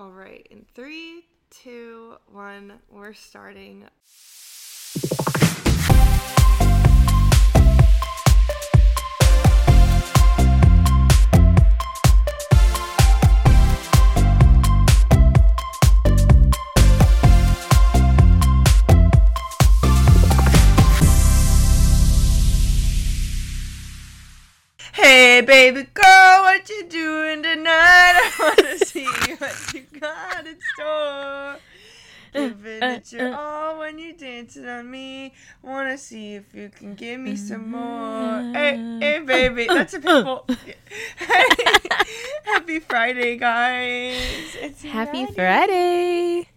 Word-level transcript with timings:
All 0.00 0.12
right, 0.12 0.46
in 0.52 0.64
three, 0.76 1.24
two, 1.50 2.18
one, 2.30 2.74
we're 2.88 3.14
starting. 3.14 3.84
Baby 25.48 25.82
girl, 25.94 26.42
what 26.42 26.68
you 26.68 26.84
doing 26.84 27.42
tonight? 27.42 28.12
I 28.20 28.30
wanna 28.38 28.78
see 28.84 29.06
what 29.38 29.72
you 29.72 29.82
got 29.98 30.46
in 30.46 30.58
store. 30.74 31.56
Giving 32.34 32.82
it 32.82 33.10
your 33.10 33.34
all 33.34 33.78
when 33.78 33.98
you 33.98 34.12
dancing 34.12 34.68
on 34.68 34.90
me. 34.90 35.32
Wanna 35.62 35.96
see 35.96 36.34
if 36.34 36.52
you 36.52 36.68
can 36.68 36.94
give 36.94 37.18
me 37.18 37.34
some 37.34 37.70
more. 37.70 38.42
Hey, 38.52 38.76
hey, 39.00 39.20
baby, 39.20 39.66
uh, 39.70 39.74
that's 39.74 39.94
uh, 39.94 39.96
a 39.96 40.00
people. 40.00 40.44
Uh. 40.50 40.54
Happy 42.44 42.80
Friday, 42.80 43.38
guys! 43.38 44.54
It's 44.60 44.82
Happy 44.82 45.24
Friday. 45.32 46.50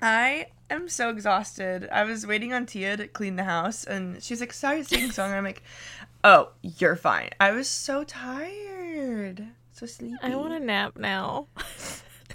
I 0.00 0.46
am 0.70 0.88
so 0.88 1.10
exhausted. 1.10 1.88
I 1.90 2.04
was 2.04 2.26
waiting 2.26 2.52
on 2.52 2.66
Tia 2.66 2.96
to 2.96 3.08
clean 3.08 3.34
the 3.34 3.44
house, 3.44 3.84
and 3.84 4.22
she's 4.22 4.40
like, 4.40 4.52
"Sorry, 4.52 4.84
sing 4.84 5.10
song." 5.10 5.30
And 5.30 5.38
I'm 5.38 5.44
like, 5.44 5.62
"Oh, 6.26 6.50
you're 6.62 6.96
fine." 6.96 7.30
I 7.38 7.52
was 7.52 7.68
so 7.68 8.04
tired, 8.04 9.46
so 9.72 9.86
sleepy. 9.86 10.16
I 10.22 10.34
want 10.34 10.52
a 10.52 10.60
nap 10.60 10.98
now. 10.98 11.46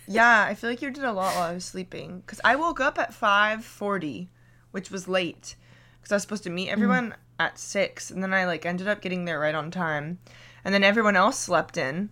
Yeah, 0.07 0.45
I 0.47 0.55
feel 0.55 0.69
like 0.69 0.81
you 0.81 0.91
did 0.91 1.03
a 1.03 1.13
lot 1.13 1.35
while 1.35 1.49
I 1.49 1.53
was 1.53 1.63
sleeping 1.63 2.19
because 2.19 2.41
I 2.43 2.55
woke 2.55 2.79
up 2.79 2.97
at 2.99 3.13
five 3.13 3.63
forty, 3.63 4.29
which 4.71 4.91
was 4.91 5.07
late 5.07 5.55
because 5.99 6.11
I 6.11 6.15
was 6.15 6.23
supposed 6.23 6.43
to 6.43 6.49
meet 6.49 6.69
mm. 6.69 6.73
everyone 6.73 7.15
at 7.39 7.57
six, 7.57 8.11
and 8.11 8.21
then 8.21 8.33
I 8.33 8.45
like 8.45 8.65
ended 8.65 8.87
up 8.87 9.01
getting 9.01 9.25
there 9.25 9.39
right 9.39 9.55
on 9.55 9.71
time, 9.71 10.19
and 10.65 10.73
then 10.73 10.83
everyone 10.83 11.15
else 11.15 11.37
slept 11.37 11.77
in, 11.77 12.09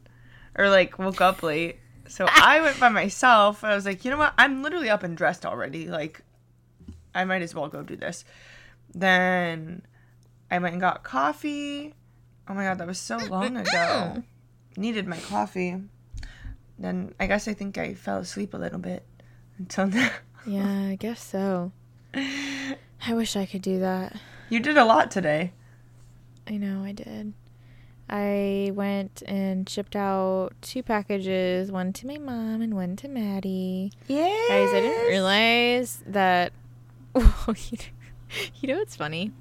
or 0.58 0.70
like 0.70 0.98
woke 0.98 1.20
up 1.20 1.44
late. 1.44 1.80
So 2.08 2.26
I 2.30 2.61
went 2.61 2.80
by 2.80 2.89
myself. 2.89 3.64
I 3.64 3.76
was 3.76 3.86
like, 3.86 4.06
you 4.06 4.11
know 4.11 4.17
what? 4.17 4.34
I'm 4.38 4.64
literally 4.64 4.89
up 4.89 5.04
and 5.04 5.17
dressed 5.17 5.45
already. 5.45 5.88
Like, 5.88 6.22
I 7.14 7.26
might 7.26 7.42
as 7.42 7.54
well 7.54 7.67
go 7.67 7.84
do 7.84 7.95
this. 7.95 8.23
Then 8.94 9.84
I 10.52 10.58
went 10.59 10.73
and 10.73 10.81
got 10.81 11.03
coffee. 11.03 11.94
Oh 12.47 12.53
my 12.53 12.64
god, 12.64 12.78
that 12.80 12.88
was 12.88 13.00
so 13.00 13.17
long 13.17 13.58
ago. 13.58 14.23
Needed 14.78 15.08
my 15.08 15.17
coffee. 15.17 15.75
Then 16.78 17.14
I 17.19 17.28
guess 17.28 17.47
I 17.47 17.53
think 17.53 17.78
I 17.78 17.94
fell 17.94 18.17
asleep 18.19 18.53
a 18.53 18.58
little 18.58 18.80
bit 18.80 19.03
until 19.58 19.88
now. 19.88 20.11
yeah, 20.45 20.88
I 20.88 20.95
guess 20.95 21.23
so. 21.23 21.72
I 22.14 23.14
wish 23.14 23.36
I 23.36 23.45
could 23.45 23.61
do 23.61 23.80
that. 23.80 24.16
You 24.50 24.59
did 24.59 24.77
a 24.77 24.86
lot 24.86 25.11
today. 25.11 25.53
I 26.47 26.58
know 26.58 26.83
I 26.83 26.92
did. 26.94 27.33
I 28.09 28.72
went 28.73 29.22
and 29.27 29.70
shipped 29.70 29.95
out 29.95 30.53
two 30.61 30.81
packages, 30.81 31.72
one 31.72 31.94
to 31.94 32.08
my 32.08 32.17
mom 32.17 32.64
and 32.64 32.73
one 32.73 32.95
to 32.95 33.08
Madi. 33.08 33.92
Yeah. 34.08 34.23
Guys, 34.47 34.70
I 34.73 34.80
didn't 34.81 35.08
realize 35.08 36.02
that. 36.08 36.52
you 37.16 38.67
know 38.67 38.77
what's 38.80 38.95
funny? 38.95 39.31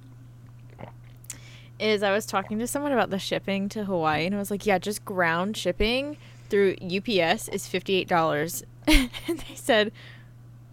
Is 1.79 2.03
I 2.03 2.13
was 2.13 2.27
talking 2.27 2.59
to 2.59 2.67
someone 2.67 2.93
about 2.93 3.11
the 3.11 3.19
shipping 3.19 3.69
to 3.71 3.85
Hawaii, 3.85 4.27
and 4.27 4.35
I 4.35 4.39
was 4.39 4.51
like, 4.51 4.67
yeah, 4.67 4.79
just 4.79 5.05
ground 5.05 5.57
shipping 5.57 6.17
through 6.49 6.77
UPS 6.83 7.49
is 7.49 7.69
$58. 7.69 8.63
and 8.87 9.11
they 9.27 9.55
said, 9.55 9.93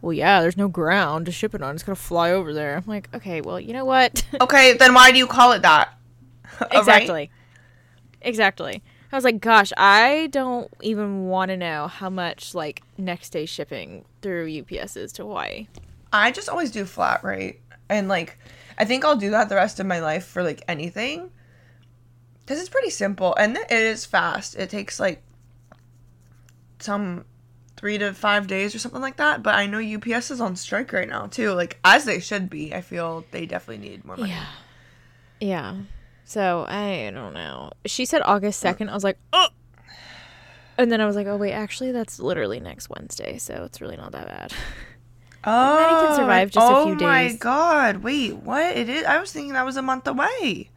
well, 0.01 0.13
yeah, 0.13 0.41
there's 0.41 0.57
no 0.57 0.67
ground 0.67 1.25
to 1.25 1.31
ship 1.31 1.55
it 1.55 1.61
on. 1.61 1.75
It's 1.75 1.83
going 1.83 1.95
to 1.95 2.01
fly 2.01 2.31
over 2.31 2.53
there. 2.53 2.77
I'm 2.77 2.83
like, 2.85 3.09
okay, 3.13 3.41
well, 3.41 3.59
you 3.59 3.73
know 3.73 3.85
what? 3.85 4.25
Okay, 4.41 4.73
then 4.73 4.93
why 4.93 5.11
do 5.11 5.17
you 5.17 5.27
call 5.27 5.51
it 5.53 5.61
that? 5.61 5.97
All 6.61 6.67
right? 6.67 6.79
exactly. 6.79 7.31
Exactly. 8.21 8.83
I 9.11 9.15
was 9.15 9.23
like, 9.23 9.39
gosh, 9.39 9.71
I 9.77 10.27
don't 10.31 10.71
even 10.81 11.27
want 11.27 11.49
to 11.49 11.57
know 11.57 11.87
how 11.87 12.09
much 12.09 12.53
like 12.53 12.83
next 12.97 13.29
day 13.29 13.45
shipping 13.45 14.05
through 14.21 14.61
UPS 14.61 14.97
is 14.97 15.11
to 15.13 15.23
Hawaii. 15.23 15.67
I 16.11 16.31
just 16.31 16.49
always 16.49 16.69
do 16.71 16.85
flat 16.85 17.23
rate. 17.23 17.61
And 17.89 18.07
like 18.07 18.37
I 18.77 18.85
think 18.85 19.05
I'll 19.05 19.15
do 19.15 19.31
that 19.31 19.49
the 19.49 19.55
rest 19.55 19.79
of 19.79 19.85
my 19.85 19.99
life 19.99 20.25
for 20.25 20.43
like 20.43 20.63
anything. 20.67 21.31
Cuz 22.45 22.59
it's 22.59 22.69
pretty 22.69 22.89
simple 22.89 23.33
and 23.35 23.57
it 23.57 23.71
is 23.71 24.05
fast. 24.05 24.55
It 24.55 24.69
takes 24.69 24.99
like 24.99 25.23
some 26.79 27.25
3 27.77 27.97
to 27.97 28.13
5 28.13 28.47
days 28.47 28.73
or 28.73 28.79
something 28.79 29.01
like 29.01 29.17
that, 29.17 29.43
but 29.43 29.55
I 29.55 29.65
know 29.65 29.79
UPS 29.79 30.31
is 30.31 30.39
on 30.39 30.55
strike 30.55 30.93
right 30.93 31.09
now 31.09 31.27
too. 31.27 31.51
Like 31.51 31.79
as 31.83 32.05
they 32.05 32.19
should 32.19 32.49
be. 32.49 32.73
I 32.73 32.81
feel 32.81 33.25
they 33.31 33.45
definitely 33.45 33.89
need 33.89 34.05
more 34.05 34.17
money. 34.17 34.29
Yeah. 34.29 34.45
Yeah. 35.39 35.75
So 36.25 36.65
I 36.67 37.11
don't 37.13 37.33
know. 37.33 37.71
She 37.85 38.05
said 38.05 38.21
August 38.25 38.63
2nd. 38.63 38.89
I 38.89 38.93
was 38.93 39.03
like, 39.03 39.17
oh. 39.31 39.49
And 40.77 40.91
then 40.91 40.99
I 40.99 41.05
was 41.05 41.15
like, 41.15 41.27
oh, 41.27 41.37
wait, 41.37 41.53
actually, 41.53 41.91
that's 41.91 42.19
literally 42.19 42.59
next 42.59 42.89
Wednesday. 42.89 43.37
So 43.37 43.63
it's 43.63 43.79
really 43.79 43.95
not 43.95 44.11
that 44.11 44.27
bad. 44.27 44.53
Oh, 45.45 45.75
Madi 45.75 46.05
can 46.05 46.13
oh, 46.13 46.15
survive 46.15 46.49
just 46.49 46.71
a 46.71 46.75
oh 46.75 46.85
few 46.85 47.05
my 47.07 47.33
god! 47.39 47.97
Wait, 47.97 48.35
what? 48.37 48.75
It 48.75 48.89
is. 48.89 49.05
I 49.05 49.19
was 49.19 49.31
thinking 49.31 49.53
that 49.53 49.65
was 49.65 49.77
a 49.77 49.81
month 49.81 50.07
away. 50.07 50.69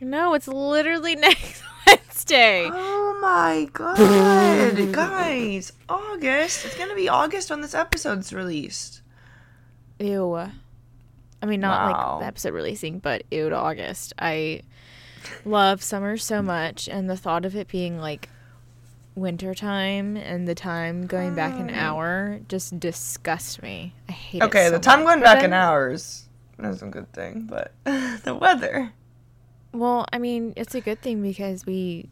no, 0.00 0.34
it's 0.34 0.48
literally 0.48 1.14
next 1.28 1.62
Wednesday. 1.86 2.68
Oh 2.72 3.18
my 3.22 3.68
god, 3.72 4.92
guys! 4.92 5.72
August. 5.88 6.64
It's 6.64 6.76
gonna 6.76 6.94
be 6.96 7.08
August 7.08 7.50
when 7.50 7.60
this 7.60 7.74
episode's 7.74 8.32
released. 8.32 9.00
Ew. 9.98 10.34
I 10.34 11.46
mean, 11.46 11.60
not 11.60 11.90
Wow. 11.92 12.12
like 12.14 12.20
the 12.20 12.26
episode 12.26 12.54
releasing, 12.54 12.98
but 12.98 13.22
ew 13.30 13.48
to 13.48 13.56
August. 13.56 14.12
I 14.18 14.62
love 15.44 15.82
summer 15.82 16.16
so 16.16 16.42
much, 16.42 16.88
and 16.88 17.08
the 17.08 17.16
thought 17.16 17.44
of 17.44 17.54
it 17.56 17.68
being 17.68 17.98
like 17.98 18.28
winter 19.14 19.54
time 19.54 20.16
and 20.16 20.48
the 20.48 20.54
time 20.54 21.06
going 21.06 21.34
back 21.34 21.52
an 21.58 21.70
hour 21.70 22.40
just 22.48 22.78
disgusts 22.80 23.60
me. 23.62 23.94
I 24.08 24.12
hate 24.12 24.42
it. 24.42 24.44
Okay, 24.46 24.64
so 24.66 24.70
the 24.72 24.78
time 24.78 25.00
much. 25.00 25.06
going 25.08 25.20
But 25.20 25.24
back 25.24 25.44
in 25.44 25.50
then- 25.50 25.60
hours 25.60 26.28
is 26.58 26.82
a 26.82 26.86
good 26.86 27.12
thing, 27.12 27.46
but 27.48 27.72
the 27.84 28.34
weather. 28.34 28.92
Well, 29.72 30.06
I 30.12 30.18
mean, 30.18 30.52
it's 30.56 30.74
a 30.74 30.80
good 30.80 31.00
thing 31.02 31.22
because 31.22 31.66
we 31.66 32.08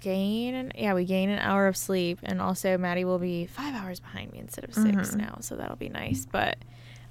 gain 0.00 0.54
an 0.54 0.70
yeah 0.76 0.94
we 0.94 1.04
gain 1.04 1.28
an 1.28 1.38
hour 1.40 1.66
of 1.66 1.76
sleep, 1.76 2.18
and 2.22 2.40
also 2.40 2.78
Madi 2.78 3.04
will 3.04 3.18
be 3.18 3.46
five 3.46 3.74
hours 3.74 3.98
behind 3.98 4.32
me 4.32 4.38
instead 4.38 4.64
of 4.64 4.72
6 4.74 4.86
Mm-hmm. 4.86 5.16
now, 5.18 5.38
so 5.40 5.56
that'll 5.56 5.76
be 5.76 5.88
nice. 5.88 6.26
But 6.30 6.56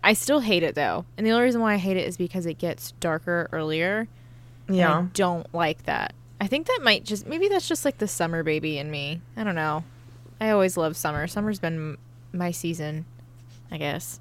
I 0.04 0.14
still 0.14 0.40
hate 0.40 0.64
it 0.64 0.76
though, 0.76 1.06
and 1.18 1.26
the 1.28 1.32
only 1.32 1.44
reason 1.44 1.60
why 1.62 1.74
I 1.74 1.78
hate 1.78 1.98
it 1.98 2.08
is 2.08 2.16
because 2.18 2.46
it 2.46 2.58
gets 2.58 2.92
darker 3.00 3.50
earlier. 3.52 4.08
and 4.68 4.76
I 4.76 4.80
Yeah. 4.80 5.06
don't 5.14 5.54
like 5.54 5.84
that. 5.84 6.14
I 6.40 6.48
think 6.48 6.68
that 6.68 6.80
might 6.84 7.04
just 7.04 7.26
maybe 7.28 7.48
that's 7.48 7.68
just 7.68 7.84
like 7.86 7.98
the 7.98 8.08
summer 8.08 8.44
baby 8.44 8.78
in 8.78 8.92
me. 8.92 9.22
I 9.36 9.44
don't 9.44 9.56
know. 9.56 9.84
I 10.40 10.52
always 10.52 10.78
love 10.78 10.96
summer. 10.96 11.26
Summer's 11.28 11.60
been 11.60 11.98
my 12.32 12.52
season, 12.52 13.06
I 13.72 13.78
guess. 13.78 14.20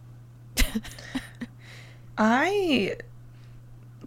I 2.18 2.96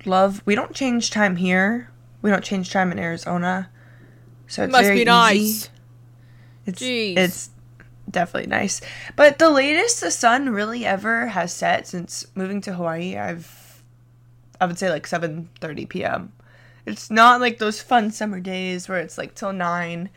love. 0.06 0.42
We 0.46 0.56
don't 0.56 0.74
change 0.74 1.12
time 1.12 1.36
here. 1.36 1.90
We 2.22 2.30
don't 2.30 2.44
change 2.44 2.72
time 2.72 2.92
in 2.92 3.00
Arizona, 3.00 3.70
so 4.48 4.64
it's 4.64 4.72
Must 4.72 4.84
very 4.84 4.96
be 4.96 5.02
easy. 5.02 5.06
nice. 5.06 5.70
It's 6.66 6.82
Jeez. 6.82 7.18
it's 7.18 7.50
definitely 8.10 8.50
nice. 8.50 8.82
But 9.16 9.40
the 9.40 9.50
latest 9.50 10.02
the 10.02 10.12
sun 10.12 10.50
really 10.50 10.86
ever 10.86 11.28
has 11.28 11.54
set 11.54 11.88
since 11.88 12.26
moving 12.36 12.60
to 12.62 12.74
Hawaii, 12.74 13.16
I've 13.18 13.84
I 14.60 14.66
would 14.66 14.78
say 14.80 14.90
like 14.90 15.08
7:30 15.08 15.88
p.m. 15.88 16.34
It's 16.90 17.10
not 17.12 17.42
like 17.42 17.58
those 17.58 17.82
fun 17.82 18.12
summer 18.12 18.40
days 18.40 18.90
where 18.90 19.00
it's 19.00 19.18
like 19.18 19.36
till 19.36 19.54
9. 19.54 20.10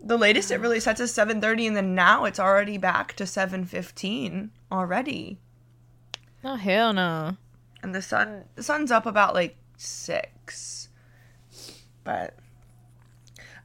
The 0.00 0.18
latest 0.18 0.50
it 0.50 0.60
really 0.60 0.80
sets 0.80 1.00
is 1.00 1.12
7:30 1.12 1.68
and 1.68 1.76
then 1.76 1.94
now 1.94 2.24
it's 2.24 2.38
already 2.38 2.78
back 2.78 3.14
to 3.14 3.24
7:15 3.24 4.50
already. 4.70 5.38
Oh 6.44 6.56
hell 6.56 6.92
no. 6.92 7.36
And 7.82 7.94
the 7.94 8.02
sun 8.02 8.44
the 8.54 8.62
sun's 8.62 8.90
up 8.90 9.06
about 9.06 9.34
like 9.34 9.56
6. 9.76 10.88
But 12.04 12.36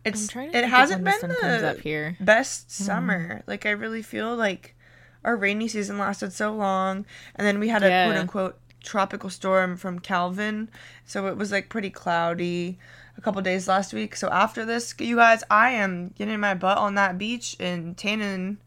it's 0.05 0.33
it 0.35 0.65
hasn't 0.65 1.03
the 1.03 1.11
been 1.21 1.29
the 1.29 1.69
up 1.71 1.79
here. 1.79 2.15
best 2.19 2.67
hmm. 2.77 2.83
summer. 2.85 3.43
Like 3.47 3.65
I 3.65 3.71
really 3.71 4.01
feel 4.01 4.35
like 4.35 4.75
our 5.23 5.35
rainy 5.35 5.67
season 5.67 5.97
lasted 5.97 6.31
so 6.31 6.53
long, 6.53 7.05
and 7.35 7.45
then 7.45 7.59
we 7.59 7.67
had 7.67 7.83
a 7.83 7.89
Yeah. 7.89 8.05
quote 8.05 8.17
unquote 8.17 8.59
tropical 8.83 9.29
storm 9.29 9.77
from 9.77 9.99
Calvin, 9.99 10.69
so 11.05 11.27
it 11.27 11.37
was 11.37 11.51
like 11.51 11.69
pretty 11.69 11.89
cloudy 11.89 12.77
a 13.17 13.21
couple 13.21 13.41
days 13.41 13.67
last 13.67 13.93
week. 13.93 14.15
So 14.15 14.29
after 14.29 14.65
this, 14.65 14.93
you 14.99 15.17
guys, 15.17 15.43
I 15.49 15.71
am 15.71 16.13
getting 16.17 16.39
my 16.39 16.53
butt 16.53 16.77
on 16.77 16.95
that 16.95 17.17
beach 17.17 17.55
and 17.59 17.97
tanning 17.97 18.57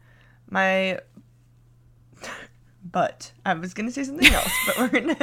my 0.49 0.99
butt. 2.83 3.31
I 3.45 3.53
was 3.55 3.73
gonna 3.73 3.91
say 3.91 4.03
something 4.03 4.27
else, 4.33 4.51
but 4.67 4.77
we're 4.77 4.99
gonna. 4.99 5.15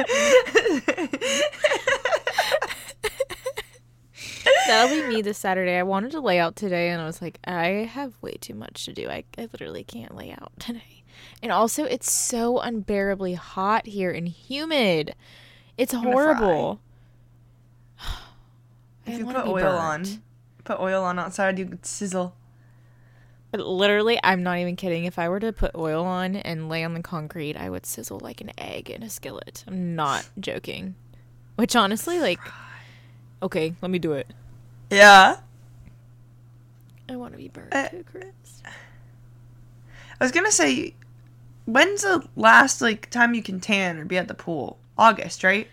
that'll 4.67 4.95
be 4.95 5.07
me 5.07 5.21
this 5.21 5.37
Saturday. 5.37 5.77
I 5.77 5.83
wanted 5.83 6.11
to 6.11 6.19
lay 6.19 6.39
out 6.39 6.55
today, 6.55 6.89
and 6.89 7.01
I 7.01 7.05
was 7.05 7.21
like, 7.21 7.39
I 7.45 7.89
have 7.93 8.13
way 8.21 8.33
too 8.39 8.53
much 8.53 8.85
to 8.85 8.93
do. 8.93 9.09
I, 9.09 9.23
I 9.37 9.47
literally 9.51 9.83
can't 9.83 10.15
lay 10.15 10.31
out 10.31 10.51
today. 10.59 11.00
And 11.41 11.51
also, 11.51 11.85
it's 11.85 12.11
so 12.11 12.59
unbearably 12.59 13.33
hot 13.33 13.87
here 13.87 14.11
and 14.11 14.27
humid. 14.27 15.15
It's 15.77 15.93
horrible. 15.93 16.79
If 19.03 19.17
you 19.17 19.25
put 19.25 19.35
oil 19.35 19.53
burnt. 19.55 19.65
on, 19.65 20.05
put 20.63 20.79
oil 20.79 21.03
on 21.03 21.17
outside, 21.17 21.57
you 21.57 21.65
could 21.65 21.85
sizzle. 21.85 22.35
But 23.49 23.61
literally, 23.61 24.19
I'm 24.23 24.43
not 24.43 24.59
even 24.59 24.75
kidding. 24.75 25.05
If 25.05 25.17
I 25.17 25.27
were 25.27 25.39
to 25.39 25.51
put 25.51 25.71
oil 25.75 26.05
on 26.05 26.35
and 26.35 26.69
lay 26.69 26.83
on 26.83 26.93
the 26.93 27.01
concrete, 27.01 27.57
I 27.57 27.69
would 27.69 27.85
sizzle 27.85 28.19
like 28.19 28.41
an 28.41 28.51
egg 28.59 28.89
in 28.91 29.01
a 29.01 29.09
skillet. 29.09 29.63
I'm 29.67 29.95
not 29.95 30.29
joking. 30.39 30.95
Which 31.55 31.75
honestly, 31.75 32.19
like, 32.19 32.39
okay, 33.43 33.73
let 33.81 33.89
me 33.91 33.97
do 33.99 34.13
it. 34.13 34.27
Yeah. 34.91 35.37
I 37.09 37.15
want 37.15 37.33
to 37.33 37.37
be 37.37 37.49
burnt 37.49 37.73
Uh, 37.73 37.89
too, 37.89 38.05
Chris. 38.09 38.61
I 38.63 40.23
was 40.23 40.31
gonna 40.31 40.51
say, 40.51 40.93
when's 41.65 42.01
the 42.01 42.27
last 42.35 42.81
like 42.81 43.09
time 43.09 43.33
you 43.33 43.43
can 43.43 43.59
tan 43.59 43.97
or 43.97 44.05
be 44.05 44.17
at 44.17 44.27
the 44.27 44.33
pool? 44.33 44.79
August, 44.97 45.43
right? 45.43 45.67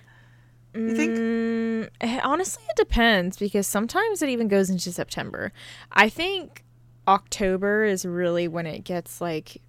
You 0.75 0.95
think? 0.95 1.19
Mm, 1.19 2.21
honestly, 2.25 2.63
it 2.71 2.77
depends 2.77 3.37
because 3.37 3.67
sometimes 3.67 4.23
it 4.23 4.29
even 4.29 4.49
goes 4.49 4.71
into 4.71 4.93
September. 4.93 5.53
I 5.93 6.09
think 6.09 6.65
October 7.09 7.85
is 7.85 8.05
really 8.05 8.47
when 8.49 8.67
it 8.67 8.85
gets 8.85 9.21
like 9.21 9.61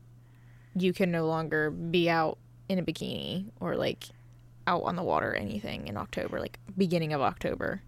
you 0.75 0.93
can 0.93 1.09
no 1.11 1.25
longer 1.25 1.71
be 1.71 2.09
out 2.09 2.37
in 2.67 2.77
a 2.77 2.83
bikini 2.83 3.45
or 3.59 3.75
like 3.75 4.05
out 4.67 4.83
on 4.83 4.95
the 4.95 5.03
water 5.03 5.31
or 5.31 5.35
anything 5.35 5.87
in 5.87 5.97
October, 5.97 6.39
like 6.39 6.59
beginning 6.77 7.13
of 7.13 7.21
October. 7.21 7.81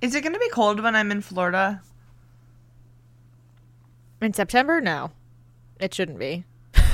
Is 0.00 0.14
it 0.14 0.22
gonna 0.22 0.38
be 0.38 0.50
cold 0.50 0.80
when 0.80 0.94
I'm 0.94 1.10
in 1.10 1.20
Florida? 1.20 1.82
In 4.20 4.32
September, 4.32 4.80
no, 4.80 5.10
it 5.80 5.92
shouldn't 5.92 6.18
be. 6.18 6.44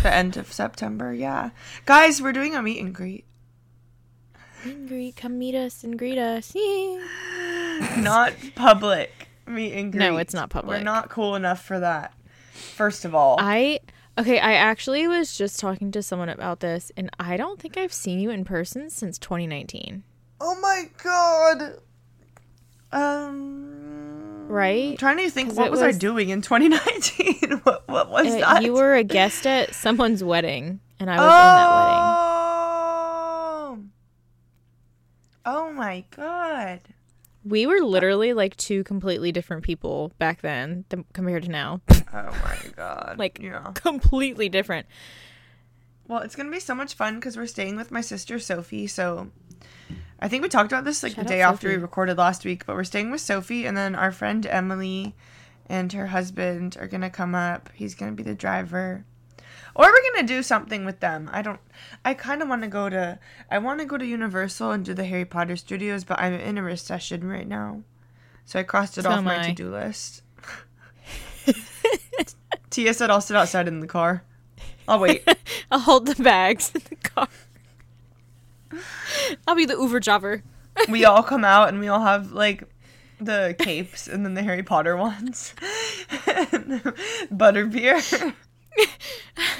The 0.02 0.14
end 0.14 0.36
of 0.36 0.52
September, 0.52 1.12
yeah. 1.12 1.50
Guys, 1.84 2.22
we're 2.22 2.32
doing 2.32 2.54
a 2.54 2.62
meet 2.62 2.80
and 2.80 2.94
greet. 2.94 3.24
Meet 4.64 4.74
and 4.74 4.88
greet, 4.88 5.16
come 5.16 5.38
meet 5.38 5.54
us 5.54 5.82
and 5.82 5.98
greet 5.98 6.18
us. 6.18 6.54
Not 7.98 8.32
public 8.54 9.28
meet 9.48 9.72
and 9.72 9.92
greet. 9.92 10.00
No, 10.00 10.16
it's 10.18 10.34
not 10.34 10.50
public. 10.50 10.78
We're 10.78 10.84
not 10.84 11.08
cool 11.08 11.34
enough 11.34 11.64
for 11.64 11.80
that. 11.80 12.14
First 12.52 13.04
of 13.04 13.14
all, 13.14 13.36
I 13.38 13.80
okay. 14.16 14.38
I 14.38 14.54
actually 14.54 15.06
was 15.08 15.36
just 15.36 15.58
talking 15.60 15.90
to 15.92 16.02
someone 16.02 16.28
about 16.28 16.60
this, 16.60 16.92
and 16.96 17.10
I 17.18 17.36
don't 17.36 17.60
think 17.60 17.76
I've 17.76 17.92
seen 17.92 18.20
you 18.20 18.30
in 18.30 18.44
person 18.44 18.90
since 18.90 19.18
2019. 19.18 20.02
oh 20.40 20.60
my 20.60 20.88
god. 21.02 21.80
Um. 22.92 23.97
Right? 24.48 24.98
trying 24.98 25.18
to 25.18 25.30
think, 25.30 25.54
what 25.54 25.66
it 25.66 25.70
was, 25.70 25.82
I 25.82 25.92
doing 25.92 26.30
in 26.30 26.40
2019? 26.42 27.58
what, 27.64 27.86
what 27.88 28.10
was 28.10 28.26
Uh, 28.34 28.38
that? 28.40 28.62
You 28.62 28.72
were 28.72 28.94
a 28.94 29.04
guest 29.04 29.46
at 29.46 29.74
someone's 29.74 30.24
wedding, 30.24 30.80
and 30.98 31.10
I 31.10 31.16
was 31.16 31.24
in 31.24 31.28
that 31.28 31.70
wedding. 31.74 32.04
Oh. 33.70 33.78
Oh 35.44 35.72
my 35.72 36.04
god. 36.14 36.80
We 37.44 37.66
were 37.66 37.80
literally 37.80 38.32
like 38.34 38.56
two 38.56 38.84
completely 38.84 39.32
different 39.32 39.62
people 39.64 40.12
back 40.18 40.42
then 40.42 40.84
th- 40.90 41.04
compared 41.14 41.44
to 41.44 41.50
now. 41.50 41.80
Oh 41.90 42.36
my 42.44 42.58
god. 42.76 43.14
Like- 43.18 43.38
yeah. 43.40 43.70
completely 43.74 44.48
different. 44.48 44.86
Well, 46.06 46.20
it's 46.22 46.34
gonna 46.36 46.50
be 46.50 46.60
so 46.60 46.74
much 46.74 46.94
fun 46.94 47.16
because 47.16 47.36
we're 47.36 47.46
staying 47.46 47.76
with 47.76 47.90
my 47.90 48.00
sister 48.00 48.38
Sophie. 48.38 48.86
So, 48.86 49.30
I 50.20 50.28
think 50.28 50.42
we 50.42 50.48
talked 50.48 50.72
about 50.72 50.84
this 50.84 51.02
like 51.02 51.14
Shout 51.14 51.24
the 51.24 51.28
day 51.28 51.42
after 51.42 51.68
we 51.68 51.76
recorded 51.76 52.18
last 52.18 52.44
week. 52.44 52.66
But 52.66 52.76
we're 52.76 52.84
staying 52.84 53.10
with 53.10 53.20
Sophie, 53.20 53.66
and 53.66 53.76
then 53.76 53.94
our 53.94 54.10
friend 54.10 54.44
Emily 54.46 55.14
and 55.66 55.92
her 55.92 56.08
husband 56.08 56.76
are 56.80 56.88
gonna 56.88 57.10
come 57.10 57.34
up. 57.34 57.70
He's 57.74 57.94
gonna 57.94 58.12
be 58.12 58.22
the 58.22 58.34
driver, 58.34 59.04
or 59.74 59.86
we're 59.86 60.12
gonna 60.12 60.26
do 60.26 60.42
something 60.42 60.84
with 60.84 61.00
them. 61.00 61.30
I 61.32 61.42
don't. 61.42 61.60
I 62.04 62.14
kind 62.14 62.42
of 62.42 62.48
want 62.48 62.62
to 62.62 62.68
go 62.68 62.88
to. 62.88 63.18
I 63.50 63.58
want 63.58 63.80
to 63.80 63.86
go 63.86 63.96
to 63.96 64.06
Universal 64.06 64.72
and 64.72 64.84
do 64.84 64.94
the 64.94 65.04
Harry 65.04 65.24
Potter 65.24 65.56
Studios, 65.56 66.04
but 66.04 66.18
I'm 66.20 66.34
in 66.34 66.58
a 66.58 66.62
recession 66.62 67.28
right 67.28 67.46
now, 67.46 67.82
so 68.44 68.58
I 68.58 68.64
crossed 68.64 68.98
it 68.98 69.02
So 69.02 69.10
off 69.10 69.24
my 69.24 69.46
to 69.46 69.52
do 69.52 69.70
list. 69.70 70.22
Tia 72.70 72.92
said 72.94 73.10
I'll 73.10 73.20
sit 73.20 73.36
outside 73.36 73.68
in 73.68 73.80
the 73.80 73.86
car. 73.86 74.24
I'll 74.86 75.00
wait. 75.00 75.22
I'll 75.70 75.78
hold 75.78 76.06
the 76.06 76.22
bags 76.22 76.72
in 76.74 76.80
the 76.88 76.96
car. 76.96 77.28
I'll 79.46 79.54
be 79.54 79.64
the 79.66 79.74
Uber 79.76 80.00
driver. 80.00 80.42
we 80.88 81.04
all 81.04 81.22
come 81.22 81.44
out 81.44 81.68
and 81.68 81.80
we 81.80 81.88
all 81.88 82.00
have 82.00 82.32
like 82.32 82.64
the 83.20 83.54
capes 83.58 84.06
and 84.08 84.24
then 84.24 84.34
the 84.34 84.42
Harry 84.42 84.62
Potter 84.62 84.96
ones. 84.96 85.54
Butterbeer. 87.32 88.34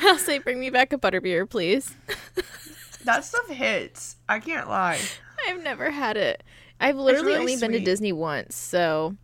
I'll 0.03 0.19
say, 0.19 0.39
bring 0.39 0.61
me 0.61 0.71
back 0.71 0.93
a 0.93 0.99
butterbeer, 0.99 1.49
please. 1.49 1.95
that 3.05 3.25
stuff 3.25 3.49
hits. 3.49 4.17
I 4.29 4.39
can't 4.39 4.69
lie. 4.69 5.01
I've 5.49 5.63
never 5.63 5.91
had 5.91 6.17
it. 6.17 6.43
I've 6.81 6.97
literally 6.97 7.33
really 7.33 7.39
only 7.55 7.57
been 7.57 7.73
to. 7.73 7.81
Disney 7.81 8.13
once, 8.13 8.55
so 8.55 9.17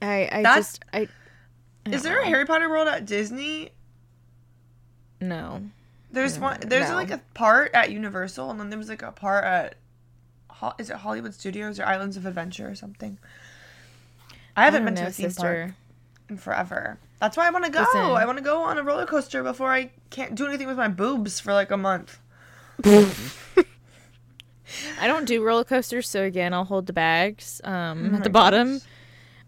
I 0.00 0.28
I 0.30 0.42
That's- 0.42 0.56
just 0.78 0.84
I. 0.92 1.08
I 1.86 1.90
Is 1.90 2.02
there 2.02 2.20
a. 2.20 2.26
Harry 2.26 2.44
Potter 2.44 2.68
world 2.68 2.86
at 2.86 3.06
Disney? 3.06 3.70
No. 5.20 5.62
There's 6.10 6.38
one. 6.38 6.60
There's 6.60 6.88
no. 6.88 6.94
like 6.94 7.10
a 7.10 7.20
part 7.34 7.72
at 7.74 7.90
Universal, 7.90 8.50
and 8.50 8.58
then 8.58 8.70
there 8.70 8.78
was 8.78 8.88
like 8.88 9.02
a 9.02 9.12
part 9.12 9.44
at, 9.44 9.74
is 10.78 10.90
it 10.90 10.96
Hollywood 10.96 11.34
Studios 11.34 11.78
or 11.78 11.84
Islands 11.84 12.16
of 12.16 12.24
Adventure 12.26 12.68
or 12.68 12.74
something? 12.74 13.18
I 14.56 14.64
haven't 14.64 14.84
don't 14.84 14.94
been 14.94 15.04
to 15.04 15.08
a 15.08 15.12
theme 15.12 15.30
sister. 15.30 15.64
park 15.66 15.74
in 16.30 16.36
forever. 16.36 16.98
That's 17.20 17.36
why 17.36 17.46
I 17.46 17.50
want 17.50 17.64
to 17.64 17.70
go. 17.70 17.80
Listen. 17.80 18.00
I 18.00 18.24
want 18.26 18.38
to 18.38 18.44
go 18.44 18.62
on 18.62 18.78
a 18.78 18.82
roller 18.82 19.06
coaster 19.06 19.42
before 19.42 19.72
I 19.72 19.90
can't 20.10 20.34
do 20.34 20.46
anything 20.46 20.66
with 20.66 20.76
my 20.76 20.88
boobs 20.88 21.40
for 21.40 21.52
like 21.52 21.70
a 21.70 21.76
month. 21.76 22.18
I 25.00 25.06
don't 25.06 25.24
do 25.24 25.42
roller 25.42 25.64
coasters, 25.64 26.08
so 26.08 26.22
again, 26.22 26.54
I'll 26.54 26.64
hold 26.64 26.86
the 26.86 26.92
bags 26.92 27.60
um, 27.64 28.10
Oh 28.12 28.16
at 28.16 28.24
the 28.24 28.30
bottom. 28.30 28.74
gosh. 28.74 28.82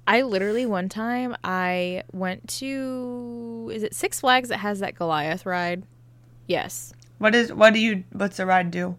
I 0.06 0.22
literally 0.22 0.66
one 0.66 0.88
time 0.88 1.36
I 1.44 2.02
went 2.12 2.48
to 2.58 3.70
is 3.72 3.82
it 3.82 3.94
Six 3.94 4.20
Flags 4.20 4.48
that 4.48 4.58
has 4.58 4.80
that 4.80 4.94
Goliath 4.96 5.46
ride? 5.46 5.84
Yes, 6.50 6.92
What 7.18 7.34
is? 7.34 7.52
What 7.52 7.74
do 7.74 7.78
you? 7.80 8.02
What's 8.12 8.36
the 8.38 8.44
ride 8.46 8.70
do? 8.72 8.96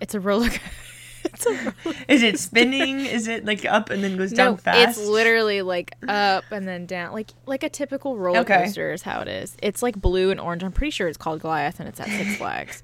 it's 0.00 0.14
a 0.14 0.20
roller. 0.20 0.48
co- 0.48 0.56
it's 1.24 1.46
a 1.46 1.50
roller. 1.52 1.96
Is 2.08 2.22
it 2.24 2.38
spinning? 2.40 3.00
is 3.06 3.28
it 3.28 3.44
like 3.44 3.64
up 3.64 3.88
and 3.90 4.02
then 4.02 4.16
goes 4.16 4.32
down 4.32 4.56
fast? 4.56 4.98
it's 4.98 5.08
literally 5.08 5.62
like 5.62 5.92
up 6.08 6.44
and 6.50 6.66
then 6.66 6.86
down, 6.86 7.12
like 7.12 7.30
like 7.46 7.62
a 7.62 7.68
typical 7.68 8.16
roller 8.18 8.40
Okay. 8.40 8.64
coaster 8.64 8.92
is 8.92 9.02
how 9.02 9.20
it 9.20 9.28
is. 9.28 9.56
It's 9.62 9.80
like 9.82 10.00
blue 10.00 10.30
and 10.32 10.40
orange. 10.40 10.64
I'm 10.64 10.72
pretty 10.72 10.90
sure 10.90 11.06
it's 11.06 11.16
called 11.16 11.40
Goliath 11.40 11.78
and 11.78 11.88
it's 11.88 12.00
at 12.00 12.08
Six 12.08 12.36
Flags. 12.38 12.82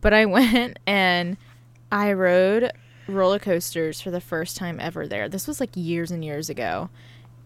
But 0.00 0.14
I 0.14 0.24
went 0.24 0.78
and 0.86 1.36
I 1.92 2.12
rode 2.14 2.72
roller 3.08 3.38
coasters 3.38 4.00
for 4.00 4.10
the 4.10 4.20
first 4.22 4.56
time 4.56 4.80
ever 4.80 5.06
there. 5.06 5.28
This 5.28 5.46
was 5.46 5.60
like 5.60 5.70
years 5.74 6.10
and 6.10 6.24
years 6.24 6.48
ago. 6.48 6.88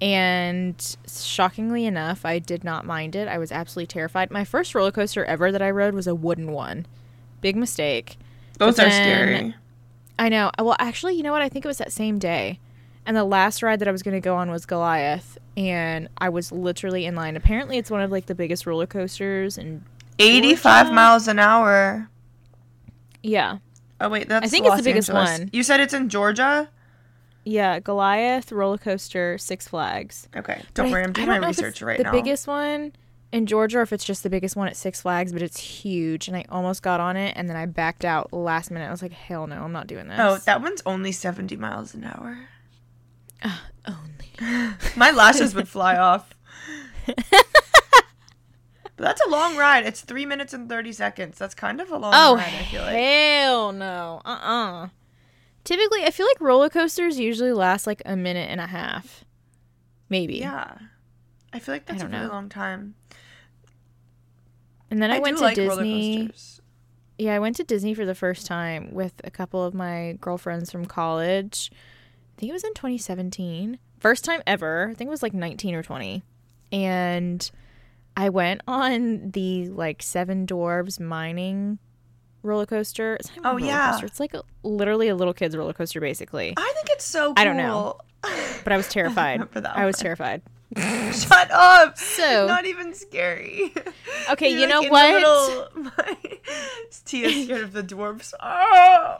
And 0.01 0.97
shockingly 1.07 1.85
enough, 1.85 2.25
I 2.25 2.39
did 2.39 2.65
not 2.65 2.87
mind 2.87 3.15
it. 3.15 3.29
I 3.29 3.37
was 3.39 3.53
absolutely 3.53 3.89
terrified. 3.89 4.31
My 4.31 4.45
first 4.45 4.75
roller 4.75 4.91
coaster 4.93 5.25
ever 5.27 5.53
that 5.53 5.61
I 5.61 5.71
rode 5.71 5.95
was 5.95 6.07
a 6.07 6.15
wooden 6.15 6.53
one. 6.53 6.87
Big 7.43 7.55
mistake. 7.57 8.17
Those 8.59 8.79
are 8.79 8.91
scary. 8.91 9.55
I 10.19 10.29
know. 10.31 10.51
Uh, 10.59 10.65
well, 10.65 10.77
actually, 10.79 11.15
you 11.15 11.23
know 11.23 11.33
what? 11.33 11.43
I 11.43 11.49
think 11.51 11.65
it 11.65 11.69
was 11.69 11.79
that 11.79 11.93
same 11.93 12.19
day. 12.19 12.59
And 13.07 13.17
the 13.17 13.25
last 13.25 13.63
ride 13.63 13.79
that 13.81 13.89
I 13.89 13.93
was 13.93 14.03
going 14.03 14.15
to 14.15 14.21
go 14.21 14.37
on 14.37 14.51
was 14.51 14.67
Goliath. 14.67 15.37
And 15.57 16.09
I 16.19 16.29
was 16.29 16.51
literally 16.53 17.05
in 17.07 17.15
line. 17.15 17.37
Apparently, 17.37 17.77
it's 17.79 17.91
one 17.91 18.01
of 18.03 18.11
like 18.11 18.27
the 18.27 18.35
biggest 18.35 18.67
roller 18.67 18.87
coasters. 18.87 19.59
And 19.59 19.83
Eighty-five 20.19 20.87
Georgia? 20.87 20.95
miles 20.95 21.29
an 21.29 21.39
hour. 21.39 22.09
yeah. 23.23 23.59
Oh 24.03 24.09
wait, 24.09 24.29
that's 24.31 24.47
I 24.47 24.49
think 24.49 24.65
it's 24.67 24.77
the 24.77 24.83
biggest 24.83 25.11
Angeles. 25.11 25.39
one. 25.41 25.51
You 25.53 25.63
said 25.63 25.81
it's 25.81 25.93
in 25.93 26.09
Georgia. 26.09 26.71
Yeah. 27.45 27.81
Goliath, 27.81 28.53
roller 28.53 28.79
coaster, 28.79 29.39
Six 29.39 29.69
Flags. 29.69 30.29
Okay, 30.37 30.63
don't 30.75 30.87
I- 30.87 30.91
worry, 30.91 31.03
I'm 31.05 31.11
I 31.11 31.13
doing 31.13 31.27
don't 31.27 31.35
my 31.37 31.41
know 31.41 31.49
if 31.49 31.51
it's 31.51 31.59
research 31.63 31.83
right 31.83 31.99
the 31.99 32.05
now. 32.05 32.13
The 32.13 32.19
biggest 32.19 32.47
one 32.47 32.93
in 33.33 33.47
Georgia 33.47 33.79
or 33.79 33.83
if 33.83 33.93
it's 33.93 34.05
just 34.05 34.23
the 34.25 34.31
biggest 34.31 34.57
one 34.57 34.67
at 34.69 34.77
Six 34.77 35.03
Flags, 35.03 35.33
but 35.33 35.41
it's 35.43 35.59
huge. 35.61 36.29
And 36.29 36.37
I 36.37 36.45
almost 36.49 36.83
got 36.83 37.01
on 37.01 37.17
it. 37.17 37.33
And 37.37 37.49
then 37.49 37.57
I 37.57 37.67
backed 37.67 38.05
out 38.05 38.33
last 38.33 38.71
minute. 38.71 38.87
I 38.87 38.91
was 38.91 39.03
like, 39.03 39.13
hell 39.13 39.47
no, 39.47 39.63
I'm 39.63 39.73
not 39.73 39.87
doing 39.87 40.09
this. 40.09 40.19
Oh, 40.21 40.37
that 40.47 40.61
one's 40.63 40.83
only 40.85 41.13
seventy 41.13 41.57
miles 41.57 41.95
an 41.95 42.05
hour. 42.05 42.39
only. 43.87 44.75
My 44.97 45.11
lashes 45.11 45.55
would 45.55 45.69
fly 45.69 45.97
off. 45.99 46.35
But 47.07 49.05
that's 49.07 49.21
a 49.27 49.31
long 49.31 49.57
ride. 49.57 49.87
It's 49.87 50.03
three 50.03 50.27
minutes 50.27 50.53
and 50.53 50.69
thirty 50.69 50.93
seconds. 50.93 51.39
That's 51.39 51.55
kind 51.55 51.81
of 51.81 51.91
a 51.91 51.97
long 51.97 52.13
Oh, 52.15 52.37
ride. 52.37 52.53
I 52.53 52.65
feel 52.65 52.83
like. 52.83 52.97
hell 52.97 53.73
no. 53.73 54.21
Uh 54.27 54.29
uh 54.29 54.89
Typically, 55.65 56.05
I 56.05 56.11
feel 56.11 56.27
like 56.27 56.41
roller 56.41 56.69
coasters 56.69 57.19
usually 57.19 57.53
last 57.53 57.87
like 57.87 58.03
a 58.07 58.17
minute 58.17 58.49
and 58.51 58.61
a 58.61 58.67
half. 58.67 59.25
Maybe. 60.09 60.39
Yeah, 60.39 60.79
I 61.53 61.59
feel 61.59 61.75
like 61.75 61.87
that's 61.87 62.03
a 62.03 62.09
really 62.09 62.27
know. 62.27 62.29
long 62.29 62.49
time. 62.49 62.95
And 64.91 65.01
then 65.01 65.11
I, 65.11 65.21
went 65.21 65.37
do 65.37 65.41
to 65.41 65.45
like 65.45 65.57
roller 65.57 65.85
Disney. 65.85 66.27
coasters. 66.27 66.61
Yeah, 67.19 67.35
I 67.35 67.39
went 67.39 67.57
to 67.57 67.65
Disney 67.65 67.95
for 67.95 68.07
the 68.07 68.15
first 68.15 68.47
time 68.47 68.93
with 68.93 69.13
a 69.25 69.31
couple 69.31 69.63
of 69.63 69.75
my 69.75 70.17
girlfriends 70.21 70.73
from 70.73 70.87
college. 70.87 71.71
I 71.73 72.41
think 72.41 72.51
it 72.51 72.55
was 72.55 72.65
in 72.65 72.75
2017. 72.75 73.79
First 73.99 74.25
time 74.25 74.43
ever. 74.47 74.89
I 74.91 74.95
think 74.95 75.09
it 75.09 75.11
was 75.11 75.23
like 75.23 75.35
19 75.35 75.75
or 75.75 75.83
20. 75.83 76.23
And 76.73 77.51
I 78.17 78.31
went 78.31 78.63
on 78.67 79.31
the 79.33 79.69
like 79.69 80.03
Seven 80.03 80.47
Dwarves 80.47 80.99
mining 80.99 81.79
roller 82.43 82.67
coaster. 82.67 83.15
It's 83.17 83.31
Oh, 83.45 83.53
roller 83.55 83.61
yeah. 83.67 83.91
coaster. 83.93 84.07
It's 84.07 84.21
like 84.21 84.35
a, 84.35 84.43
literally 84.63 85.09
a 85.09 85.15
little 85.15 85.35
kid's 85.35 85.57
roller 85.57 85.73
coaster, 85.73 86.01
basically. 86.01 86.55
I 86.57 86.73
think 86.75 86.89
it's 86.91 87.05
so 87.05 87.35
cool. 87.35 87.35
I 87.37 87.45
don't 87.45 87.57
know. 87.57 87.99
But 88.63 88.75
I 88.75 88.77
was 88.77 88.89
terrified. 88.89 89.49
that 89.55 89.77
I 89.77 89.87
was 89.87 89.97
terrified. 89.97 90.43
Shut 90.77 91.51
up. 91.51 91.97
So- 91.97 92.47
not 92.47 92.67
even 92.67 92.93
scary. 92.95 93.73
Okay, 94.31 94.51
You're, 94.51 94.61
you 94.61 94.67
know 94.67 94.81
like, 94.81 94.87
in 94.87 94.93
what? 94.93 95.15
middle- 95.75 95.93
My 95.97 96.17
Tia's 97.07 97.45
scared 97.45 97.63
of 97.65 97.73
the 97.73 97.83
dwarfs. 97.83 98.35
Oh, 98.39 99.17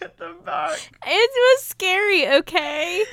get 0.00 0.16
them 0.16 0.36
back. 0.46 0.78
It 1.06 1.30
was 1.34 1.62
scary, 1.64 2.26
okay? 2.38 3.04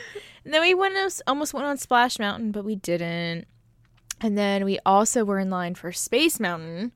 And 0.46 0.54
then 0.54 0.62
we 0.62 0.74
went 0.74 0.96
almost 1.28 1.54
went 1.54 1.66
on 1.66 1.78
Splash 1.78 2.18
Mountain, 2.18 2.52
but 2.52 2.64
we 2.64 2.76
didn't. 2.78 3.46
And 4.22 4.38
then 4.38 4.64
we 4.66 4.80
also 4.86 5.24
were 5.26 5.40
in 5.40 5.50
line 5.50 5.76
for 5.76 5.92
Space 5.92 6.40
Mountain, 6.40 6.92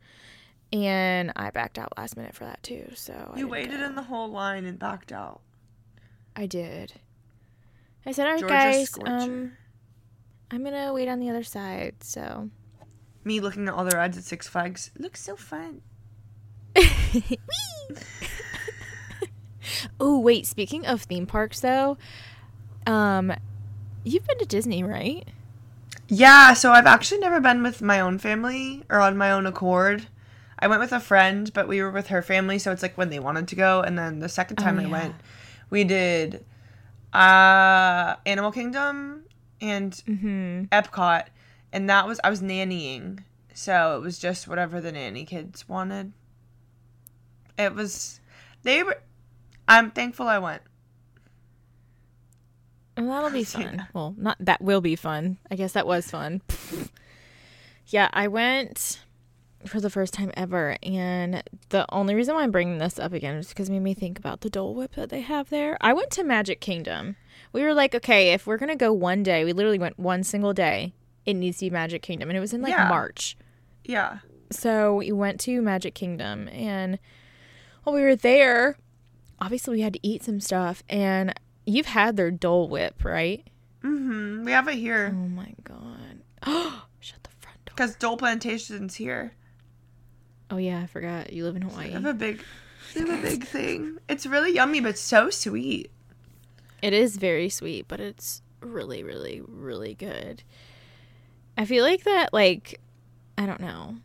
and 0.74 1.32
I 1.38 1.52
backed 1.52 1.78
out 1.80 1.94
last 1.98 2.18
minute 2.18 2.36
for 2.36 2.44
that 2.44 2.62
too. 2.64 2.92
So 2.96 3.32
You 3.38 3.48
waited 3.48 3.80
go. 3.80 3.86
in 3.86 3.96
the 3.96 4.02
whole 4.04 4.28
line 4.30 4.66
and 4.66 4.78
backed 4.78 5.12
out. 5.14 5.40
I 6.36 6.46
did. 6.48 6.94
I 8.06 8.12
said, 8.12 8.26
"All 8.26 8.34
right, 8.34 8.40
Georgia 8.42 8.54
guys, 8.54 8.90
Scorcher. 8.90 9.12
um, 9.14 9.52
I'm 10.52 10.64
gonna 10.64 10.92
wait 10.92 11.08
on 11.08 11.20
the 11.20 11.30
other 11.30 11.44
side." 11.44 11.96
So 12.04 12.50
Me 13.24 13.40
looking 13.40 13.68
at 13.70 13.74
all 13.74 13.86
the 13.86 13.96
rides 13.96 14.18
at 14.18 14.24
Six 14.26 14.48
Flags 14.50 14.92
looks 14.98 15.22
so 15.22 15.36
fun. 15.38 15.82
Oh, 20.00 20.20
wait, 20.20 20.46
speaking 20.46 20.86
of 20.86 21.04
theme 21.04 21.26
parks 21.26 21.62
though, 21.62 21.98
um 22.86 23.32
you've 24.04 24.28
been 24.28 24.38
to 24.40 24.46
Disney, 24.46 24.84
right? 24.84 25.26
Yeah, 26.10 26.54
so 26.54 26.72
I've 26.74 26.86
actually 26.86 27.20
never 27.22 27.40
been 27.40 27.64
with 27.64 27.82
my 27.82 28.00
own 28.02 28.18
family 28.18 28.84
or 28.90 29.00
on 29.00 29.16
my 29.18 29.32
own 29.32 29.46
accord. 29.46 30.08
I 30.64 30.68
went 30.68 30.80
with 30.80 30.94
a 30.94 31.00
friend, 31.00 31.52
but 31.54 31.68
we 31.68 31.82
were 31.82 31.92
with 31.92 32.08
her 32.08 32.22
family, 32.22 32.58
so 32.58 32.72
it's 32.72 32.82
like 32.82 32.98
when 32.98 33.10
they 33.10 33.20
wanted 33.20 33.48
to 33.50 33.56
go. 33.56 33.82
And 33.82 34.00
then 34.00 34.20
the 34.20 34.30
second 34.30 34.56
time 34.58 34.80
I 34.80 34.84
yeah. 34.84 34.88
went, 34.88 35.16
we 35.70 35.84
did 35.84 36.46
uh 37.14 38.16
Animal 38.26 38.52
Kingdom 38.52 39.24
and 39.62 39.92
Mhm. 40.08 40.70
Epcot, 40.70 41.26
and 41.74 41.90
that 41.90 42.08
was 42.08 42.20
I 42.24 42.30
was 42.30 42.42
nannying, 42.42 43.20
so 43.54 43.98
it 43.98 44.02
was 44.02 44.18
just 44.18 44.48
whatever 44.48 44.80
the 44.82 44.92
nanny 44.92 45.26
kids 45.26 45.68
wanted. 45.68 46.14
It 47.58 47.76
was 47.76 48.20
they 48.64 48.84
were. 48.84 49.00
I'm 49.68 49.92
thankful 49.92 50.28
I 50.28 50.40
went. 50.40 50.62
And 52.96 53.10
that'll 53.10 53.30
be 53.32 53.40
Yeah. 53.40 53.46
fun. 53.46 53.88
Well, 53.94 54.16
not 54.18 54.38
that 54.40 54.62
will 54.62 54.82
be 54.82 54.96
fun. 54.96 55.38
I 55.52 55.56
guess 55.56 55.74
that 55.74 55.86
was 55.88 56.10
fun. 56.10 56.42
yeah, 57.88 58.10
I 58.14 58.28
went 58.28 59.02
for 59.68 59.80
the 59.80 59.90
first 59.90 60.14
time 60.14 60.32
ever, 60.36 60.78
and 60.84 61.44
the 61.70 61.86
only 61.90 62.16
reason 62.16 62.36
why 62.36 62.44
I'm 62.44 62.52
bringing 62.52 62.78
this 62.78 63.00
up 63.00 63.14
again 63.14 63.36
is 63.36 63.50
because 63.50 63.70
it 63.70 63.72
made 63.74 63.82
me 63.82 63.94
think 63.94 64.18
about 64.20 64.42
the 64.42 64.50
Dole 64.50 64.74
Whip 64.76 64.96
that 64.96 65.10
they 65.10 65.22
have 65.22 65.50
there. 65.50 65.78
I 65.82 65.94
went 65.94 66.12
to 66.12 66.24
Magic 66.24 66.60
Kingdom. 66.62 67.16
We 67.52 67.64
were 67.64 67.74
like, 67.74 67.94
okay, 67.96 68.34
if 68.34 68.46
we're 68.48 68.58
gonna 68.58 68.76
go 68.76 68.92
one 68.94 69.24
day, 69.24 69.44
we 69.46 69.54
literally 69.54 69.80
went 69.80 69.98
one 70.00 70.24
single 70.24 70.54
day. 70.54 70.94
It 71.26 71.36
needs 71.36 71.58
to 71.60 71.66
be 71.66 71.70
Magic 71.70 72.02
Kingdom, 72.02 72.30
and 72.30 72.38
it 72.38 72.42
was 72.42 72.54
in 72.54 72.62
like 72.62 72.72
Yeah. 72.72 72.90
March. 72.90 73.38
Yeah. 73.86 74.20
So 74.52 74.96
we 74.96 75.12
went 75.12 75.40
to 75.42 75.62
Magic 75.62 75.94
Kingdom, 75.96 76.48
and 76.50 77.00
while 77.84 77.96
we 77.96 78.02
were 78.02 78.16
there, 78.16 78.78
obviously 79.40 79.78
we 79.78 79.82
had 79.82 79.94
to 79.94 80.00
eat 80.08 80.24
some 80.24 80.40
stuff. 80.40 80.84
And 80.90 81.34
you've 81.66 81.88
had 81.88 82.18
their 82.18 82.32
Dole 82.32 82.68
Whip, 82.70 83.04
right? 83.04 83.46
Mm-hmm. 83.84 84.44
We 84.46 84.52
have 84.52 84.68
it 84.68 84.76
here. 84.76 85.12
Oh 85.14 85.28
my 85.28 85.54
god! 85.64 86.22
Shut 87.00 87.24
the 87.24 87.30
front 87.42 87.66
door. 87.66 87.74
because 87.76 87.96
Dole 87.96 88.18
Plantation's 88.18 88.96
here. 88.96 89.34
Oh 90.54 90.58
yeah, 90.58 90.82
I 90.82 90.86
forgot. 90.86 91.34
You 91.34 91.46
live 91.46 91.56
in 91.56 91.64
They 91.68 91.74
Hawaii. 91.74 91.92
have 91.94 92.06
a 92.06 92.14
big, 92.14 92.44
they 92.94 93.00
have 93.00 93.10
a 93.10 93.22
big 93.22 93.44
thing. 93.44 93.98
It's 94.08 94.28
really 94.28 94.54
yummy, 94.54 94.82
but 94.82 95.00
so 95.00 95.32
sweet. 95.32 95.90
It 96.84 96.94
is 96.94 97.18
very 97.18 97.50
sweet, 97.50 97.88
but 97.88 98.00
it's 98.00 98.44
really, 98.62 99.02
really, 99.04 99.42
really 99.48 99.96
good. 99.96 100.44
I 101.58 101.66
feel 101.66 101.84
like 101.84 102.04
that, 102.04 102.34
like, 102.34 102.80
I 103.36 103.48
don't 103.48 103.62
know. 103.62 103.96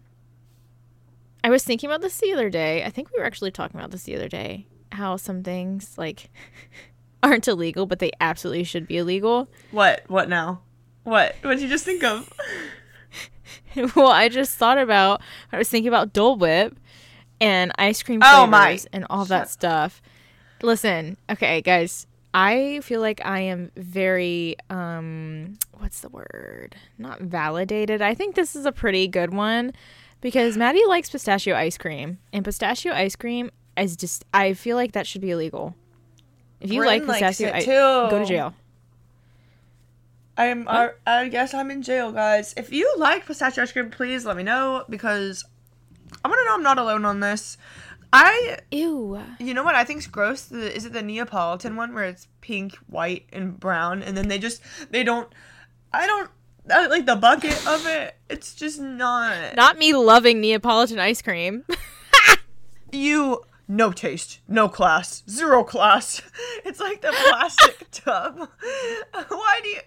I 1.45 1.51
was 1.51 1.65
thinking 1.65 1.91
about 1.91 2.01
this 2.01 2.19
the 2.19 2.33
other 2.33 2.49
day. 2.49 2.83
I 2.83 2.89
think 2.89 3.11
we 3.13 3.19
were 3.21 3.27
actually 3.27 3.51
talking 3.51 3.79
about 3.79 3.91
this 3.91 4.05
the 4.05 4.17
other 4.17 4.29
day. 4.29 4.67
How 4.93 5.17
some 5.19 5.43
things, 5.43 5.99
like, 5.99 6.31
aren't 7.23 7.47
illegal, 7.47 7.85
but 7.85 7.99
they 7.99 8.11
absolutely 8.23 8.65
should 8.65 8.87
be 8.89 8.97
illegal. 8.97 9.51
What? 9.71 10.03
What 10.09 10.31
now? 10.31 10.63
What? 11.05 11.37
What 11.43 11.55
did 11.57 11.63
you 11.63 11.69
just 11.69 11.85
think 11.85 12.03
of? 12.05 12.33
well, 13.97 14.09
I 14.09 14.29
just 14.29 14.57
thought 14.57 14.79
about, 14.79 15.21
I 15.53 15.59
was 15.59 15.69
thinking 15.69 15.89
about 15.89 16.13
Dole 16.13 16.37
Whip 16.37 16.77
and 17.41 17.73
ice 17.79 18.03
cream 18.03 18.21
Oh, 18.23 18.47
flavors 18.47 18.51
my. 18.51 18.79
and 18.93 19.07
all 19.11 19.25
that 19.27 19.49
stuff. 19.49 20.03
Listen, 20.63 21.17
okay, 21.31 21.61
guys, 21.63 22.07
I 22.35 22.81
feel 22.83 23.01
like 23.01 23.25
I 23.25 23.41
am 23.41 23.71
very, 23.77 24.57
um, 24.71 25.59
what's 25.79 26.01
the 26.01 26.09
word? 26.09 26.77
Not 26.99 27.21
validated. 27.21 28.03
I 28.03 28.15
think 28.15 28.35
this 28.35 28.57
is 28.57 28.67
a 28.67 28.73
pretty 28.73 29.07
good 29.09 29.33
one 29.33 29.73
because 30.21 30.57
Madi 30.59 30.85
likes 30.87 31.11
pistachio 31.11 31.55
ice 31.55 31.79
cream, 31.79 32.19
and 32.33 32.45
pistachio 32.45 32.93
ice 32.93 33.17
cream 33.17 33.51
is 33.77 33.97
just, 33.97 34.25
I 34.35 34.55
feel 34.55 34.77
like 34.77 34.93
that 34.93 35.07
should 35.07 35.21
be 35.21 35.31
illegal. 35.31 35.75
If 36.61 36.73
you 36.73 36.81
Bryn 36.81 37.07
like 37.07 37.21
pistachio 37.21 37.53
ice 37.53 37.67
go 37.67 38.19
to 38.19 38.25
jail. 38.25 38.55
I'm. 40.39 40.69
I, 40.69 40.87
uh, 40.87 40.91
I 41.05 41.29
guess 41.29 41.53
I'm 41.53 41.71
in 41.71 41.83
jail, 41.83 42.13
guys. 42.13 42.55
If 42.57 42.73
you 42.73 42.95
like 42.97 43.27
pistachio 43.27 43.65
ice 43.65 43.73
cream, 43.73 43.91
please 43.91 44.25
let 44.25 44.37
me 44.37 44.45
know 44.45 44.85
because 44.89 45.45
I 46.25 46.29
want 46.29 46.41
to 46.41 46.45
know 46.45 46.55
I'm 46.55 46.63
not 46.63 46.79
alone 46.79 47.05
on 47.05 47.21
this. 47.21 47.59
I. 48.13 48.59
Ew. 48.71 49.21
You 49.41 49.53
know 49.53 49.65
what 49.65 49.75
I 49.75 49.85
think's 49.85 50.07
gross? 50.07 50.45
The, 50.45 50.75
is 50.75 50.87
it 50.87 50.93
the 50.93 51.03
Neapolitan 51.03 51.75
one 51.75 51.93
where 51.93 52.05
it's 52.05 52.29
pink, 52.41 52.77
white, 52.87 53.27
and 53.33 53.59
brown, 53.59 54.03
and 54.03 54.17
then 54.17 54.29
they 54.29 54.39
just 54.39 54.63
they 54.91 55.03
don't. 55.03 55.29
I 55.93 56.07
don't. 56.07 56.31
I 56.73 56.87
like 56.87 57.07
the 57.07 57.17
bucket 57.17 57.67
of 57.67 57.87
it. 57.87 58.17
It's 58.31 58.55
just 58.55 58.81
not. 58.81 59.57
Not 59.57 59.77
me 59.77 59.93
loving 59.93 60.41
Neapolitan 60.41 61.01
ice 61.01 61.21
cream. 61.21 61.65
you 62.93 63.43
no 63.67 63.93
taste, 63.93 64.41
no 64.49 64.69
class, 64.69 65.23
zero 65.29 65.63
class. 65.63 66.23
It's 66.65 66.81
like 66.81 67.01
the 67.01 67.13
plastic 67.13 67.87
tub. 67.93 68.49
Why 69.29 69.61
do 69.63 69.69
you? 69.69 69.81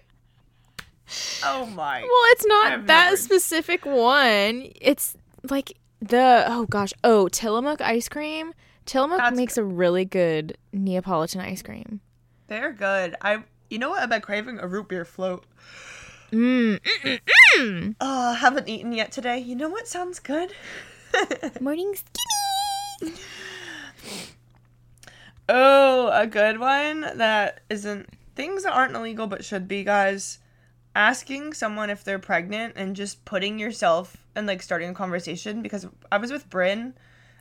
Oh 1.44 1.66
my! 1.66 2.00
Well, 2.00 2.32
it's 2.32 2.46
not 2.46 2.72
I've 2.72 2.86
that 2.86 3.04
never- 3.06 3.16
specific 3.16 3.84
one. 3.84 4.68
It's 4.80 5.16
like 5.44 5.76
the 6.00 6.44
oh 6.46 6.66
gosh, 6.66 6.92
oh 7.04 7.28
Tillamook 7.28 7.80
ice 7.80 8.08
cream. 8.08 8.52
Tillamook 8.86 9.18
That's 9.18 9.36
makes 9.36 9.56
a 9.56 9.64
really 9.64 10.04
good 10.04 10.56
Neapolitan 10.72 11.40
ice 11.40 11.62
cream. 11.62 12.00
They're 12.48 12.72
good. 12.72 13.14
I. 13.22 13.44
You 13.70 13.78
know 13.78 13.90
what? 13.90 14.02
I've 14.02 14.10
been 14.10 14.20
craving 14.20 14.58
a 14.58 14.66
root 14.66 14.88
beer 14.88 15.04
float. 15.04 15.44
Mm. 16.30 16.80
mm, 16.80 16.80
mm, 17.02 17.20
mm. 17.58 17.94
Uh, 18.00 18.34
haven't 18.34 18.68
eaten 18.68 18.92
yet 18.92 19.12
today. 19.12 19.38
You 19.38 19.54
know 19.54 19.68
what 19.68 19.86
sounds 19.86 20.18
good? 20.18 20.52
Morning 21.60 21.94
skinny. 23.00 23.14
oh, 25.48 26.08
a 26.12 26.26
good 26.26 26.58
one 26.58 27.00
that 27.16 27.60
isn't 27.68 28.08
things 28.34 28.62
that 28.64 28.72
aren't 28.72 28.94
illegal 28.96 29.26
but 29.26 29.44
should 29.44 29.68
be, 29.68 29.84
guys. 29.84 30.38
Asking 30.94 31.54
someone 31.54 31.88
if 31.90 32.04
they're 32.04 32.18
pregnant 32.18 32.74
and 32.76 32.94
just 32.94 33.24
putting 33.24 33.58
yourself 33.58 34.16
and 34.34 34.46
like 34.46 34.62
starting 34.62 34.90
a 34.90 34.94
conversation 34.94 35.62
because 35.62 35.86
I 36.10 36.18
was 36.18 36.30
with 36.30 36.50
Bryn 36.50 36.94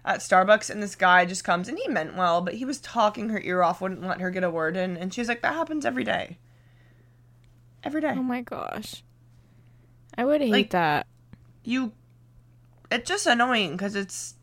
at 0.05 0.20
Starbucks 0.20 0.70
and 0.70 0.81
this 0.81 0.96
guy 0.96 1.25
just 1.25 1.43
comes 1.43 1.67
and 1.67 1.77
he 1.77 1.88
meant 1.89 2.15
well, 2.15 2.41
but 2.41 2.53
he 2.55 2.63
was 2.65 2.79
talking 2.79 3.29
her 3.29 3.41
ear 3.41 3.62
off, 3.62 3.81
wouldn't 3.81 4.01
let 4.08 4.22
her 4.22 4.31
get 4.31 4.43
a 4.46 4.50
word 4.50 4.77
in, 4.77 4.96
and 4.98 5.13
she's 5.13 5.27
like, 5.27 5.41
That 5.41 5.53
happens 5.53 5.86
every 5.86 6.03
day. 6.05 6.38
Every 7.84 8.00
day. 8.01 8.13
Oh 8.15 8.24
my 8.24 8.41
gosh, 8.41 9.03
I 10.17 10.24
would 10.25 10.41
hate 10.41 10.51
Like- 10.51 10.70
that. 10.72 11.08
you 11.63 11.91
it's 12.91 13.08
just 13.08 13.25
annoying 13.27 13.72
because 13.72 13.96
it's 13.96 14.36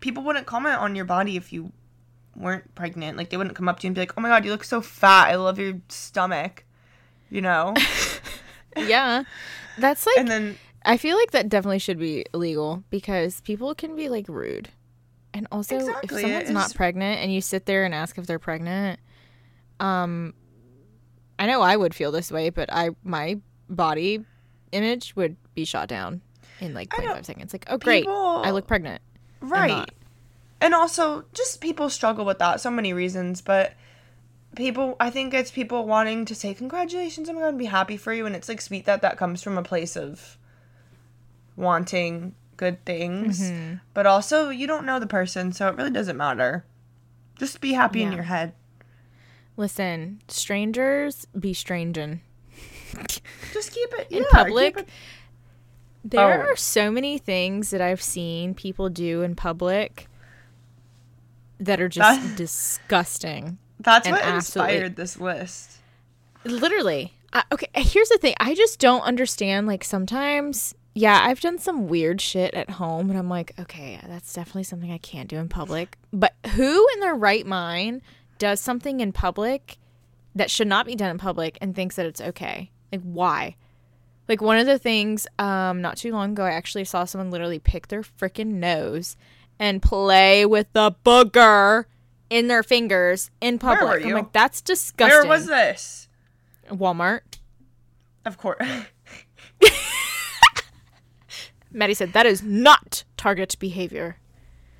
people 0.00 0.22
wouldn't 0.22 0.46
comment 0.46 0.78
on 0.78 0.94
your 0.96 1.04
body 1.04 1.36
if 1.36 1.52
you 1.52 1.72
weren't 2.36 2.74
pregnant 2.74 3.16
like 3.16 3.30
they 3.30 3.36
wouldn't 3.36 3.54
come 3.54 3.68
up 3.68 3.78
to 3.78 3.86
you 3.86 3.88
and 3.88 3.94
be 3.94 4.00
like 4.00 4.12
oh 4.16 4.20
my 4.20 4.28
god 4.28 4.44
you 4.44 4.50
look 4.50 4.64
so 4.64 4.80
fat 4.80 5.28
i 5.28 5.36
love 5.36 5.56
your 5.58 5.74
stomach 5.88 6.64
you 7.30 7.40
know 7.40 7.72
yeah, 8.76 9.24
that's 9.78 10.06
like 10.06 10.16
and 10.18 10.28
then 10.28 10.58
I 10.84 10.96
feel 10.96 11.16
like 11.16 11.30
that 11.32 11.48
definitely 11.48 11.78
should 11.78 11.98
be 11.98 12.24
illegal 12.34 12.84
because 12.90 13.40
people 13.42 13.74
can 13.74 13.96
be 13.96 14.08
like 14.08 14.28
rude. 14.28 14.68
And 15.32 15.48
also 15.50 15.76
Exactly, 15.76 16.16
if 16.18 16.20
someone's 16.22 16.50
it 16.50 16.52
not 16.52 16.66
is- 16.66 16.72
pregnant 16.74 17.20
and 17.20 17.32
you 17.32 17.40
sit 17.40 17.66
there 17.66 17.84
and 17.84 17.94
ask 17.94 18.18
if 18.18 18.26
they're 18.26 18.38
pregnant, 18.38 19.00
um 19.80 20.34
I 21.38 21.46
know 21.46 21.60
I 21.62 21.76
would 21.76 21.94
feel 21.94 22.12
this 22.12 22.30
way, 22.30 22.50
but 22.50 22.72
I 22.72 22.90
my 23.02 23.40
body 23.68 24.24
image 24.72 25.16
would 25.16 25.36
be 25.54 25.64
shot 25.64 25.88
down 25.88 26.20
in 26.60 26.74
like 26.74 26.92
I 26.98 27.02
know. 27.04 27.14
0.5 27.14 27.24
seconds. 27.26 27.52
Like, 27.52 27.64
"Oh 27.68 27.78
great, 27.78 28.06
I 28.06 28.10
People- 28.10 28.52
look 28.52 28.66
pregnant." 28.66 29.02
right 29.40 29.68
not. 29.68 29.90
and 30.60 30.72
also 30.74 31.24
just 31.34 31.60
people 31.60 31.90
struggle 31.90 32.24
with 32.24 32.38
that 32.38 32.58
so 32.60 32.70
many 32.70 32.92
reasons 32.94 33.42
but 33.42 33.74
people 34.56 34.96
I 35.00 35.10
think 35.10 35.32
it's 35.34 35.50
people 35.50 35.86
wanting 35.86 36.24
to 36.26 36.34
say 36.34 36.54
congratulations, 36.54 37.28
oh 37.28 37.32
my 37.32 37.40
god, 37.40 37.48
and 37.48 37.58
be 37.58 37.64
happy 37.66 37.96
for 37.96 38.12
you 38.12 38.26
and 38.26 38.34
it's 38.36 38.48
like 38.48 38.60
sweet 38.60 38.84
that 38.86 39.02
that 39.02 39.16
comes 39.18 39.42
from 39.42 39.56
a 39.58 39.62
place 39.62 39.96
of 39.96 40.38
wanting 41.56 42.34
good 42.56 42.84
things. 42.84 43.40
Mm-hmm. 43.40 43.74
But 43.94 44.06
also 44.06 44.50
you 44.50 44.66
don't 44.66 44.86
know 44.86 44.98
the 44.98 45.06
person, 45.06 45.52
so 45.52 45.68
it 45.68 45.76
really 45.76 45.90
doesn't 45.90 46.16
matter. 46.16 46.64
Just 47.38 47.60
be 47.60 47.72
happy 47.72 48.02
in 48.02 48.12
your 48.12 48.22
head. 48.24 48.52
Listen, 49.56 50.20
strangers 50.28 51.26
be 51.38 51.52
strangin'. 51.52 52.20
Just 53.52 53.72
keep 53.72 53.92
it 53.94 54.06
In 54.10 54.18
yeah, 54.22 54.28
public, 54.30 54.78
it- 54.78 54.88
There 56.04 56.44
Oh. 56.44 56.50
are 56.52 56.56
so 56.56 56.90
many 56.90 57.18
things 57.18 57.70
that 57.70 57.80
I've 57.80 58.02
seen 58.02 58.54
people 58.54 58.88
do 58.88 59.22
in 59.22 59.34
public 59.34 60.06
that 61.58 61.80
are 61.80 61.88
just 61.88 62.36
disgusting. 62.36 63.58
That's 63.80 64.08
what 64.08 64.26
inspired 64.26 64.96
this 64.96 65.18
list. 65.18 65.78
Literally. 66.44 67.12
I, 67.32 67.42
okay, 67.52 67.66
here's 67.74 68.08
the 68.08 68.18
thing. 68.18 68.34
I 68.38 68.54
just 68.54 68.78
don't 68.78 69.02
understand. 69.02 69.66
Like, 69.66 69.82
sometimes, 69.82 70.74
yeah, 70.94 71.20
I've 71.24 71.40
done 71.40 71.58
some 71.58 71.88
weird 71.88 72.20
shit 72.20 72.54
at 72.54 72.70
home, 72.70 73.10
and 73.10 73.18
I'm 73.18 73.28
like, 73.28 73.52
okay, 73.58 73.98
that's 74.06 74.32
definitely 74.32 74.62
something 74.62 74.92
I 74.92 74.98
can't 74.98 75.28
do 75.28 75.38
in 75.38 75.48
public. 75.48 75.98
But 76.12 76.34
who 76.54 76.86
in 76.94 77.00
their 77.00 77.14
right 77.14 77.44
mind 77.46 78.02
does 78.38 78.60
something 78.60 79.00
in 79.00 79.12
public 79.12 79.78
that 80.34 80.50
should 80.50 80.68
not 80.68 80.86
be 80.86 80.94
done 80.94 81.10
in 81.10 81.18
public 81.18 81.58
and 81.60 81.74
thinks 81.74 81.96
that 81.96 82.06
it's 82.06 82.20
okay? 82.20 82.70
Like, 82.92 83.02
why? 83.02 83.56
Like, 84.28 84.40
one 84.40 84.58
of 84.58 84.66
the 84.66 84.78
things, 84.78 85.26
um, 85.38 85.82
not 85.82 85.96
too 85.96 86.12
long 86.12 86.32
ago, 86.32 86.44
I 86.44 86.52
actually 86.52 86.84
saw 86.84 87.04
someone 87.04 87.30
literally 87.30 87.58
pick 87.58 87.88
their 87.88 88.02
freaking 88.02 88.54
nose 88.54 89.16
and 89.58 89.82
play 89.82 90.46
with 90.46 90.72
the 90.72 90.94
booger 91.04 91.86
in 92.34 92.48
their 92.48 92.64
fingers 92.64 93.30
in 93.40 93.60
public. 93.60 93.80
Where 93.80 93.88
were 93.90 94.00
I'm 94.02 94.08
you? 94.08 94.14
like, 94.16 94.32
that's 94.32 94.60
disgusting. 94.60 95.16
Where 95.20 95.24
was 95.24 95.46
this? 95.46 96.08
Walmart. 96.68 97.38
Of 98.24 98.38
course. 98.38 98.58
Madi 101.72 101.94
said 101.94 102.12
that 102.12 102.26
is 102.26 102.42
not 102.42 103.04
target 103.16 103.56
behavior. 103.60 104.16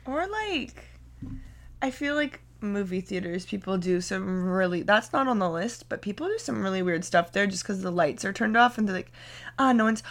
or 0.05 0.27
like 0.27 0.85
I 1.81 1.93
feel 1.93 2.17
like 2.17 2.41
movie 2.65 3.01
theaters 3.01 3.45
people 3.47 3.77
do 3.79 4.01
some 4.01 4.45
really 4.49 4.83
that's 4.83 5.13
not 5.13 5.29
on 5.29 5.39
the 5.39 5.49
list, 5.51 5.89
but 5.89 6.03
people 6.03 6.27
do 6.27 6.39
some 6.39 6.63
really 6.63 6.83
weird 6.83 7.05
stuff 7.05 7.33
there 7.33 7.47
just 7.47 7.65
cuz 7.65 7.83
the 7.83 7.91
lights 7.93 8.25
are 8.25 8.33
turned 8.33 8.57
off 8.57 8.79
and 8.79 8.89
they're 8.89 8.97
like, 8.97 9.13
"Ah, 9.59 9.73
no 9.73 9.85
one's 9.85 10.03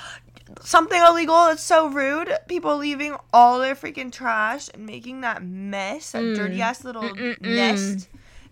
something 0.62 1.01
illegal. 1.01 1.48
It's 1.48 1.63
so 1.63 1.88
rude. 1.88 2.31
People 2.48 2.77
leaving 2.77 3.15
all 3.33 3.60
their 3.60 3.75
freaking 3.75 4.12
trash 4.12 4.69
and 4.74 4.86
making 4.86 5.22
that 5.22 5.43
mess, 5.43 6.12
that 6.12 6.22
Mm. 6.24 6.36
dirty 6.36 6.62
ass 6.62 6.83
little 6.83 7.13
nest 7.41 8.07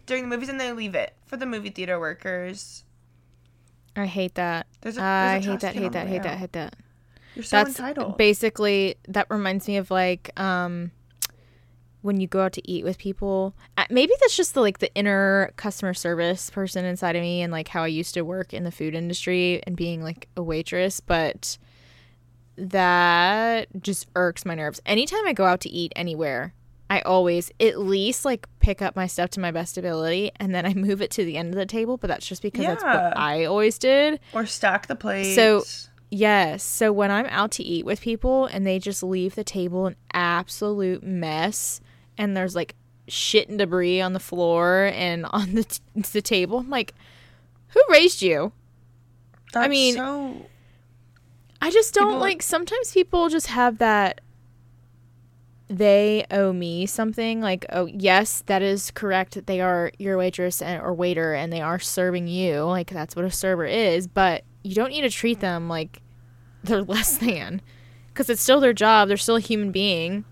during 0.05 0.23
the 0.23 0.29
movies 0.35 0.49
and 0.49 0.59
they 0.59 0.71
leave 0.71 0.95
it 0.95 1.13
for 1.25 1.37
the 1.37 1.45
movie 1.45 1.69
theater 1.69 1.99
workers. 1.99 2.83
I 3.95 4.05
hate 4.05 4.35
that. 4.35 4.67
There's 4.81 4.97
a- 4.97 5.01
I 5.01 5.33
there's 5.39 5.47
a 5.47 5.51
hate 5.51 5.59
that. 5.61 5.75
Hate 5.75 5.91
that. 5.91 6.07
Hate 6.07 6.13
way 6.13 6.23
that. 6.23 6.31
out. 6.33 6.37
Hate 6.39 6.51
that. 6.53 6.75
You're 7.35 7.43
so 7.43 7.57
That's 7.57 7.77
entitled. 7.79 8.17
basically 8.17 8.95
that 9.07 9.27
reminds 9.29 9.67
me 9.67 9.77
of 9.77 9.91
like 9.91 10.31
um 10.39 10.91
when 12.01 12.19
you 12.19 12.27
go 12.27 12.41
out 12.41 12.53
to 12.53 12.71
eat 12.71 12.83
with 12.83 12.97
people. 12.97 13.53
uh, 13.77 13.85
Maybe 13.89 14.11
that's 14.21 14.35
just 14.35 14.53
the 14.53 14.61
like 14.61 14.79
the 14.79 14.93
inner 14.95 15.51
customer 15.55 15.93
service 15.93 16.49
person 16.49 16.83
inside 16.85 17.15
of 17.15 17.21
me 17.21 17.41
and 17.41 17.51
like 17.51 17.67
how 17.67 17.83
I 17.83 17.87
used 17.87 18.13
to 18.15 18.21
work 18.23 18.53
in 18.53 18.63
the 18.63 18.71
food 18.71 18.95
industry 18.95 19.61
and 19.67 19.75
being 19.75 20.01
like 20.03 20.27
a 20.35 20.41
waitress, 20.41 20.99
but 20.99 21.57
that 22.57 23.67
just 23.81 24.07
irks 24.15 24.45
my 24.45 24.55
nerves. 24.55 24.81
Anytime 24.85 25.25
I 25.27 25.33
go 25.33 25.45
out 25.45 25.61
to 25.61 25.69
eat 25.69 25.93
anywhere, 25.95 26.53
I 26.89 27.01
always 27.01 27.51
at 27.59 27.79
least 27.79 28.25
like 28.25 28.47
pick 28.59 28.81
up 28.81 28.95
my 28.95 29.07
stuff 29.07 29.29
to 29.31 29.39
my 29.39 29.51
best 29.51 29.77
ability 29.77 30.31
and 30.37 30.53
then 30.53 30.65
I 30.65 30.73
move 30.73 31.01
it 31.01 31.11
to 31.11 31.23
the 31.25 31.37
end 31.37 31.49
of 31.53 31.55
the 31.59 31.65
table, 31.65 31.97
but 31.97 32.07
that's 32.07 32.27
just 32.27 32.41
because 32.41 32.65
that's 32.65 32.83
what 32.83 33.17
I 33.17 33.45
always 33.45 33.77
did. 33.77 34.19
or 34.33 34.45
stack 34.45 34.87
the 34.87 34.95
plates. 34.95 35.35
So- 35.35 35.63
Yes. 36.13 36.61
So 36.61 36.91
when 36.91 37.09
I'm 37.09 37.27
out 37.27 37.51
to 37.51 37.63
eat 37.63 37.85
with 37.85 38.01
people 38.01 38.45
and 38.45 38.67
they 38.67 38.79
just 38.79 39.01
leave 39.01 39.35
the 39.35 39.45
table 39.45 39.85
an 39.85 39.95
absolute 40.11 41.03
mess 41.03 41.79
and 42.17 42.35
there's 42.35 42.55
like 42.55 42.75
shit 43.07 43.49
and 43.49 43.59
debris 43.59 44.01
on 44.01 44.13
the 44.13 44.19
floor 44.19 44.91
and 44.93 45.25
on 45.31 45.55
the, 45.55 45.63
t- 45.63 45.79
the 46.11 46.21
table, 46.21 46.59
I'm 46.59 46.69
like, 46.69 46.93
who 47.69 47.81
raised 47.89 48.21
you? 48.21 48.51
That's 49.53 49.69
mean- 49.69 49.95
so 49.95 50.45
I 51.61 51.69
just 51.69 51.93
don't 51.93 52.07
People- 52.07 52.19
like 52.19 52.41
sometimes 52.41 52.91
people 52.91 53.29
just 53.29 53.47
have 53.47 53.77
that 53.77 54.21
they 55.71 56.25
owe 56.31 56.51
me 56.51 56.85
something 56.85 57.39
like 57.39 57.65
oh 57.71 57.85
yes 57.85 58.43
that 58.47 58.61
is 58.61 58.91
correct 58.91 59.35
that 59.35 59.47
they 59.47 59.61
are 59.61 59.89
your 59.97 60.17
waitress 60.17 60.61
and, 60.61 60.81
or 60.81 60.93
waiter 60.93 61.33
and 61.33 61.51
they 61.53 61.61
are 61.61 61.79
serving 61.79 62.27
you 62.27 62.63
like 62.63 62.89
that's 62.89 63.15
what 63.15 63.23
a 63.23 63.31
server 63.31 63.65
is 63.65 64.05
but 64.05 64.43
you 64.63 64.75
don't 64.75 64.89
need 64.89 65.01
to 65.01 65.09
treat 65.09 65.37
mm-hmm. 65.37 65.41
them 65.41 65.69
like 65.69 66.01
they're 66.61 66.83
less 66.83 67.17
than 67.19 67.61
because 68.07 68.29
it's 68.29 68.41
still 68.41 68.59
their 68.59 68.73
job 68.73 69.07
they're 69.07 69.15
still 69.15 69.37
a 69.37 69.41
human 69.41 69.71
being 69.71 70.25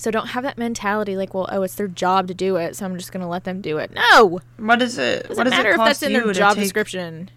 so 0.00 0.10
don't 0.10 0.28
have 0.28 0.42
that 0.42 0.56
mentality 0.56 1.16
like 1.16 1.34
well 1.34 1.46
oh 1.52 1.62
it's 1.62 1.74
their 1.74 1.88
job 1.88 2.26
to 2.26 2.34
do 2.34 2.56
it 2.56 2.74
so 2.74 2.84
i'm 2.86 2.96
just 2.96 3.12
gonna 3.12 3.28
let 3.28 3.44
them 3.44 3.60
do 3.60 3.76
it 3.78 3.90
no 3.92 4.40
what 4.56 4.80
is 4.80 4.96
it? 4.98 5.22
doesn't 5.28 5.36
what 5.36 5.44
does 5.44 5.50
matter 5.50 5.68
it 5.68 5.72
if 5.72 5.76
cost 5.76 6.00
that's 6.00 6.02
in 6.02 6.12
their 6.12 6.22
to 6.24 6.32
job 6.32 6.54
take, 6.54 6.64
description 6.64 7.30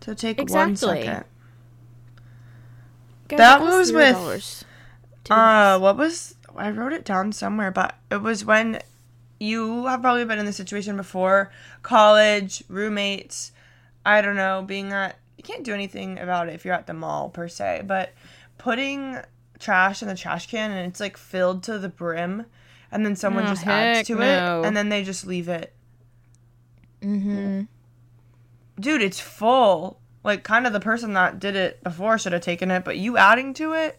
To 0.00 0.14
take 0.14 0.38
one 0.38 0.70
Exactly. 0.70 1.02
second. 1.02 1.24
Guys, 3.28 3.38
That 3.38 3.60
was 3.60 3.92
with, 3.92 4.16
$0 4.16 4.64
Uh, 5.30 5.78
what 5.78 5.96
was 5.96 6.34
I 6.56 6.70
wrote 6.70 6.92
it 6.92 7.04
down 7.04 7.32
somewhere, 7.32 7.70
but 7.70 7.96
it 8.10 8.20
was 8.20 8.44
when 8.44 8.80
you 9.40 9.86
have 9.86 10.02
probably 10.02 10.24
been 10.24 10.38
in 10.38 10.44
this 10.46 10.56
situation 10.56 10.96
before, 10.96 11.50
college, 11.82 12.62
roommates, 12.68 13.52
I 14.04 14.20
don't 14.20 14.36
know, 14.36 14.62
being 14.66 14.92
at 14.92 15.18
you 15.36 15.42
can't 15.44 15.64
do 15.64 15.72
anything 15.74 16.18
about 16.18 16.48
it 16.48 16.54
if 16.54 16.64
you're 16.64 16.74
at 16.74 16.86
the 16.86 16.94
mall 16.94 17.28
per 17.30 17.48
se, 17.48 17.82
but 17.86 18.12
putting 18.58 19.16
trash 19.62 20.02
in 20.02 20.08
the 20.08 20.14
trash 20.14 20.46
can 20.48 20.70
and 20.70 20.88
it's 20.90 21.00
like 21.00 21.16
filled 21.16 21.62
to 21.64 21.78
the 21.78 21.88
brim 21.88 22.44
and 22.90 23.06
then 23.06 23.16
someone 23.16 23.44
Oh, 23.44 23.48
just 23.48 23.66
adds 23.66 24.06
to 24.08 24.16
no. 24.16 24.62
it 24.62 24.66
and 24.66 24.76
then 24.76 24.88
they 24.90 25.02
just 25.04 25.26
leave 25.26 25.48
it. 25.48 25.72
mm-hmm. 27.02 27.62
Dude, 28.80 29.02
it's 29.02 29.20
full. 29.20 30.00
Like 30.24 30.44
kind 30.44 30.66
of 30.66 30.72
the 30.72 30.80
person 30.80 31.14
that 31.14 31.38
did 31.40 31.56
it 31.56 31.82
before 31.82 32.16
should 32.18 32.32
have 32.32 32.42
taken 32.42 32.70
it, 32.70 32.84
but 32.84 32.96
you 32.96 33.16
adding 33.16 33.54
to 33.54 33.72
it 33.72 33.98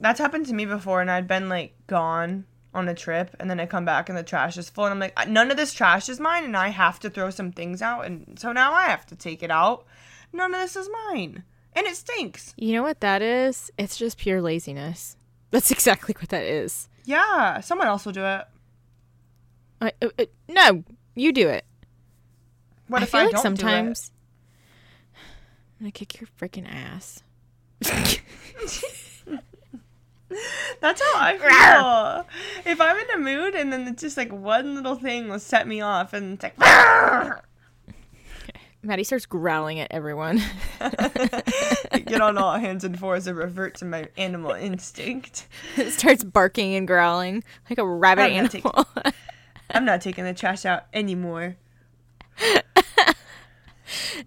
that's 0.00 0.18
happened 0.18 0.44
to 0.46 0.52
me 0.52 0.66
before 0.66 1.00
and 1.00 1.10
I'd 1.10 1.28
been 1.28 1.48
like 1.48 1.74
gone 1.86 2.44
on 2.74 2.88
a 2.88 2.94
trip 2.94 3.34
and 3.38 3.48
then 3.48 3.60
I 3.60 3.66
come 3.66 3.84
back 3.84 4.08
and 4.08 4.18
the 4.18 4.22
trash 4.24 4.58
is 4.58 4.68
full 4.68 4.84
and 4.84 4.92
I'm 4.92 4.98
like 4.98 5.28
none 5.28 5.50
of 5.50 5.56
this 5.56 5.72
trash 5.72 6.08
is 6.08 6.18
mine 6.20 6.44
and 6.44 6.56
I 6.56 6.68
have 6.68 6.98
to 7.00 7.10
throw 7.10 7.30
some 7.30 7.52
things 7.52 7.80
out 7.80 8.04
and 8.04 8.38
so 8.38 8.52
now 8.52 8.72
I 8.74 8.84
have 8.86 9.06
to 9.06 9.16
take 9.16 9.42
it 9.42 9.50
out. 9.50 9.86
None 10.32 10.52
of 10.52 10.60
this 10.60 10.76
is 10.76 10.88
mine. 11.08 11.44
And 11.76 11.86
it 11.86 11.96
stinks. 11.96 12.54
You 12.56 12.72
know 12.74 12.82
what 12.82 13.00
that 13.00 13.20
is? 13.22 13.70
It's 13.78 13.96
just 13.96 14.18
pure 14.18 14.40
laziness. 14.40 15.16
That's 15.50 15.70
exactly 15.72 16.14
what 16.18 16.28
that 16.30 16.44
is. 16.44 16.88
Yeah, 17.04 17.60
someone 17.60 17.86
else 17.88 18.04
will 18.04 18.12
do 18.12 18.24
it. 18.24 18.44
I, 19.80 19.92
uh, 20.00 20.08
uh, 20.18 20.24
no, 20.48 20.84
you 21.14 21.32
do 21.32 21.48
it. 21.48 21.64
What 22.88 23.02
I 23.02 23.04
if 23.04 23.10
feel 23.10 23.20
I 23.20 23.24
like 23.24 23.32
don't 23.34 23.42
sometimes 23.42 24.10
I'm 25.16 25.86
gonna 25.86 25.90
kick 25.90 26.20
your 26.20 26.28
freaking 26.40 26.66
ass. 26.68 27.22
That's 30.80 31.00
how 31.00 31.12
I 31.16 31.38
feel. 32.64 32.72
if 32.72 32.80
I'm 32.80 32.96
in 32.96 33.10
a 33.14 33.18
mood 33.18 33.54
and 33.54 33.72
then 33.72 33.86
it's 33.86 34.02
just 34.02 34.16
like 34.16 34.32
one 34.32 34.74
little 34.74 34.96
thing 34.96 35.28
will 35.28 35.38
set 35.38 35.66
me 35.68 35.80
off 35.80 36.12
and 36.12 36.34
it's 36.34 36.42
like 36.42 36.56
Madi 38.84 39.02
starts 39.04 39.26
growling 39.26 39.80
at 39.80 39.88
everyone. 39.90 40.42
get 40.78 42.20
on 42.20 42.36
all 42.36 42.58
hands 42.58 42.84
and 42.84 42.98
fours 42.98 43.26
and 43.26 43.36
revert 43.36 43.76
to 43.76 43.84
my 43.84 44.08
animal 44.16 44.50
instinct. 44.60 45.48
It 45.76 45.90
starts 45.98 46.22
barking 46.22 46.74
and 46.74 46.86
growling 46.86 47.42
like 47.70 47.78
a 47.78 47.86
rabbit 47.86 48.22
I'm 48.24 48.32
animal. 48.32 48.86
I'm 49.70 49.84
not 49.84 50.02
taking 50.02 50.24
the 50.24 50.34
trash 50.34 50.66
out 50.66 50.84
anymore. 50.92 51.56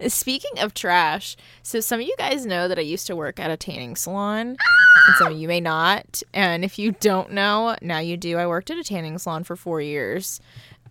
Speaking 0.08 0.60
of 0.60 0.74
trash, 0.74 1.36
so 1.62 1.80
some 1.80 2.00
of 2.00 2.08
you 2.08 2.16
guys 2.18 2.46
know 2.46 2.68
that 2.68 2.78
I 2.78 2.84
used 2.84 3.08
to 3.08 3.16
work 3.16 3.40
at 3.40 3.52
a 3.52 3.58
tanning 3.58 3.96
salon, 3.96 4.50
and 4.50 5.16
some 5.18 5.34
of 5.34 5.38
you 5.38 5.48
may 5.48 5.60
not. 5.60 6.22
And 6.34 6.64
if 6.64 6.80
you 6.80 6.94
don't 6.94 7.32
know, 7.32 7.76
now 7.82 8.00
you 8.00 8.18
do. 8.18 8.38
I 8.38 8.48
worked 8.48 8.70
at 8.70 8.78
a 8.78 8.84
tanning 8.84 9.18
salon 9.18 9.44
for 9.44 9.56
four 9.56 9.82
years. 9.82 10.40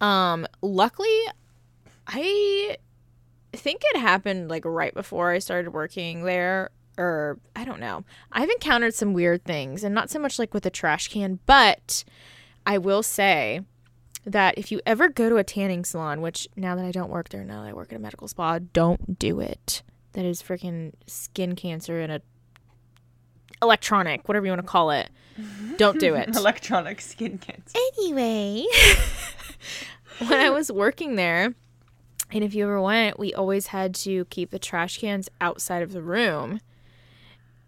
Um, 0.01 0.47
luckily, 0.63 1.21
I 2.07 2.77
think 3.57 3.83
it 3.85 3.99
happened 3.99 4.49
like 4.49 4.65
right 4.65 4.95
before 4.95 5.33
I 5.33 5.39
started 5.39 5.73
working 5.73 6.23
there, 6.25 6.71
or 6.97 7.39
I 7.55 7.65
don't 7.65 7.81
know. 7.81 8.05
I've 8.33 8.49
encountered 8.51 8.95
some 8.95 9.13
weird 9.13 9.45
things, 9.45 9.83
and 9.85 9.95
not 9.95 10.11
so 10.11 10.19
much 10.19 10.39
like 10.39 10.55
with 10.55 10.63
the 10.63 10.71
trash 10.71 11.09
can, 11.09 11.41
but 11.47 12.05
I 12.65 12.79
will 12.79 13.03
say 13.03 13.61
that 14.25 14.59
if 14.59 14.73
you 14.73 14.81
ever 14.87 15.09
go 15.09 15.29
to 15.29 15.37
a 15.37 15.45
tanning 15.45 15.85
salon, 15.85 16.21
which 16.21 16.49
now 16.57 16.75
that 16.75 16.85
I 16.85 16.91
don't 16.91 17.11
work 17.11 17.29
there, 17.29 17.45
now 17.45 17.63
that 17.63 17.69
I 17.69 17.73
work 17.73 17.93
at 17.93 17.97
a 17.97 18.03
medical 18.03 18.29
spa, 18.29 18.59
don't 18.59 19.19
do 19.19 19.41
it. 19.41 19.83
That 20.13 20.25
is 20.25 20.43
freaking 20.43 20.93
skin 21.07 21.55
cancer 21.55 22.01
and 22.01 22.11
a 22.13 22.23
electronic, 23.63 24.27
whatever 24.29 24.47
you 24.47 24.53
want 24.53 24.63
to 24.63 24.69
call 24.69 24.91
it. 24.91 25.09
Don't 25.77 25.99
do 26.01 26.15
it. 26.15 26.35
Electronic 26.35 27.01
skin 27.01 27.39
cancer. 27.39 27.79
anyway, 27.99 28.65
when 30.27 30.41
I 30.41 30.51
was 30.51 30.71
working 30.73 31.17
there, 31.17 31.55
And 32.33 32.43
if 32.43 32.55
you 32.55 32.65
ever 32.65 32.81
went, 32.81 33.19
we 33.19 33.33
always 33.33 33.69
had 33.69 33.95
to 33.97 34.25
keep 34.27 34.51
the 34.51 34.59
trash 34.59 34.99
cans 34.99 35.29
outside 35.41 35.83
of 35.83 35.93
the 35.93 36.03
room. 36.03 36.61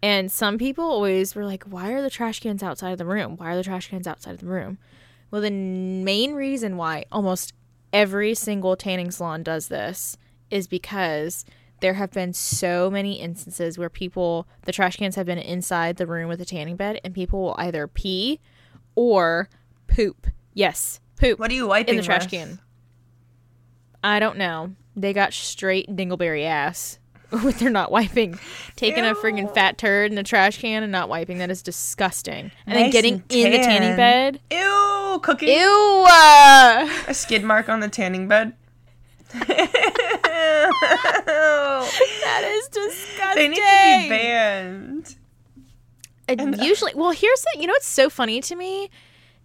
And 0.01 0.31
some 0.31 0.57
people 0.57 0.83
always 0.85 1.35
were 1.35 1.45
like, 1.45 1.63
why 1.63 1.91
are 1.91 2.01
the 2.01 2.09
trash 2.09 2.39
cans 2.39 2.63
outside 2.63 2.91
of 2.91 2.97
the 2.97 3.05
room? 3.05 3.35
Why 3.37 3.53
are 3.53 3.55
the 3.55 3.63
trash 3.63 3.89
cans 3.89 4.07
outside 4.07 4.33
of 4.33 4.39
the 4.39 4.47
room? 4.47 4.77
Well, 5.31 5.41
the 5.41 5.47
n- 5.47 6.03
main 6.03 6.33
reason 6.33 6.77
why 6.77 7.05
almost 7.11 7.53
every 7.91 8.33
single 8.33 8.75
tanning 8.75 9.11
salon 9.11 9.43
does 9.43 9.67
this 9.67 10.17
is 10.49 10.67
because 10.67 11.45
there 11.81 11.93
have 11.93 12.11
been 12.11 12.33
so 12.33 12.89
many 12.89 13.19
instances 13.19 13.77
where 13.77 13.89
people, 13.89 14.47
the 14.63 14.71
trash 14.71 14.97
cans 14.97 15.15
have 15.15 15.25
been 15.25 15.37
inside 15.37 15.97
the 15.97 16.07
room 16.07 16.27
with 16.27 16.39
the 16.39 16.45
tanning 16.45 16.75
bed, 16.75 16.99
and 17.03 17.13
people 17.13 17.41
will 17.41 17.55
either 17.57 17.87
pee 17.87 18.39
or 18.95 19.47
poop. 19.87 20.27
Yes, 20.53 20.99
poop 21.17 21.39
What 21.39 21.51
are 21.51 21.53
you 21.53 21.67
wiping 21.67 21.95
in 21.95 21.97
the 21.97 22.03
trash 22.03 22.23
with? 22.23 22.31
can. 22.31 22.59
I 24.03 24.19
don't 24.19 24.37
know. 24.37 24.73
They 24.95 25.13
got 25.13 25.33
straight 25.33 25.87
dingleberry 25.95 26.45
ass 26.45 26.99
with 27.31 27.59
their 27.59 27.69
not 27.69 27.91
wiping. 27.91 28.39
Taking 28.75 29.05
a 29.05 29.13
freaking 29.15 29.53
fat 29.53 29.77
turd 29.77 30.11
in 30.11 30.15
the 30.15 30.23
trash 30.23 30.59
can 30.59 30.83
and 30.83 30.91
not 30.91 31.09
wiping. 31.09 31.37
That 31.39 31.51
is 31.51 31.61
disgusting. 31.61 32.51
And 32.65 32.75
then 32.75 32.89
getting 32.91 33.15
and 33.15 33.31
in 33.31 33.51
the 33.51 33.57
tanning 33.59 33.95
bed. 33.95 34.39
Ew, 34.51 35.19
cooking. 35.21 35.49
Ew. 35.49 36.05
uh, 36.09 36.89
A 37.07 37.13
skid 37.13 37.43
mark 37.43 37.69
on 37.69 37.79
the 37.81 37.89
tanning 37.89 38.27
bed. 38.27 38.53
that 39.33 39.49
is 42.45 42.67
disgusting. 42.69 43.35
they 43.35 43.47
need 43.49 43.55
to 43.55 44.03
be 44.03 44.09
banned. 44.09 45.15
And 46.27 46.41
And- 46.41 46.57
usually, 46.63 46.93
well, 46.95 47.11
here's 47.11 47.41
the, 47.41 47.59
you 47.61 47.67
know 47.67 47.73
what's 47.73 47.87
so 47.87 48.09
funny 48.09 48.41
to 48.41 48.55
me 48.55 48.89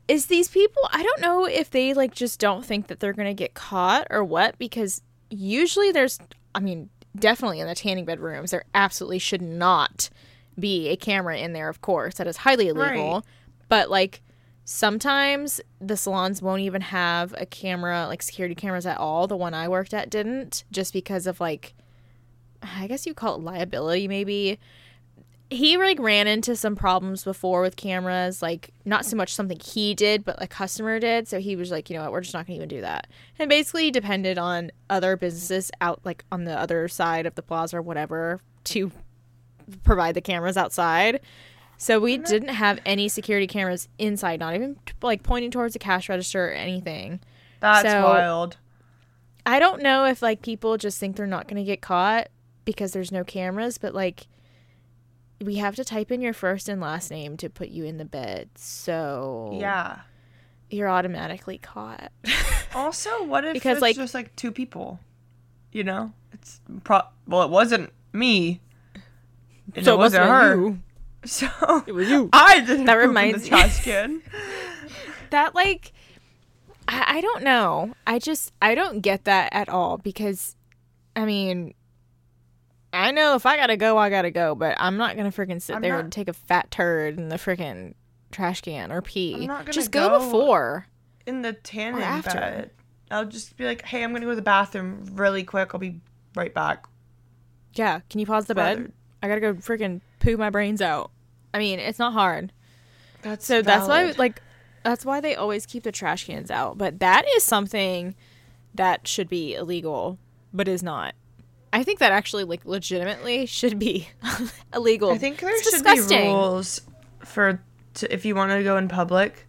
is 0.07 0.27
these 0.27 0.49
people, 0.49 0.83
I 0.93 1.03
don't 1.03 1.21
know 1.21 1.47
if 1.47 1.71
they 1.71 1.95
like 1.95 2.15
just 2.15 2.39
don't 2.39 2.65
think 2.65 2.89
that 2.89 3.01
they're 3.01 3.13
going 3.13 3.29
to 3.29 3.35
get 3.35 3.55
caught 3.55 4.07
or 4.11 4.23
what, 4.23 4.59
because 4.59 5.03
usually 5.31 5.93
there's, 5.93 6.19
I 6.55 6.61
mean, 6.61 6.91
definitely 7.17 7.61
in 7.61 7.67
the 7.67 7.75
tanning 7.75 8.05
bed 8.05 8.21
rooms, 8.21 8.51
there 8.51 8.65
absolutely 8.75 9.19
should 9.19 9.43
not 9.43 10.11
be 10.59 10.89
a 10.89 10.97
camera 10.97 11.39
in 11.39 11.53
there, 11.53 11.69
of 11.69 11.81
course. 11.81 12.15
That 12.17 12.27
is 12.27 12.39
highly 12.39 12.69
illegal. 12.69 13.15
Right. 13.15 13.25
But 13.69 13.91
like, 13.91 14.21
sometimes 14.65 15.61
the 15.81 15.97
salons 15.97 16.41
won't 16.41 16.63
even 16.63 16.83
have 16.83 17.35
a 17.39 17.47
camera, 17.47 18.07
like 18.07 18.23
security 18.23 18.55
cameras 18.55 18.87
at 18.87 18.99
all. 18.99 19.27
The 19.27 19.37
one 19.37 19.55
I 19.55 19.69
worked 19.69 19.95
at 19.95 20.11
didn't, 20.11 20.65
just 20.71 20.93
because 20.93 21.27
of 21.27 21.41
like, 21.41 21.75
I 22.63 22.87
guess 22.87 23.07
you 23.07 23.15
call 23.15 23.35
it 23.37 23.43
liability, 23.43 24.09
maybe 24.09 24.59
he 25.55 25.77
like 25.77 25.99
ran 25.99 26.27
into 26.27 26.57
some 26.57 26.77
problems 26.77 27.25
before 27.25 27.63
with 27.63 27.77
cameras 27.77 28.43
like 28.43 28.71
not 28.85 29.05
so 29.05 29.17
much 29.17 29.35
something 29.35 29.59
he 29.59 29.95
did 29.95 30.25
but 30.25 30.41
a 30.43 30.47
customer 30.47 30.99
did. 30.99 31.29
So 31.29 31.39
he 31.41 31.57
was 31.57 31.71
like 31.71 31.89
you 31.91 31.97
know 31.97 32.03
what? 32.03 32.13
We're 32.13 32.21
just 32.21 32.35
not 32.35 32.47
gonna 32.47 32.57
even 32.57 32.69
do 32.69 32.81
that. 32.83 33.07
And 33.39 33.49
basically 33.49 33.91
depended 33.91 34.39
on 34.39 34.71
other 34.91 35.17
businesses 35.17 35.71
out 35.81 36.01
like 36.05 36.25
on 36.33 36.45
the 36.45 36.59
other 36.59 36.89
side 36.89 37.27
of 37.27 37.35
the 37.35 37.43
plaza 37.43 37.79
or 37.79 37.83
whatever 37.83 38.41
to 38.65 38.91
provide 39.83 40.15
the 40.15 40.21
cameras 40.21 40.57
outside. 40.57 41.21
So 41.77 41.99
we 41.99 42.19
didn't 42.19 42.49
have 42.49 42.79
any 42.87 43.09
security 43.09 43.47
cameras 43.47 43.89
inside 43.99 44.41
not 44.41 44.55
even 44.55 44.77
like 45.03 45.23
pointing 45.23 45.51
towards 45.51 45.73
the 45.73 45.79
cash 45.79 46.09
register 46.09 46.47
or 46.49 46.53
anything. 46.53 47.21
That's 47.61 47.89
So- 47.89 48.05
wild. 48.05 48.57
I 49.47 49.59
don't 49.59 49.83
know 49.83 50.07
if 50.07 50.23
like 50.23 50.41
people 50.41 50.79
just 50.79 50.99
think 50.99 51.17
they're 51.17 51.27
not 51.27 51.49
going 51.49 51.57
to 51.63 51.65
get 51.65 51.83
caught 51.83 52.29
because 52.65 52.93
there's 52.93 53.13
no 53.13 53.25
cameras, 53.25 53.77
but 53.77 53.95
like 53.95 54.27
we 55.41 55.57
have 55.57 55.75
to 55.77 55.85
type 55.85 56.11
in 56.11 56.21
your 56.21 56.33
first 56.33 56.69
and 56.69 56.81
last 56.81 57.11
name 57.11 57.37
to 57.39 57.51
put 57.51 57.69
you 57.69 57.85
in 57.85 57.99
the 57.99 58.05
bed. 58.05 58.51
So 58.57 59.57
Yeah. 59.61 60.01
you're 60.71 60.89
automatically 60.89 61.59
caught. 61.59 62.11
Also, 62.75 63.23
what 63.25 63.45
if 63.45 63.53
Because, 63.53 63.77
it's 63.77 63.83
like- 63.83 63.95
just 63.97 64.15
like 64.15 64.35
two 64.35 64.51
people? 64.51 64.99
You 65.71 65.85
know, 65.85 66.13
it's 66.33 66.61
pro. 66.83 67.03
Well, 67.29 67.43
it 67.45 67.51
wasn't 67.51 67.93
me. 68.13 68.61
And 69.77 69.87
it 69.87 69.97
wasn't 69.99 70.25
her. 70.25 70.77
So 71.25 71.49
It 71.87 71.93
was 71.93 72.11
you. 72.11 72.29
I 72.35 72.61
didn't. 72.61 72.85
That 72.87 72.95
reminds 72.97 73.49
the 73.49 73.57
me-. 73.57 74.21
That 75.31 75.55
like 75.55 75.93
I, 76.89 77.17
I 77.17 77.21
don't 77.23 77.43
know. 77.45 77.95
I 78.07 78.19
just 78.19 78.53
I 78.61 78.75
don't 78.75 79.01
get 79.01 79.25
that 79.25 79.49
at 79.53 79.69
all 79.69 79.97
because 79.99 80.55
I 81.17 81.25
mean 81.25 81.75
I 82.95 83.11
know 83.11 83.35
if 83.35 83.47
I 83.47 83.57
gotta 83.57 83.77
go, 83.77 83.99
I 83.99 84.11
gotta 84.11 84.31
go, 84.31 84.55
but 84.55 84.77
I'm 84.79 84.97
not 84.97 85.17
gonna 85.17 85.31
freaking 85.31 85.61
sit 85.61 85.77
I'm 85.77 85.83
there 85.83 85.95
not- 85.95 86.05
and 86.05 86.13
take 86.13 86.29
a 86.29 86.33
fat 86.33 86.71
turd 86.71 87.19
in 87.19 87.29
the 87.29 87.37
freaking 87.37 87.95
trash 88.31 88.61
can 88.63 88.91
or 88.93 89.03
pee. 89.03 89.35
I'm 89.35 89.47
not 89.47 89.61
gonna 89.65 89.73
just 89.73 89.91
go 89.91 90.09
go- 90.09 90.19
before. 90.19 90.87
in 91.27 91.43
the 91.43 91.53
tanning 91.55 92.03
after. 92.03 92.39
bed. 92.39 92.71
I'll 93.11 93.25
just 93.27 93.57
be 93.57 93.65
like, 93.65 93.83
"Hey, 93.83 94.03
I'm 94.03 94.13
gonna 94.13 94.25
go 94.25 94.31
to 94.31 94.37
the 94.37 94.43
bathroom 94.43 95.07
really 95.13 95.45
quick. 95.45 95.75
I'll 95.75 95.81
be 95.81 96.01
right 96.35 96.53
back." 96.53 96.87
Yeah, 97.75 98.01
can 98.11 98.21
you 98.21 98.27
pause 98.27 98.47
the 98.47 98.55
bed? 98.55 98.93
I 99.23 99.29
gotta 99.29 99.41
go 99.41 99.55
freaking 99.55 100.01
poo 100.21 100.37
my 100.37 100.51
brains 100.51 100.81
out. 100.83 101.11
I 101.53 101.59
mean, 101.59 101.79
it's 101.79 101.99
not 101.99 102.13
hard. 102.13 102.53
That's 103.23 103.47
So 103.47 103.63
that's 103.63 103.89
why, 103.89 104.13
like, 104.19 104.43
that's 104.83 105.05
why 105.05 105.21
they 105.21 105.35
always 105.35 105.65
keep 105.67 105.83
the 105.83 105.93
trash 105.93 106.27
cans 106.27 106.51
out. 106.51 106.77
But 106.77 106.99
that 107.01 107.25
is 107.37 107.43
something 107.43 108.15
that 108.75 109.07
should 109.09 109.29
be 109.29 109.55
illegal, 109.55 110.19
but 110.53 110.69
is 110.69 110.83
not. 110.83 111.15
I 111.75 111.83
think 111.83 111.99
that 111.99 112.13
actually, 112.13 112.45
like, 112.45 112.65
legitimately 112.65 113.47
should 113.47 113.79
be 113.79 114.09
illegal. 114.75 115.11
I 115.11 115.19
think 115.19 115.41
there 115.41 115.51
It's 115.51 115.63
should 115.65 115.73
disgusting. 115.73 116.21
be 116.23 116.27
rules 116.29 116.81
for 117.25 117.61
to, 117.95 118.13
if 118.15 118.25
you 118.25 118.35
want 118.35 118.53
to 118.53 118.63
go 118.63 118.77
in 118.77 118.89
public 118.89 119.47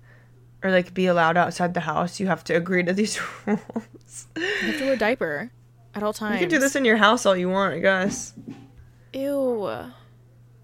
or 0.63 0.71
like 0.71 0.93
be 0.93 1.05
allowed 1.05 1.38
outside 1.38 1.73
the 1.75 1.81
house. 1.81 2.19
You 2.19 2.27
have 2.27 2.43
to 2.45 2.53
agree 2.53 2.83
to 2.83 2.93
these 2.93 3.19
rules. 3.45 4.27
You 4.35 4.41
have 4.43 4.77
to 4.79 4.83
wear 4.85 4.93
a 4.93 4.97
diaper 4.97 5.51
at 5.93 6.01
all 6.03 6.13
times. 6.13 6.33
You 6.35 6.39
can 6.39 6.49
do 6.49 6.59
this 6.59 6.75
in 6.75 6.83
your 6.85 6.97
house 6.97 7.25
all 7.25 7.35
you 7.38 7.49
want, 7.49 7.75
I 7.75 7.79
guess. 7.79 8.33
Ew. 9.13 9.69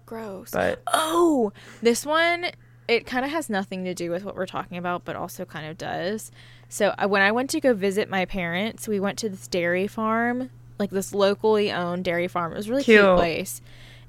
Gross. 0.04 0.50
But 0.50 0.82
Oh, 0.92 1.52
this 1.80 2.04
one 2.04 2.46
it 2.88 3.06
kind 3.06 3.24
of 3.24 3.30
has 3.30 3.48
nothing 3.48 3.84
to 3.84 3.94
do 3.94 4.10
with 4.10 4.24
what 4.24 4.34
we're 4.34 4.44
talking 4.44 4.76
about, 4.76 5.04
but 5.04 5.14
also 5.14 5.44
kind 5.44 5.66
of 5.70 5.78
does. 5.78 6.32
So 6.68 6.94
uh, 6.98 7.06
when 7.06 7.22
I 7.22 7.30
went 7.30 7.48
to 7.50 7.60
go 7.60 7.72
visit 7.74 8.10
my 8.10 8.24
parents, 8.24 8.88
we 8.88 8.98
went 8.98 9.18
to 9.20 9.28
this 9.28 9.46
dairy 9.46 9.86
farm, 9.86 10.50
like 10.82 10.90
this 10.90 11.14
locally 11.14 11.72
owned 11.72 12.04
dairy 12.04 12.28
farm. 12.28 12.52
It 12.52 12.56
was 12.56 12.66
a 12.66 12.70
really 12.70 12.84
cute, 12.84 13.00
Cute. 13.00 13.16
place, 13.16 13.60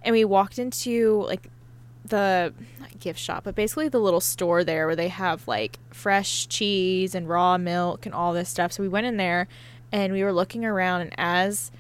and 0.01 0.13
we 0.13 0.25
walked 0.25 0.59
into 0.59 1.23
like 1.23 1.49
the 2.05 2.53
not 2.79 2.99
gift 2.99 3.19
shop, 3.19 3.45
but 3.45 3.55
basically 3.55 3.87
the 3.87 3.99
little 3.99 4.19
store 4.19 4.63
there 4.63 4.87
where 4.87 4.95
they 4.95 5.07
have 5.07 5.47
like 5.47 5.79
fresh 5.91 6.47
cheese 6.47 7.15
and 7.15 7.29
raw 7.29 7.57
milk 7.57 8.05
and 8.05 8.13
all 8.13 8.33
this 8.33 8.49
stuff. 8.49 8.73
So 8.73 8.83
we 8.83 8.89
went 8.89 9.05
in 9.05 9.17
there, 9.17 9.47
and 9.91 10.11
we 10.11 10.23
were 10.23 10.33
looking 10.33 10.65
around, 10.65 11.01
and 11.01 11.13
as 11.17 11.71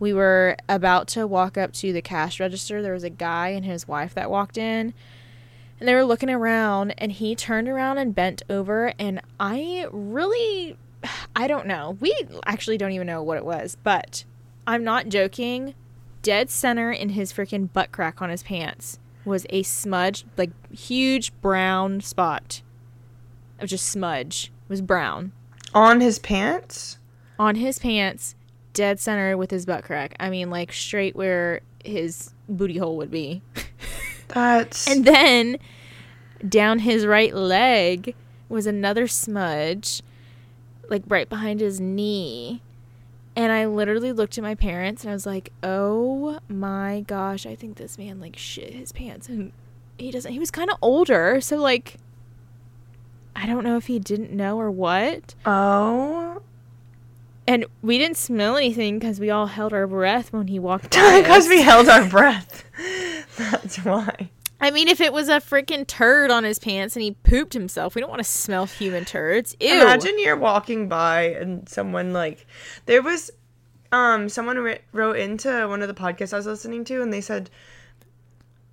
we 0.00 0.14
were 0.14 0.56
about 0.68 1.06
to 1.08 1.26
walk 1.26 1.58
up 1.58 1.72
to 1.74 1.92
the 1.92 2.02
cash 2.02 2.40
register. 2.40 2.82
There 2.82 2.94
was 2.94 3.04
a 3.04 3.10
guy 3.10 3.48
and 3.48 3.64
his 3.64 3.86
wife 3.86 4.14
that 4.14 4.30
walked 4.30 4.56
in, 4.56 4.94
and 5.78 5.88
they 5.88 5.94
were 5.94 6.04
looking 6.04 6.30
around, 6.30 6.94
and 6.98 7.12
he 7.12 7.36
turned 7.36 7.68
around 7.68 7.98
and 7.98 8.14
bent 8.14 8.42
over, 8.48 8.94
and 8.98 9.20
I 9.38 9.86
really, 9.92 10.76
I 11.36 11.46
don't 11.46 11.66
know. 11.66 11.98
We 12.00 12.18
actually 12.46 12.78
don't 12.78 12.92
even 12.92 13.06
know 13.06 13.22
what 13.22 13.36
it 13.36 13.44
was, 13.44 13.76
but 13.82 14.24
I'm 14.70 14.84
not 14.84 15.08
joking. 15.08 15.74
Dead 16.22 16.48
center 16.48 16.92
in 16.92 17.08
his 17.08 17.32
freaking 17.32 17.72
butt 17.72 17.90
crack 17.90 18.22
on 18.22 18.30
his 18.30 18.44
pants 18.44 19.00
was 19.24 19.44
a 19.50 19.64
smudge, 19.64 20.24
like 20.36 20.50
huge 20.72 21.32
brown 21.40 22.00
spot 22.00 22.62
of 23.58 23.68
just 23.68 23.86
smudge. 23.86 24.52
It 24.66 24.70
was 24.70 24.80
brown 24.80 25.32
on 25.74 26.00
his 26.00 26.20
pants. 26.20 26.98
on 27.36 27.56
his 27.56 27.80
pants, 27.80 28.36
dead 28.72 29.00
center 29.00 29.36
with 29.36 29.50
his 29.50 29.66
butt 29.66 29.82
crack. 29.82 30.14
I 30.20 30.30
mean, 30.30 30.50
like 30.50 30.72
straight 30.72 31.16
where 31.16 31.62
his 31.84 32.32
booty 32.48 32.78
hole 32.78 32.96
would 32.96 33.10
be. 33.10 33.42
That's 34.28 34.86
And 34.86 35.04
then 35.04 35.58
down 36.48 36.78
his 36.78 37.06
right 37.06 37.34
leg 37.34 38.14
was 38.48 38.66
another 38.66 39.08
smudge, 39.08 40.00
like 40.88 41.02
right 41.08 41.28
behind 41.28 41.58
his 41.58 41.80
knee. 41.80 42.62
And 43.36 43.52
I 43.52 43.66
literally 43.66 44.12
looked 44.12 44.36
at 44.38 44.42
my 44.42 44.54
parents 44.54 45.02
and 45.04 45.10
I 45.10 45.14
was 45.14 45.24
like, 45.26 45.52
"Oh 45.62 46.40
my 46.48 47.04
gosh, 47.06 47.46
I 47.46 47.54
think 47.54 47.76
this 47.76 47.96
man 47.96 48.20
like 48.20 48.36
shit 48.36 48.74
his 48.74 48.92
pants." 48.92 49.28
And 49.28 49.52
he 49.98 50.10
doesn't. 50.10 50.32
He 50.32 50.38
was 50.38 50.50
kind 50.50 50.68
of 50.70 50.76
older, 50.82 51.40
so 51.40 51.56
like, 51.56 51.96
I 53.36 53.46
don't 53.46 53.64
know 53.64 53.76
if 53.76 53.86
he 53.86 53.98
didn't 53.98 54.32
know 54.32 54.58
or 54.58 54.70
what. 54.70 55.34
oh, 55.46 56.42
And 57.46 57.64
we 57.82 57.98
didn't 57.98 58.16
smell 58.16 58.56
anything 58.56 58.98
because 58.98 59.20
we 59.20 59.30
all 59.30 59.46
held 59.46 59.72
our 59.72 59.86
breath 59.86 60.32
when 60.32 60.48
he 60.48 60.58
walked 60.58 60.90
because 60.90 61.48
we 61.48 61.62
held 61.62 61.88
our 61.88 62.06
breath. 62.08 62.64
That's 63.36 63.76
why. 63.78 64.30
I 64.60 64.70
mean, 64.70 64.88
if 64.88 65.00
it 65.00 65.12
was 65.12 65.28
a 65.28 65.40
freaking 65.40 65.86
turd 65.86 66.30
on 66.30 66.44
his 66.44 66.58
pants 66.58 66.94
and 66.94 67.02
he 67.02 67.12
pooped 67.12 67.54
himself, 67.54 67.94
we 67.94 68.00
don't 68.00 68.10
want 68.10 68.20
to 68.20 68.28
smell 68.28 68.66
human 68.66 69.04
turds. 69.04 69.56
Ew. 69.60 69.80
Imagine 69.80 70.18
you're 70.18 70.36
walking 70.36 70.88
by 70.88 71.22
and 71.22 71.68
someone 71.68 72.12
like 72.12 72.46
there 72.86 73.02
was 73.02 73.30
um 73.92 74.28
someone 74.28 74.78
wrote 74.92 75.16
into 75.16 75.66
one 75.66 75.82
of 75.82 75.88
the 75.88 75.94
podcasts 75.94 76.32
I 76.32 76.36
was 76.36 76.46
listening 76.46 76.84
to 76.84 77.02
and 77.02 77.12
they 77.12 77.20
said 77.20 77.50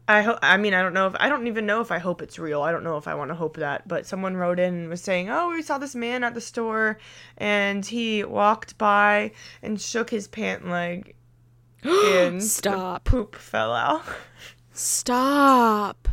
I 0.10 0.22
hope. 0.22 0.40
I 0.42 0.56
mean, 0.56 0.74
I 0.74 0.82
don't 0.82 0.94
know 0.94 1.08
if 1.08 1.16
I 1.20 1.28
don't 1.28 1.48
even 1.48 1.66
know 1.66 1.82
if 1.82 1.92
I 1.92 1.98
hope 1.98 2.22
it's 2.22 2.40
real. 2.40 2.62
I 2.62 2.72
don't 2.72 2.84
know 2.84 2.96
if 2.96 3.08
I 3.08 3.16
want 3.16 3.30
to 3.30 3.36
hope 3.36 3.58
that. 3.58 3.88
But 3.88 4.06
someone 4.06 4.38
wrote 4.38 4.58
in 4.58 4.74
and 4.74 4.90
was 4.90 5.02
saying, 5.02 5.30
"Oh, 5.30 5.50
we 5.50 5.62
saw 5.62 5.78
this 5.78 5.96
man 5.96 6.24
at 6.24 6.34
the 6.34 6.40
store, 6.40 6.98
and 7.38 7.86
he 7.86 8.24
walked 8.24 8.78
by 8.78 9.32
and 9.62 9.80
shook 9.82 10.10
his 10.10 10.28
pant 10.30 10.70
leg, 10.70 11.14
and 11.84 12.42
Stop. 12.42 13.04
poop 13.04 13.36
fell 13.36 13.74
out." 13.74 14.04
Stop. 14.78 16.08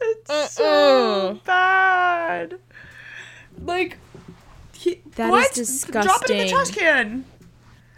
it's 0.00 0.54
so 0.54 1.28
Uh-uh. 1.28 1.34
bad. 1.44 2.58
Like, 3.62 3.98
he, 4.72 5.00
That 5.16 5.26
is 5.58 5.84
what? 5.92 6.02
Drop 6.04 6.22
it 6.24 6.30
in 6.30 6.38
the 6.38 6.48
trash 6.48 6.68
disgusting. 6.68 6.74
can. 6.74 7.24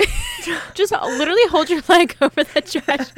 Just 0.74 0.90
literally 0.92 1.46
hold 1.48 1.70
your 1.70 1.80
leg 1.88 2.16
over 2.20 2.42
the 2.42 2.60
trash 2.60 3.08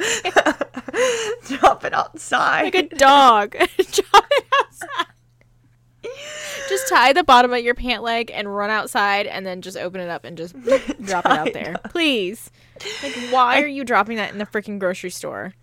Drop 1.59 1.83
it 1.83 1.93
outside. 1.95 2.63
like 2.65 2.75
a 2.75 2.83
dog. 2.95 3.51
Drop 3.57 3.67
it 4.31 4.45
outside. 4.61 5.05
Just 6.69 6.87
tie 6.89 7.11
the 7.11 7.23
bottom 7.23 7.51
of 7.53 7.59
your 7.63 7.73
pant 7.73 8.03
leg 8.03 8.29
and 8.33 8.55
run 8.55 8.69
outside 8.69 9.25
and 9.25 9.45
then 9.45 9.61
just 9.63 9.77
open 9.77 9.99
it 9.99 10.09
up 10.09 10.23
and 10.25 10.37
just 10.37 10.53
drop 11.03 11.25
it 11.25 11.31
out 11.31 11.53
there. 11.53 11.75
Please. 11.89 12.51
Like 13.01 13.15
why 13.31 13.61
are 13.61 13.67
you 13.67 13.83
dropping 13.83 14.17
that 14.17 14.31
in 14.31 14.37
the 14.37 14.45
freaking 14.45 14.77
grocery 14.77 15.09
store? 15.09 15.53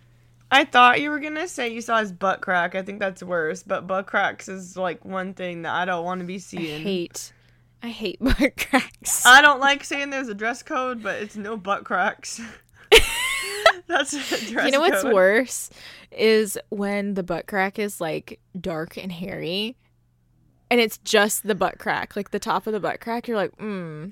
I 0.54 0.64
thought 0.64 1.00
you 1.00 1.10
were 1.10 1.18
gonna 1.18 1.48
say 1.48 1.68
you 1.72 1.80
saw 1.80 1.98
his 1.98 2.12
butt 2.12 2.40
crack. 2.40 2.74
I 2.74 2.82
think 2.82 3.00
that's 3.00 3.22
worse, 3.22 3.62
but 3.62 3.86
butt 3.86 4.06
cracks 4.06 4.48
is 4.48 4.76
like 4.76 5.04
one 5.04 5.34
thing 5.34 5.62
that 5.62 5.74
I 5.74 5.84
don't 5.84 6.04
want 6.04 6.20
to 6.20 6.26
be 6.26 6.38
seeing. 6.38 6.80
I 6.80 6.84
hate 6.84 7.32
I 7.82 7.88
hate 7.88 8.18
butt 8.20 8.56
cracks. 8.56 9.26
I 9.26 9.42
don't 9.42 9.60
like 9.60 9.82
saying 9.84 10.10
there's 10.10 10.28
a 10.28 10.34
dress 10.34 10.62
code, 10.62 11.02
but 11.02 11.16
it's 11.20 11.36
no 11.36 11.56
butt 11.56 11.84
cracks. 11.84 12.40
that's 13.86 14.12
a 14.14 14.50
dress 14.50 14.64
you 14.64 14.70
know 14.70 14.80
what's 14.80 15.02
code. 15.02 15.12
worse 15.12 15.68
is 16.10 16.56
when 16.70 17.14
the 17.14 17.22
butt 17.22 17.46
crack 17.46 17.78
is 17.78 18.00
like 18.00 18.40
dark 18.58 18.96
and 18.96 19.10
hairy 19.12 19.76
and 20.70 20.80
it's 20.80 20.96
just 20.98 21.46
the 21.46 21.54
butt 21.54 21.78
crack 21.78 22.16
like 22.16 22.30
the 22.30 22.38
top 22.38 22.66
of 22.66 22.72
the 22.72 22.80
butt 22.80 23.00
crack 23.00 23.28
you're 23.28 23.36
like 23.36 23.54
mm 23.58 24.10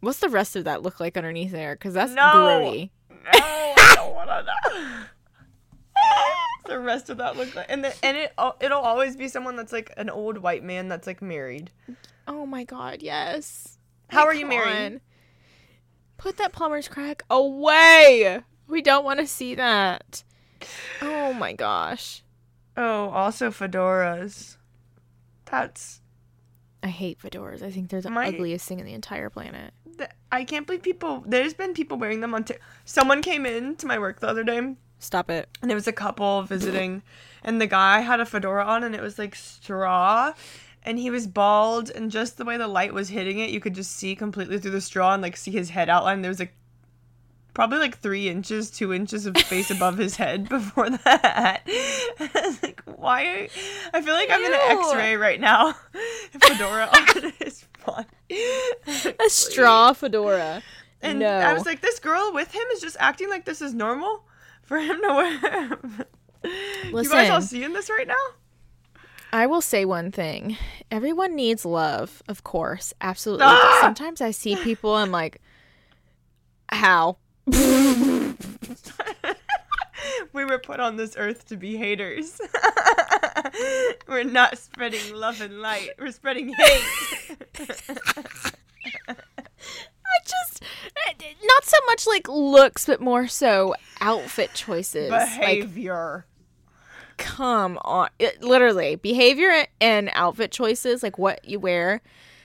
what's 0.00 0.20
the 0.20 0.28
rest 0.30 0.56
of 0.56 0.64
that 0.64 0.82
look 0.82 0.98
like 1.00 1.16
underneath 1.16 1.50
there 1.52 1.74
because 1.74 1.92
that's 1.94 2.12
No. 2.12 2.22
grody 2.22 2.90
No, 3.10 3.30
I 3.34 3.92
don't 3.96 4.14
want 4.14 4.30
to 4.30 4.44
know. 4.72 5.02
the 6.66 6.78
rest 6.78 7.10
of 7.10 7.18
that 7.18 7.36
look 7.36 7.54
like, 7.54 7.66
and 7.68 7.84
the, 7.84 7.94
and 8.04 8.16
it 8.16 8.32
uh, 8.38 8.52
it'll 8.60 8.80
always 8.80 9.16
be 9.16 9.28
someone 9.28 9.56
that's 9.56 9.72
like 9.72 9.92
an 9.96 10.10
old 10.10 10.38
white 10.38 10.62
man 10.64 10.88
that's 10.88 11.06
like 11.06 11.20
married. 11.22 11.70
oh 12.28 12.44
my 12.46 12.64
god 12.64 13.02
yes 13.02 13.78
How 14.08 14.20
Like, 14.20 14.26
are 14.28 14.34
you 14.34 14.46
married? 14.46 14.92
on. 14.94 15.00
put 16.16 16.36
that 16.38 16.52
plumber's 16.52 16.88
crack 16.88 17.22
away 17.30 18.40
we 18.68 18.82
don't 18.82 19.04
want 19.04 19.20
to 19.20 19.26
see 19.26 19.54
that 19.54 20.22
oh 21.02 21.32
my 21.32 21.52
gosh 21.52 22.22
Oh, 22.78 23.08
also 23.08 23.50
fedoras. 23.50 24.56
That's 25.46 26.00
i 26.82 26.88
hate 26.88 27.18
fedoras 27.18 27.62
i 27.62 27.70
think 27.70 27.88
they're 27.90 28.00
the 28.02 28.10
My- 28.10 28.28
ugliest 28.28 28.66
thing 28.68 28.80
in 28.80 28.86
the 28.86 28.94
entire 28.94 29.30
planet 29.30 29.72
I 30.30 30.44
can't 30.44 30.66
believe 30.66 30.82
people. 30.82 31.24
There's 31.26 31.54
been 31.54 31.72
people 31.72 31.96
wearing 31.96 32.20
them 32.20 32.34
on. 32.34 32.44
T- 32.44 32.56
Someone 32.84 33.22
came 33.22 33.46
in 33.46 33.76
to 33.76 33.86
my 33.86 33.98
work 33.98 34.20
the 34.20 34.28
other 34.28 34.44
day, 34.44 34.74
stop 34.98 35.30
it 35.30 35.48
And 35.60 35.70
there 35.70 35.76
was 35.76 35.86
a 35.86 35.92
couple 35.92 36.42
visiting, 36.42 37.02
and 37.42 37.60
the 37.60 37.66
guy 37.66 38.00
had 38.00 38.20
a 38.20 38.26
fedora 38.26 38.64
on, 38.64 38.84
and 38.84 38.94
it 38.94 39.02
was 39.02 39.18
like 39.18 39.34
straw, 39.34 40.32
and 40.82 40.98
he 40.98 41.10
was 41.10 41.26
bald, 41.26 41.90
and 41.90 42.10
just 42.10 42.38
the 42.38 42.44
way 42.44 42.56
the 42.56 42.68
light 42.68 42.94
was 42.94 43.08
hitting 43.08 43.38
it, 43.38 43.50
you 43.50 43.60
could 43.60 43.74
just 43.74 43.92
see 43.92 44.14
completely 44.14 44.58
through 44.58 44.70
the 44.70 44.80
straw 44.80 45.14
and 45.14 45.22
like 45.22 45.36
see 45.36 45.50
his 45.50 45.70
head 45.70 45.88
outline. 45.88 46.22
There 46.22 46.30
was 46.30 46.38
like 46.38 46.54
probably 47.56 47.78
like 47.78 47.98
three 47.98 48.28
inches, 48.28 48.70
two 48.70 48.92
inches 48.92 49.24
of 49.24 49.36
space 49.38 49.70
above 49.70 49.96
his 49.96 50.16
head 50.16 50.46
before 50.48 50.90
that. 50.90 51.62
I 51.66 52.30
was 52.34 52.62
like, 52.62 52.82
why? 52.84 53.48
I 53.94 54.02
feel 54.02 54.12
like 54.12 54.28
I'm 54.30 54.44
in 54.44 54.52
an 54.52 54.78
X-ray 54.78 55.16
right 55.16 55.40
now. 55.40 55.72
Fedora 56.30 56.90
on 56.92 57.32
his 57.38 57.64
body. 57.84 58.06
a 58.28 59.28
straw 59.28 59.94
fedora 59.94 60.62
And 61.00 61.20
no 61.20 61.28
I 61.28 61.54
was 61.54 61.64
like, 61.64 61.80
this 61.80 61.98
girl 61.98 62.32
with 62.34 62.52
him 62.52 62.64
is 62.74 62.80
just 62.80 62.96
acting 63.00 63.30
like 63.30 63.46
this 63.46 63.62
is 63.62 63.72
normal 63.72 64.22
for 64.66 64.78
him 64.78 65.00
to 65.00 65.08
wear. 65.08 65.78
you 67.02 67.08
guys 67.08 67.30
all 67.30 67.40
seeing 67.40 67.72
this 67.72 67.88
right 67.88 68.06
now? 68.06 68.14
I 69.32 69.46
will 69.46 69.60
say 69.60 69.84
one 69.84 70.12
thing. 70.12 70.56
Everyone 70.90 71.34
needs 71.34 71.64
love, 71.64 72.22
of 72.28 72.44
course. 72.44 72.92
Absolutely. 73.00 73.46
Ah! 73.46 73.78
Sometimes 73.80 74.20
I 74.20 74.30
see 74.30 74.56
people, 74.56 74.94
I'm 74.94 75.10
like, 75.10 75.40
how? 76.68 77.16
we 77.46 78.34
were 80.44 80.58
put 80.58 80.80
on 80.80 80.96
this 80.96 81.16
earth 81.16 81.46
to 81.48 81.56
be 81.56 81.76
haters. 81.76 82.40
we're 84.08 84.24
not 84.24 84.58
spreading 84.58 85.14
love 85.14 85.40
and 85.40 85.60
light. 85.60 85.90
We're 85.98 86.12
spreading 86.12 86.52
hate. 86.52 86.84
Just, 90.26 90.62
eh, 91.08 91.12
not 91.44 91.64
so 91.64 91.76
much 91.86 92.06
like 92.06 92.28
looks, 92.28 92.86
but 92.86 93.00
more 93.00 93.26
so 93.28 93.74
outfit 94.00 94.50
choices. 94.54 95.10
Like, 95.10 95.38
Behavior. 95.40 96.26
come 97.16 97.78
on. 97.82 98.08
It, 98.18 98.42
literally, 98.42 98.96
behavior 98.96 99.66
and 99.80 100.10
outfit 100.12 100.50
choices, 100.52 101.02
like 101.02 101.18
what 101.18 101.44
you 101.44 101.58
wear. 101.60 102.00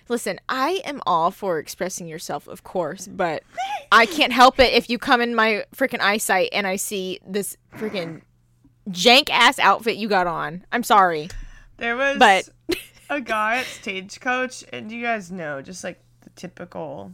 Listen, 0.09 0.39
I 0.49 0.81
am 0.83 1.01
all 1.05 1.31
for 1.31 1.57
expressing 1.59 2.07
yourself, 2.07 2.47
of 2.47 2.63
course, 2.63 3.07
but 3.07 3.43
I 3.91 4.05
can't 4.05 4.33
help 4.33 4.59
it 4.59 4.73
if 4.73 4.89
you 4.89 4.97
come 4.97 5.21
in 5.21 5.35
my 5.35 5.63
freaking 5.75 6.01
eyesight 6.01 6.49
and 6.51 6.67
I 6.67 6.75
see 6.75 7.19
this 7.25 7.55
freaking 7.77 8.21
jank 8.89 9.29
ass 9.29 9.57
outfit 9.59 9.95
you 9.97 10.09
got 10.09 10.27
on. 10.27 10.65
I'm 10.71 10.83
sorry. 10.83 11.29
there 11.77 11.95
was 11.95 12.17
But- 12.17 12.49
a 13.09 13.19
guy 13.21 13.57
at 13.57 13.65
Stagecoach, 13.65 14.63
and 14.71 14.89
you 14.91 15.01
guys 15.03 15.31
know, 15.31 15.61
just 15.61 15.83
like 15.83 16.01
the 16.21 16.29
typical 16.31 17.11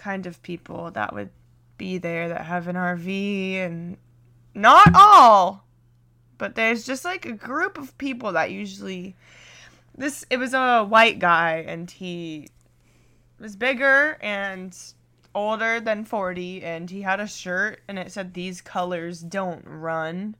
kind 0.00 0.26
of 0.26 0.42
people 0.42 0.90
that 0.92 1.14
would 1.14 1.30
be 1.78 1.98
there 1.98 2.28
that 2.28 2.46
have 2.46 2.66
an 2.66 2.76
RV, 2.76 3.54
and 3.54 3.96
not 4.54 4.88
all, 4.94 5.64
but 6.38 6.54
there's 6.54 6.84
just 6.84 7.04
like 7.04 7.24
a 7.26 7.32
group 7.32 7.78
of 7.78 7.96
people 7.98 8.32
that 8.32 8.50
usually. 8.50 9.16
This 9.96 10.24
it 10.30 10.38
was 10.38 10.54
a 10.54 10.82
white 10.84 11.18
guy, 11.18 11.64
and 11.66 11.90
he 11.90 12.48
was 13.38 13.56
bigger 13.56 14.18
and 14.20 14.76
older 15.34 15.80
than 15.80 16.04
40 16.04 16.62
and 16.62 16.90
he 16.90 17.02
had 17.02 17.20
a 17.20 17.26
shirt 17.26 17.80
and 17.86 17.98
it 17.98 18.10
said 18.10 18.34
these 18.34 18.60
colors 18.60 19.20
don't 19.20 19.64
run 19.64 20.36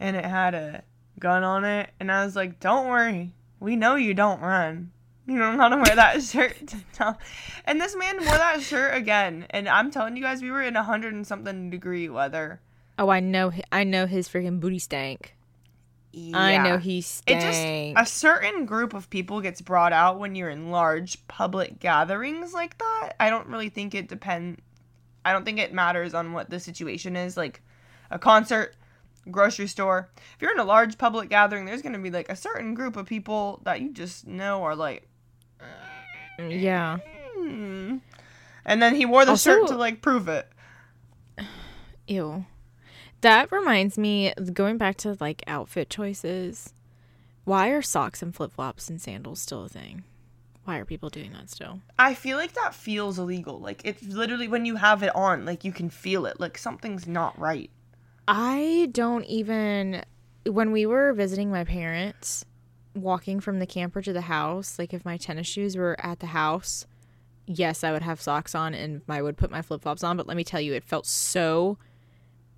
and 0.00 0.16
it 0.16 0.24
had 0.24 0.54
a 0.54 0.82
gun 1.18 1.42
on 1.42 1.64
it 1.64 1.90
and 2.00 2.10
I 2.10 2.24
was 2.24 2.34
like 2.34 2.58
don't 2.58 2.88
worry 2.88 3.32
we 3.60 3.76
know 3.76 3.94
you 3.94 4.14
don't 4.14 4.40
run 4.40 4.90
you 5.32 5.38
don't 5.38 5.56
know 5.56 5.62
how 5.62 5.68
to 5.68 5.76
wear 5.76 5.96
that 5.96 6.22
shirt 6.22 6.74
No. 7.00 7.16
and 7.64 7.80
this 7.80 7.96
man 7.96 8.16
wore 8.18 8.26
that 8.38 8.60
shirt 8.62 8.94
again 8.94 9.46
and 9.50 9.68
I'm 9.68 9.90
telling 9.90 10.16
you 10.16 10.22
guys 10.22 10.42
we 10.42 10.50
were 10.50 10.62
in 10.62 10.76
a 10.76 10.82
hundred 10.84 11.14
and 11.14 11.26
something 11.26 11.70
degree 11.70 12.08
weather 12.08 12.60
Oh, 12.98 13.10
I 13.10 13.20
know. 13.20 13.52
I 13.70 13.84
know 13.84 14.06
his 14.06 14.26
freaking 14.26 14.58
booty 14.58 14.78
stank. 14.78 15.36
I 16.14 16.56
know 16.56 16.74
Yeah. 16.74 16.78
he 16.78 17.00
it 17.00 17.02
stank. 17.04 17.96
just 17.98 18.10
a 18.10 18.10
certain 18.10 18.64
group 18.64 18.94
of 18.94 19.10
people 19.10 19.42
gets 19.42 19.60
brought 19.60 19.92
out 19.92 20.18
when 20.18 20.34
you're 20.34 20.48
in 20.48 20.70
large 20.70 21.26
public 21.28 21.78
gatherings 21.78 22.54
like 22.54 22.78
that 22.78 23.12
i 23.20 23.28
don't 23.28 23.48
really 23.48 23.68
think 23.68 23.94
it 23.94 24.08
depend 24.08 24.62
i 25.26 25.32
don't 25.32 25.44
think 25.44 25.58
it 25.58 25.74
matters 25.74 26.14
on 26.14 26.32
what 26.32 26.48
the 26.48 26.58
situation 26.58 27.16
is 27.16 27.36
like 27.36 27.60
a 28.10 28.18
concert 28.18 28.74
grocery 29.30 29.66
store 29.66 30.08
if 30.34 30.40
you're 30.40 30.52
in 30.52 30.58
a 30.58 30.64
large 30.64 30.96
public 30.96 31.28
gathering 31.28 31.66
there's 31.66 31.82
going 31.82 31.92
to 31.92 31.98
be 31.98 32.10
like 32.10 32.30
a 32.30 32.36
certain 32.36 32.72
group 32.72 32.96
of 32.96 33.04
people 33.06 33.60
that 33.64 33.82
you 33.82 33.92
just 33.92 34.26
know 34.26 34.62
are 34.62 34.74
like 34.76 35.06
yeah. 36.38 36.98
hmm. 37.36 37.96
and 38.64 38.82
then 38.82 38.94
he 38.94 39.06
wore 39.06 39.24
the 39.24 39.32
Also- 39.32 39.50
shirt 39.52 39.68
to 39.68 39.76
like 39.76 40.02
prove 40.02 40.28
it 40.28 40.48
Ew. 42.08 42.44
That 43.22 43.50
reminds 43.50 43.98
me, 43.98 44.32
going 44.52 44.76
back 44.78 44.96
to 44.98 45.16
like 45.18 45.42
outfit 45.48 45.90
choices. 45.90 46.72
Why 47.44 47.68
are 47.70 47.82
socks 47.82 48.22
and 48.22 48.32
flip 48.34 48.52
flops 48.52 48.88
and 48.88 49.00
sandals 49.00 49.40
still 49.40 49.64
a 49.64 49.68
thing? 49.68 50.04
Why 50.64 50.78
are 50.78 50.84
people 50.84 51.08
doing 51.10 51.32
that 51.32 51.48
still? 51.50 51.80
i 51.98 52.12
feel 52.14 52.36
like 52.36 52.52
that 52.54 52.74
feels 52.74 53.18
illegal 53.18 53.58
like 53.60 53.80
it's 53.84 54.02
literally 54.02 54.48
when 54.48 54.64
you 54.66 54.76
have 54.76 55.02
it 55.02 55.14
on 55.14 55.44
like 55.44 55.64
you 55.64 55.72
can 55.72 55.88
feel 55.90 56.26
it 56.26 56.38
like 56.40 56.58
something's 56.58 57.06
not 57.06 57.38
right 57.38 57.70
I 58.28 58.88
don't 58.90 59.24
even. 59.26 60.02
When 60.44 60.72
we 60.72 60.84
were 60.86 61.12
visiting 61.12 61.48
my 61.50 61.62
parents, 61.62 62.44
walking 62.96 63.40
from 63.40 63.58
the 63.58 63.66
camper 63.66 64.02
to 64.02 64.12
the 64.12 64.22
house, 64.22 64.78
like 64.78 64.92
if 64.94 65.04
my 65.04 65.16
tennis 65.16 65.46
shoes 65.46 65.76
were 65.76 65.96
at 65.98 66.20
the 66.20 66.26
house, 66.28 66.86
yes, 67.46 67.84
I 67.84 67.92
would 67.92 68.02
have 68.02 68.20
socks 68.20 68.54
on 68.54 68.74
and 68.74 69.02
I 69.08 69.22
would 69.22 69.36
put 69.36 69.50
my 69.50 69.62
flip 69.62 69.82
flops 69.82 70.02
on. 70.02 70.16
But 70.16 70.26
let 70.26 70.36
me 70.36 70.44
tell 70.44 70.60
you, 70.60 70.74
it 70.74 70.84
felt 70.84 71.06
so 71.06 71.78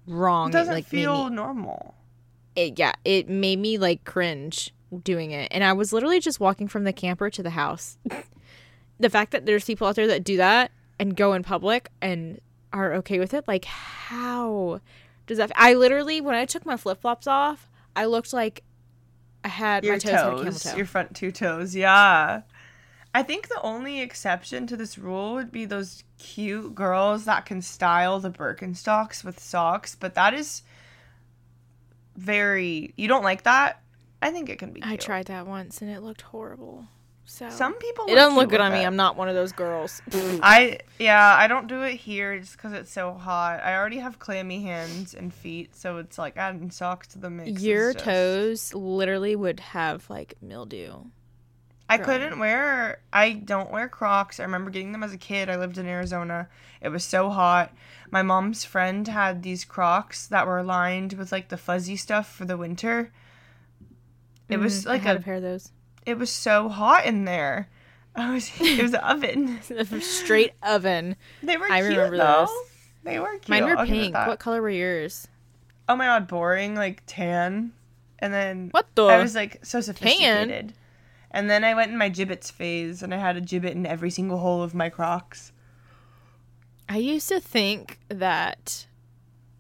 wrong. 0.07 0.48
it 0.48 0.53
doesn't 0.53 0.74
like 0.74 0.87
feel 0.87 1.29
me- 1.29 1.35
normal 1.37 1.94
it 2.57 2.79
yeah 2.79 2.92
it 3.05 3.29
made 3.29 3.59
me 3.59 3.77
like 3.77 4.05
cringe 4.05 4.72
doing 5.05 5.33
it 5.33 5.46
and 5.51 5.62
i 5.62 5.70
was 5.74 5.92
literally 5.92 6.18
just 6.18 6.40
walking 6.40 6.66
from 6.66 6.85
the 6.85 6.94
camper 6.94 7.29
to 7.29 7.42
the 7.42 7.51
house 7.51 7.98
the 8.98 9.11
fact 9.11 9.33
that 9.33 9.44
there's 9.44 9.66
people 9.66 9.87
out 9.87 9.94
there 9.96 10.07
that 10.07 10.24
do 10.24 10.38
that 10.38 10.70
and 10.98 11.14
go 11.14 11.35
in 11.35 11.42
public 11.42 11.90
and 12.01 12.40
are 12.72 12.94
okay 12.94 13.18
with 13.18 13.35
it 13.35 13.46
like 13.46 13.66
how 13.66 14.81
Does 15.27 15.37
that? 15.37 15.53
I 15.55 15.74
literally 15.74 16.22
when 16.22 16.35
I 16.35 16.46
took 16.46 16.64
my 16.64 16.79
flip 16.79 17.03
flops 17.03 17.27
off, 17.27 17.68
I 17.94 18.07
looked 18.07 18.33
like 18.33 18.62
I 19.49 19.51
had 19.51 19.83
Your 19.85 19.95
my 19.95 19.99
toes, 19.99 20.13
a 20.13 20.15
camel 20.15 20.53
toe. 20.53 20.77
your 20.77 20.85
front 20.85 21.17
two 21.17 21.33
toes. 21.33 21.75
Yeah. 21.75 22.43
I 23.15 23.23
think 23.23 23.49
the 23.49 23.61
only 23.63 24.03
exception 24.03 24.67
to 24.67 24.77
this 24.77 24.99
rule 24.99 25.33
would 25.33 25.51
be 25.51 25.65
those 25.65 26.05
cute 26.19 26.75
girls 26.75 27.25
that 27.25 27.47
can 27.47 27.63
style 27.63 28.21
the 28.21 28.31
Birkenstocks 28.31 29.25
with 29.25 29.41
socks, 29.41 29.95
but 29.95 30.15
that 30.17 30.35
is 30.35 30.63
very. 32.15 32.93
You 32.97 33.09
don't 33.09 33.25
like 33.25 33.45
that? 33.45 33.83
I 34.21 34.31
think 34.31 34.51
it 34.51 34.59
can 34.59 34.73
be. 34.73 34.83
Cute. 34.83 34.93
I 34.93 34.97
tried 34.97 35.27
that 35.29 35.47
once 35.47 35.81
and 35.81 35.91
it 35.91 36.03
looked 36.03 36.21
horrible. 36.21 36.85
So 37.31 37.51
Some 37.51 37.75
people. 37.75 38.07
it 38.09 38.14
doesn't 38.14 38.37
look 38.37 38.49
good 38.49 38.55
with 38.61 38.62
on 38.69 38.73
me. 38.73 38.83
it. 38.83 38.87
I'm 38.87 38.97
not 38.97 39.14
one 39.17 39.29
of 39.29 39.35
those 39.35 39.53
girls. 39.53 40.01
I 40.12 40.79
yeah, 40.99 41.35
I 41.38 41.47
don't 41.47 41.67
do 41.67 41.83
it 41.83 41.97
here 41.97 42.38
just 42.41 42.53
because 42.57 42.73
it's 42.73 42.91
so 42.91 43.12
hot. 43.12 43.61
I 43.62 43.77
already 43.77 43.99
have 43.99 44.19
clammy 44.19 44.62
hands 44.62 45.12
and 45.12 45.33
feet, 45.33 45.77
so 45.77 45.99
it's 45.99 46.17
like 46.17 46.38
adding 46.38 46.71
socks 46.71 47.07
to 47.09 47.19
the 47.19 47.29
mix. 47.29 47.61
Your 47.62 47.93
just- 47.93 48.05
toes 48.07 48.75
literally 48.75 49.37
would 49.37 49.61
have 49.61 50.09
like 50.09 50.35
mildew. 50.41 50.95
I 51.91 51.97
growing. 51.99 52.21
couldn't 52.21 52.38
wear. 52.38 53.01
I 53.12 53.33
don't 53.33 53.71
wear 53.71 53.88
Crocs. 53.88 54.41
I 54.41 54.45
remember 54.45 54.71
getting 54.71 54.93
them 54.93 55.03
as 55.03 55.12
a 55.12 55.19
kid. 55.19 55.49
I 55.51 55.57
lived 55.57 55.77
in 55.79 55.87
Arizona. 55.87 56.49
It 56.81 56.88
was 56.88 57.05
so 57.05 57.29
hot. 57.31 57.75
My 58.11 58.23
mom's 58.23 58.64
friend 58.64 59.07
had 59.07 59.43
these 59.43 59.64
Crocs 59.67 60.27
that 60.29 60.47
were 60.47 60.62
lined 60.62 61.12
with 61.14 61.31
like 61.31 61.49
the 61.51 61.57
fuzzy 61.59 61.97
stuff 61.97 62.31
for 62.35 62.47
the 62.47 62.57
winter. 62.57 63.12
It 64.49 64.59
was 64.59 64.85
Mhm, 64.85 64.87
I 64.87 64.91
like 64.93 65.03
had 65.03 65.17
a. 65.17 65.21
a 65.21 65.23
pair 65.23 65.35
of 65.35 65.43
those. 65.43 65.73
It 66.09 66.16
was 66.18 66.31
so 66.31 66.71
hot 66.71 67.05
in 67.05 67.27
there. 67.27 67.68
I 68.16 68.33
was. 68.33 68.51
It 68.61 68.83
was 68.83 68.94
an 68.94 69.01
oven. 69.01 69.61
A 69.71 70.01
straight 70.01 70.53
oven. 70.62 71.16
They 71.42 71.59
were. 71.59 71.71
I 71.71 71.81
cute, 71.81 71.90
remember 71.90 72.16
though. 72.16 72.47
those. 72.47 72.66
They 73.05 73.18
were 73.18 73.33
cute. 73.33 73.49
Mine 73.51 73.64
were 73.64 73.77
I'll 73.77 73.87
pink. 73.87 74.14
What 74.14 74.38
color 74.38 74.62
were 74.62 74.71
yours? 74.71 75.29
oh 75.87 75.97
my 75.97 76.07
god, 76.07 76.27
boring, 76.27 76.75
like 76.75 77.03
tan. 77.07 77.73
And 78.21 78.33
then 78.33 78.68
What 78.71 78.87
the? 78.94 79.05
I 79.05 79.21
was 79.21 79.35
like 79.35 79.59
so 79.62 79.83
sophisticated. 79.83 80.73
And 81.31 81.51
then 81.51 81.62
I 81.62 81.75
went 81.75 81.92
in 81.92 81.99
my 81.99 82.09
Jibbitz 82.09 82.51
phase 82.51 83.03
and 83.03 83.12
I 83.12 83.18
had 83.18 83.37
a 83.37 83.42
Jibbit 83.42 83.73
in 83.73 83.85
every 83.85 84.11
single 84.11 84.38
hole 84.38 84.62
of 84.62 84.75
my 84.75 84.88
Crocs. 84.88 85.53
I 86.88 86.97
used 86.97 87.29
to 87.29 87.38
think 87.38 87.99
that 88.09 88.87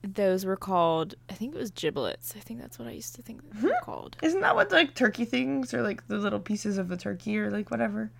those 0.02 0.44
were 0.44 0.56
called. 0.56 1.14
I 1.28 1.34
think 1.34 1.54
it 1.54 1.58
was 1.58 1.70
giblets. 1.70 2.34
I 2.36 2.40
think 2.40 2.60
that's 2.60 2.78
what 2.78 2.88
I 2.88 2.92
used 2.92 3.14
to 3.16 3.22
think 3.22 3.42
they 3.42 3.68
were 3.68 3.74
hmm. 3.74 3.84
called. 3.84 4.16
Isn't 4.22 4.40
that 4.40 4.54
what 4.54 4.70
like 4.70 4.94
turkey 4.94 5.24
things 5.24 5.74
or 5.74 5.82
like 5.82 6.06
the 6.08 6.18
little 6.18 6.40
pieces 6.40 6.78
of 6.78 6.88
the 6.88 6.96
turkey 6.96 7.38
or 7.38 7.50
like 7.50 7.70
whatever? 7.70 8.10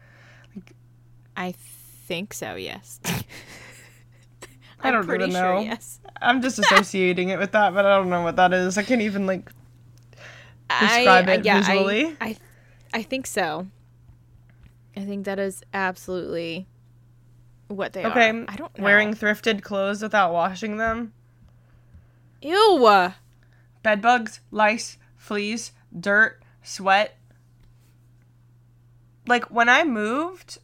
I 1.36 1.52
think 1.52 2.34
so. 2.34 2.56
Yes. 2.56 3.00
I 4.80 4.90
don't 4.90 5.04
pretty 5.06 5.24
even 5.24 5.34
sure, 5.34 5.54
know. 5.54 5.60
Yes. 5.60 6.00
I'm 6.22 6.40
just 6.40 6.58
associating 6.58 7.30
it 7.30 7.38
with 7.38 7.52
that, 7.52 7.74
but 7.74 7.84
I 7.84 7.96
don't 7.96 8.10
know 8.10 8.22
what 8.22 8.36
that 8.36 8.52
is. 8.52 8.78
I 8.78 8.82
can't 8.82 9.02
even 9.02 9.26
like 9.26 9.50
Describe 10.68 11.28
I, 11.28 11.32
it 11.32 11.44
yeah, 11.44 11.56
I- 11.56 11.60
visually. 11.60 12.16
I, 12.20 12.36
I, 12.92 13.02
think 13.02 13.26
so. 13.26 13.66
I 14.96 15.00
think 15.00 15.24
that 15.24 15.38
is 15.38 15.62
absolutely 15.72 16.66
what 17.68 17.94
they 17.94 18.04
okay. 18.04 18.30
are. 18.30 18.34
Okay. 18.34 18.44
I 18.48 18.56
don't 18.56 18.76
know. 18.76 18.84
Wearing 18.84 19.14
thrifted 19.14 19.62
clothes 19.62 20.02
without 20.02 20.32
washing 20.32 20.76
them. 20.76 21.12
Ew. 22.42 23.12
Bed 23.82 24.02
bugs, 24.02 24.40
lice, 24.50 24.98
fleas, 25.16 25.72
dirt, 25.98 26.42
sweat. 26.62 27.16
Like 29.26 29.50
when 29.50 29.68
I 29.68 29.84
moved, 29.84 30.58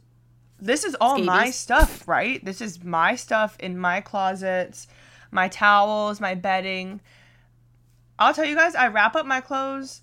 this 0.59 0.83
is 0.83 0.95
all 0.99 1.19
my 1.19 1.51
stuff, 1.51 2.07
right? 2.07 2.43
This 2.43 2.61
is 2.61 2.83
my 2.83 3.15
stuff 3.15 3.57
in 3.59 3.77
my 3.77 4.01
closets, 4.01 4.87
my 5.31 5.47
towels, 5.47 6.19
my 6.19 6.35
bedding. 6.35 7.01
I'll 8.17 8.33
tell 8.33 8.45
you 8.45 8.55
guys, 8.55 8.75
I 8.75 8.87
wrap 8.87 9.15
up 9.15 9.25
my 9.25 9.41
clothes. 9.41 10.01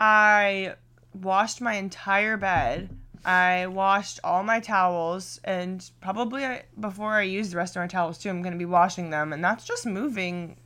I 0.00 0.74
washed 1.12 1.60
my 1.60 1.74
entire 1.74 2.36
bed. 2.36 2.90
I 3.24 3.66
washed 3.66 4.20
all 4.22 4.44
my 4.44 4.60
towels, 4.60 5.40
and 5.44 5.84
probably 6.00 6.46
I, 6.46 6.62
before 6.78 7.14
I 7.14 7.22
use 7.22 7.50
the 7.50 7.56
rest 7.56 7.76
of 7.76 7.82
my 7.82 7.88
towels 7.88 8.16
too, 8.16 8.30
I'm 8.30 8.42
going 8.42 8.52
to 8.52 8.58
be 8.58 8.64
washing 8.64 9.10
them. 9.10 9.32
And 9.32 9.42
that's 9.42 9.64
just 9.64 9.84
moving 9.84 10.56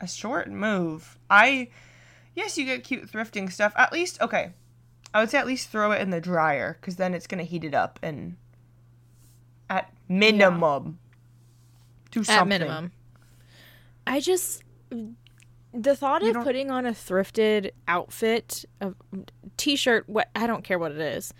a 0.00 0.08
short 0.08 0.48
move. 0.48 1.18
I, 1.28 1.68
yes, 2.34 2.56
you 2.58 2.64
get 2.64 2.84
cute 2.84 3.10
thrifting 3.10 3.50
stuff. 3.50 3.72
At 3.76 3.92
least, 3.92 4.20
okay, 4.20 4.52
I 5.12 5.20
would 5.20 5.30
say 5.30 5.38
at 5.38 5.46
least 5.46 5.70
throw 5.70 5.92
it 5.92 6.00
in 6.00 6.10
the 6.10 6.20
dryer 6.20 6.76
because 6.80 6.96
then 6.96 7.14
it's 7.14 7.26
going 7.26 7.44
to 7.44 7.48
heat 7.48 7.64
it 7.64 7.74
up 7.74 7.98
and 8.02 8.36
at 9.68 9.92
minimum 10.08 10.98
do 12.10 12.24
something. 12.24 12.40
At 12.40 12.46
minimum. 12.60 12.92
I 14.06 14.20
just 14.20 14.62
the 15.72 15.94
thought 15.94 16.22
You 16.22 16.30
of 16.30 16.44
putting 16.44 16.70
on 16.70 16.86
a 16.86 16.90
thrifted 16.90 17.70
outfit, 17.86 18.64
a 18.80 18.92
t-shirt, 19.56 20.08
what 20.08 20.28
I 20.34 20.46
don't 20.46 20.64
care 20.64 20.78
what 20.78 20.92
it 20.92 21.00
is. 21.00 21.32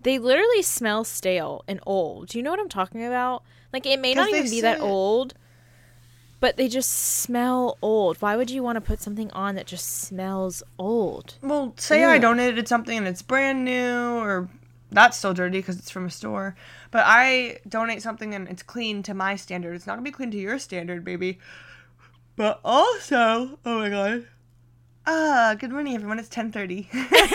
They 0.00 0.18
literally 0.18 0.62
smell 0.62 1.02
stale 1.02 1.64
and 1.66 1.80
old. 1.84 2.28
Do 2.28 2.38
you 2.38 2.44
know 2.44 2.50
what 2.50 2.60
I'm 2.60 2.68
talking 2.68 3.04
about? 3.04 3.42
Like 3.72 3.86
it 3.86 3.98
may 3.98 4.14
not 4.14 4.28
even 4.28 4.48
be 4.48 4.60
that 4.60 4.80
old, 4.80 5.34
but 6.40 6.56
they 6.56 6.68
just 6.68 6.90
smell 6.90 7.78
old. 7.80 8.20
Why 8.20 8.36
would 8.36 8.50
you 8.50 8.62
want 8.62 8.76
to 8.76 8.80
put 8.80 9.00
something 9.00 9.30
on 9.32 9.54
that 9.54 9.66
just 9.66 9.86
smells 9.86 10.62
old? 10.78 11.34
Well, 11.42 11.74
say 11.76 12.04
I 12.04 12.18
donated 12.18 12.68
something 12.68 12.96
and 12.96 13.08
it's 13.08 13.22
brand 13.22 13.64
new, 13.64 14.18
or 14.18 14.48
that's 14.90 15.16
still 15.16 15.34
dirty 15.34 15.58
because 15.58 15.78
it's 15.78 15.90
from 15.90 16.06
a 16.06 16.10
store. 16.10 16.54
But 16.90 17.04
I 17.06 17.58
donate 17.68 18.02
something 18.02 18.34
and 18.34 18.48
it's 18.48 18.62
clean 18.62 19.02
to 19.04 19.14
my 19.14 19.36
standard. 19.36 19.74
It's 19.74 19.86
not 19.86 19.94
gonna 19.94 20.02
be 20.02 20.10
clean 20.10 20.30
to 20.30 20.38
your 20.38 20.58
standard, 20.58 21.04
baby. 21.04 21.38
But 22.36 22.60
also, 22.64 23.58
oh 23.64 23.78
my 23.78 23.88
god. 23.88 24.26
Ah, 25.06 25.54
good 25.58 25.70
morning, 25.70 25.94
everyone. 25.94 26.18
It's 26.18 26.28
ten 26.28 26.52
thirty. 26.52 26.88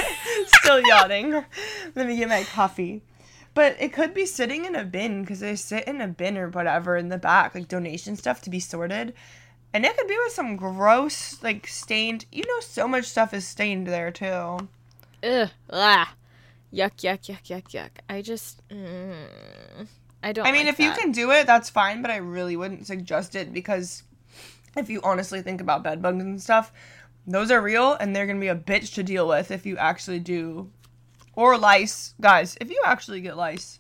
still 0.46 0.82
yawning. 0.82 1.32
Let 1.96 2.08
me 2.08 2.18
get 2.18 2.30
my 2.30 2.44
coffee. 2.44 3.02
But 3.54 3.76
it 3.80 3.92
could 3.92 4.14
be 4.14 4.26
sitting 4.26 4.66
in 4.66 4.76
a 4.76 4.86
bin 4.86 5.22
because 5.22 5.42
they 5.42 5.56
sit 5.56 5.86
in 5.86 6.00
a 6.00 6.08
bin 6.08 6.38
or 6.38 6.50
whatever 6.50 6.96
in 6.96 7.10
the 7.10 7.18
back, 7.18 7.54
like 7.54 7.68
donation 7.68 8.16
stuff 8.16 8.42
to 8.44 8.50
be 8.50 8.60
sorted. 8.60 9.14
And 9.74 9.86
it 9.86 9.98
could 9.98 10.08
be 10.08 10.18
with 10.24 10.34
some 10.34 10.56
gross, 10.56 11.42
like 11.44 11.68
stained. 11.68 12.26
You 12.32 12.44
know, 12.48 12.60
so 12.62 12.88
much 12.88 13.06
stuff 13.06 13.34
is 13.34 13.48
stained 13.48 13.88
there 13.88 14.12
too. 14.12 14.70
Ugh. 15.24 15.50
Ah. 15.70 16.16
Yuck, 16.74 17.02
yuck, 17.02 17.20
yuck, 17.28 17.44
yuck, 17.44 17.68
yuck. 17.72 17.90
I 18.10 18.22
just 18.22 18.66
mm, 18.70 19.14
I 20.24 20.32
don't 20.32 20.48
I 20.48 20.52
mean, 20.52 20.66
like 20.66 20.74
if 20.74 20.80
you 20.80 20.92
can 20.92 21.12
do 21.12 21.32
it, 21.32 21.46
that's 21.46 21.70
fine, 21.70 22.02
but 22.02 22.12
I 22.12 22.18
really 22.18 22.56
wouldn't 22.56 22.88
suggest 22.88 23.36
it 23.36 23.54
because 23.54 24.04
if 24.78 24.90
you 24.90 25.02
honestly 25.04 25.42
think 25.42 25.60
about 25.60 25.84
bed 25.84 26.02
bugs 26.02 26.24
and 26.24 26.42
stuff, 26.42 26.72
those 27.28 27.52
are 27.52 27.62
real 27.62 27.94
and 27.96 28.16
they're 28.16 28.26
gonna 28.26 28.40
be 28.40 28.48
a 28.48 28.56
bitch 28.56 28.94
to 28.94 29.04
deal 29.04 29.28
with 29.28 29.52
if 29.52 29.66
you 29.66 29.78
actually 29.78 30.20
do. 30.20 30.70
Or 31.36 31.58
lice, 31.58 32.14
guys. 32.20 32.58
If 32.60 32.70
you 32.70 32.82
actually 32.86 33.22
get 33.22 33.38
lice, 33.38 33.80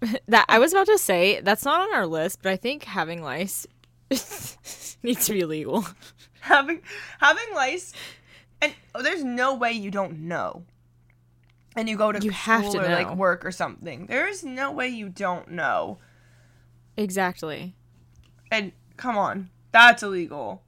That 0.28 0.46
I 0.48 0.58
was 0.58 0.72
about 0.72 0.86
to 0.86 0.98
say 0.98 1.40
that's 1.40 1.64
not 1.64 1.80
on 1.80 1.94
our 1.94 2.06
list, 2.06 2.40
but 2.42 2.52
I 2.52 2.56
think 2.56 2.84
having 2.84 3.22
lice 3.22 3.66
needs 4.10 5.26
to 5.26 5.32
be 5.32 5.40
illegal. 5.40 5.86
having 6.40 6.80
having 7.20 7.54
lice, 7.54 7.92
and 8.62 8.74
oh, 8.94 9.02
there's 9.02 9.24
no 9.24 9.54
way 9.54 9.72
you 9.72 9.90
don't 9.90 10.20
know. 10.20 10.64
And 11.76 11.88
you 11.88 11.96
go 11.96 12.10
to 12.10 12.20
You 12.20 12.30
have 12.30 12.70
to 12.72 12.78
or 12.80 12.88
like 12.88 13.08
know. 13.08 13.14
work 13.14 13.44
or 13.44 13.52
something. 13.52 14.06
There 14.06 14.26
is 14.26 14.42
no 14.42 14.72
way 14.72 14.88
you 14.88 15.08
don't 15.08 15.50
know. 15.52 15.98
Exactly. 16.96 17.74
And 18.50 18.72
come 18.96 19.16
on, 19.16 19.50
that's 19.70 20.02
illegal. 20.02 20.62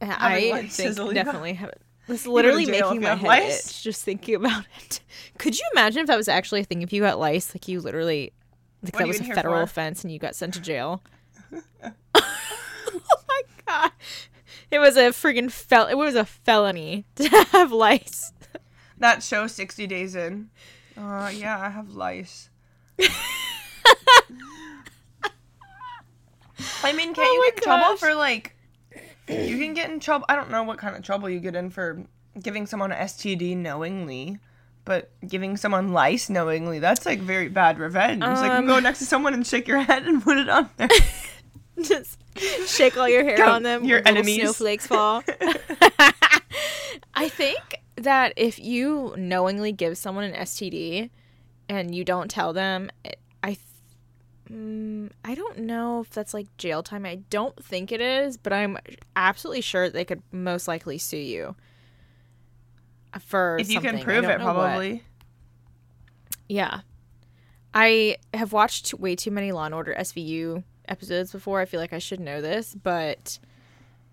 I 0.00 0.50
lice 0.52 0.76
think 0.76 0.98
illegal. 0.98 1.12
definitely 1.14 1.54
have 1.54 1.70
it. 1.70 1.80
It's 2.08 2.26
literally 2.26 2.66
making 2.66 3.02
my 3.02 3.14
head 3.14 3.26
lice? 3.26 3.66
itch 3.68 3.82
just 3.82 4.04
thinking 4.04 4.36
about 4.36 4.64
it. 4.80 5.00
Could 5.38 5.58
you 5.58 5.64
imagine 5.72 6.00
if 6.00 6.06
that 6.06 6.16
was 6.16 6.28
actually 6.28 6.60
a 6.60 6.64
thing? 6.64 6.82
If 6.82 6.92
you 6.92 7.02
got 7.02 7.18
lice, 7.18 7.54
like 7.54 7.68
you 7.68 7.80
literally, 7.80 8.32
like 8.82 8.94
What 8.94 9.00
that 9.00 9.08
was 9.08 9.20
a 9.20 9.24
federal 9.24 9.56
for? 9.56 9.62
offense 9.62 10.02
and 10.04 10.12
you 10.12 10.18
got 10.18 10.34
sent 10.34 10.54
to 10.54 10.60
jail. 10.60 11.02
oh 12.14 13.22
my 13.28 13.42
god! 13.66 13.92
It 14.70 14.78
was 14.78 14.96
a 14.96 15.10
freaking 15.10 15.50
fel. 15.50 15.86
It 15.86 15.94
was 15.94 16.14
a 16.14 16.24
felony 16.24 17.04
to 17.16 17.28
have 17.52 17.72
lice. 17.72 18.32
That 18.98 19.22
show 19.22 19.46
60 19.46 19.86
Days 19.86 20.14
In. 20.14 20.50
Uh, 20.96 21.30
yeah, 21.34 21.58
I 21.60 21.68
have 21.70 21.90
lice. 21.90 22.50
I 26.82 26.92
mean, 26.92 27.14
can 27.14 27.24
Oh 27.24 27.32
you 27.32 27.44
get 27.50 27.58
in 27.58 27.62
trouble 27.62 27.96
for 27.96 28.14
like? 28.14 28.54
You 29.28 29.58
can 29.58 29.74
get 29.74 29.90
in 29.90 30.00
trouble. 30.00 30.26
I 30.28 30.36
don't 30.36 30.50
know 30.50 30.62
what 30.62 30.78
kind 30.78 30.96
of 30.96 31.02
trouble 31.02 31.28
you 31.30 31.38
get 31.40 31.54
in 31.54 31.70
for 31.70 32.02
giving 32.42 32.66
someone 32.66 32.92
an 32.92 32.98
STD 33.06 33.56
knowingly, 33.56 34.38
but 34.84 35.10
giving 35.26 35.56
someone 35.56 35.92
lice 35.92 36.30
knowingly—that's 36.30 37.04
like 37.06 37.20
very 37.20 37.48
bad 37.48 37.78
revenge. 37.78 38.22
like 38.22 38.44
you 38.44 38.50
Um. 38.58 38.66
go 38.66 38.78
next 38.80 39.00
to 39.00 39.04
someone 39.06 39.34
and 39.34 39.46
shake 39.46 39.68
your 39.68 39.80
head 39.80 40.04
and 40.06 40.22
put 40.22 40.38
it 40.38 40.48
on 40.48 40.70
there. 40.76 40.88
just 41.82 42.18
shake 42.66 42.96
all 42.96 43.08
your 43.08 43.22
hair 43.24 43.36
Go, 43.36 43.46
on 43.50 43.62
them. 43.62 43.84
your 43.84 44.02
enemies. 44.06 44.40
snowflakes 44.40 44.86
fall. 44.86 45.22
I 47.14 47.28
think 47.28 47.60
that 47.96 48.32
if 48.36 48.58
you 48.58 49.14
knowingly 49.16 49.72
give 49.72 49.98
someone 49.98 50.24
an 50.24 50.34
STD 50.34 51.10
and 51.68 51.94
you 51.94 52.04
don't 52.04 52.30
tell 52.30 52.52
them, 52.52 52.90
it, 53.04 53.08
I, 53.08 53.10
th- 53.10 53.18
Mm, 54.50 55.10
I 55.24 55.34
don't 55.34 55.58
know 55.58 56.00
if 56.00 56.10
that's 56.10 56.32
like 56.32 56.46
jail 56.56 56.82
time. 56.82 57.04
I 57.04 57.16
don't 57.30 57.62
think 57.62 57.92
it 57.92 58.00
is, 58.00 58.36
but 58.36 58.52
I'm 58.52 58.78
absolutely 59.14 59.60
sure 59.60 59.90
they 59.90 60.04
could 60.04 60.22
most 60.32 60.66
likely 60.68 60.98
sue 60.98 61.18
you 61.18 61.54
for 63.20 63.58
If 63.58 63.70
you 63.70 63.80
can 63.80 63.98
prove 64.00 64.24
it, 64.24 64.38
know 64.38 64.46
what. 64.46 64.54
probably. 64.54 65.02
Yeah. 66.48 66.80
I 67.74 68.16
have 68.32 68.52
watched 68.52 68.94
way 68.94 69.14
too 69.14 69.30
many 69.30 69.52
Law 69.52 69.66
and 69.66 69.74
Order 69.74 69.94
SVU 69.98 70.64
episodes 70.88 71.32
before. 71.32 71.60
I 71.60 71.66
feel 71.66 71.80
like 71.80 71.92
I 71.92 71.98
should 71.98 72.20
know 72.20 72.40
this, 72.40 72.74
but 72.74 73.38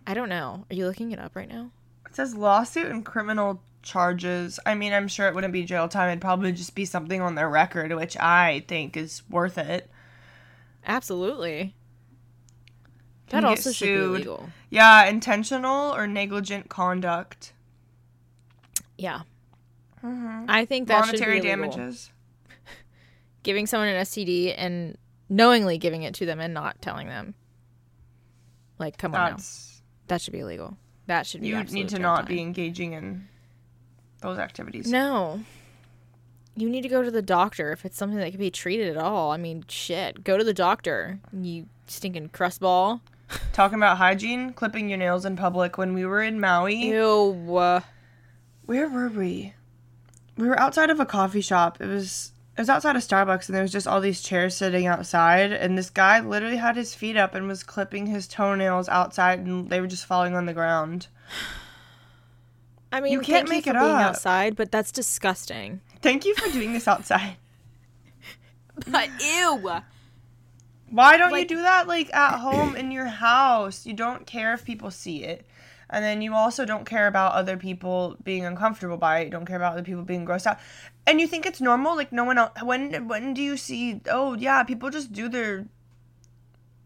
I 0.05 0.13
don't 0.13 0.29
know. 0.29 0.65
Are 0.69 0.75
you 0.75 0.85
looking 0.85 1.11
it 1.11 1.19
up 1.19 1.35
right 1.35 1.47
now? 1.47 1.71
It 2.05 2.15
says 2.15 2.35
lawsuit 2.35 2.87
and 2.87 3.05
criminal 3.05 3.61
charges. 3.81 4.59
I 4.65 4.75
mean, 4.75 4.91
I'm 4.91 5.07
sure 5.07 5.27
it 5.27 5.35
wouldn't 5.35 5.53
be 5.53 5.63
jail 5.63 5.87
time. 5.87 6.09
It'd 6.09 6.21
probably 6.21 6.51
just 6.51 6.75
be 6.75 6.85
something 6.85 7.21
on 7.21 7.35
their 7.35 7.49
record, 7.49 7.93
which 7.93 8.17
I 8.17 8.65
think 8.67 8.97
is 8.97 9.23
worth 9.29 9.57
it. 9.57 9.89
Absolutely. 10.85 11.73
That 13.29 13.43
also 13.43 13.71
should 13.71 13.85
be 13.85 13.93
illegal. 13.93 14.49
Yeah, 14.69 15.05
intentional 15.05 15.93
or 15.95 16.05
negligent 16.07 16.69
conduct. 16.69 17.53
Yeah. 18.97 19.21
Mhm. 20.03 20.45
I 20.47 20.65
think 20.65 20.87
that 20.87 21.05
Monetary 21.05 21.37
should 21.37 21.41
be 21.43 21.47
damages. 21.47 22.11
Giving 23.43 23.65
someone 23.65 23.89
an 23.89 24.01
STD 24.01 24.53
and 24.55 24.97
knowingly 25.27 25.77
giving 25.79 26.03
it 26.03 26.13
to 26.15 26.25
them 26.25 26.39
and 26.39 26.53
not 26.53 26.81
telling 26.81 27.07
them. 27.07 27.33
Like, 28.77 28.97
come 28.97 29.15
on 29.15 29.31
now. 29.31 29.37
That 30.07 30.21
should 30.21 30.33
be 30.33 30.39
illegal. 30.39 30.77
That 31.07 31.25
should 31.25 31.41
be 31.41 31.47
you 31.47 31.63
need 31.63 31.89
to 31.89 31.99
not 31.99 32.27
be 32.27 32.41
engaging 32.41 32.93
in 32.93 33.27
those 34.21 34.37
activities. 34.37 34.89
No. 34.91 35.43
You 36.57 36.69
need 36.69 36.81
to 36.83 36.89
go 36.89 37.03
to 37.03 37.11
the 37.11 37.21
doctor 37.21 37.71
if 37.71 37.85
it's 37.85 37.97
something 37.97 38.17
that 38.19 38.31
can 38.31 38.39
be 38.39 38.49
treated 38.51 38.95
at 38.95 39.01
all. 39.01 39.31
I 39.31 39.37
mean, 39.37 39.65
shit. 39.67 40.23
Go 40.23 40.37
to 40.37 40.43
the 40.43 40.53
doctor. 40.53 41.19
You 41.33 41.65
stinking 41.87 42.29
crust 42.29 42.61
ball. 42.61 43.01
Talking 43.53 43.77
about 43.77 43.97
hygiene, 43.97 44.53
clipping 44.53 44.87
your 44.87 44.97
nails 44.97 45.25
in 45.25 45.35
public. 45.35 45.77
When 45.77 45.93
we 45.93 46.05
were 46.05 46.21
in 46.21 46.39
Maui, 46.39 46.75
Ew. 46.89 47.31
where 48.65 48.89
were 48.89 49.09
we? 49.09 49.53
We 50.37 50.47
were 50.47 50.59
outside 50.59 50.89
of 50.89 50.99
a 50.99 51.05
coffee 51.05 51.41
shop. 51.41 51.81
It 51.81 51.87
was 51.87 52.31
it 52.57 52.61
was 52.61 52.69
outside 52.69 52.95
of 52.95 53.01
Starbucks, 53.01 53.47
and 53.47 53.55
there 53.55 53.63
was 53.63 53.71
just 53.71 53.87
all 53.87 53.99
these 53.99 54.21
chairs 54.21 54.55
sitting 54.55 54.85
outside. 54.85 55.51
And 55.51 55.77
this 55.77 55.89
guy 55.89 56.19
literally 56.21 56.55
had 56.57 56.77
his 56.77 56.93
feet 56.95 57.17
up 57.17 57.35
and 57.35 57.47
was 57.47 57.63
clipping 57.63 58.05
his 58.05 58.27
toenails 58.27 58.87
outside, 58.87 59.39
and 59.39 59.69
they 59.69 59.81
were 59.81 59.87
just 59.87 60.05
falling 60.05 60.35
on 60.35 60.45
the 60.45 60.53
ground. 60.53 61.07
I 62.91 63.01
mean, 63.01 63.11
You 63.11 63.19
can't 63.19 63.49
make 63.49 63.65
you 63.65 63.71
it 63.73 63.79
being 63.79 63.91
up. 63.91 64.01
outside, 64.01 64.55
but 64.55 64.71
that's 64.71 64.91
disgusting. 64.91 65.81
Thank 66.05 66.23
you 66.23 66.35
for 66.35 66.51
doing 66.51 66.71
this 66.71 66.87
outside. 66.87 67.37
But 68.87 69.09
ew. 69.19 69.81
Why 70.91 71.17
don't 71.17 71.33
you 71.33 71.47
do 71.47 71.63
that 71.63 71.87
like 71.87 72.13
at 72.13 72.37
home 72.37 72.75
in 72.75 72.91
your 72.91 73.05
house? 73.07 73.87
You 73.87 73.93
don't 73.93 74.27
care 74.27 74.53
if 74.53 74.63
people 74.65 74.91
see 74.91 75.23
it. 75.23 75.47
And 75.89 76.05
then 76.05 76.21
you 76.21 76.35
also 76.35 76.63
don't 76.63 76.85
care 76.85 77.07
about 77.07 77.33
other 77.33 77.57
people 77.57 78.17
being 78.23 78.45
uncomfortable 78.45 78.97
by 78.97 79.19
it. 79.19 79.25
You 79.25 79.31
don't 79.31 79.45
care 79.45 79.55
about 79.55 79.73
other 79.73 79.81
people 79.81 80.03
being 80.03 80.27
grossed 80.27 80.45
out. 80.45 80.59
And 81.07 81.19
you 81.19 81.25
think 81.25 81.47
it's 81.47 81.59
normal? 81.59 81.95
Like 81.95 82.11
no 82.11 82.23
one 82.23 82.37
else 82.37 82.51
when 82.61 83.07
when 83.07 83.33
do 83.33 83.41
you 83.41 83.57
see 83.57 84.01
oh 84.07 84.35
yeah, 84.35 84.61
people 84.61 84.91
just 84.91 85.11
do 85.11 85.27
their 85.27 85.65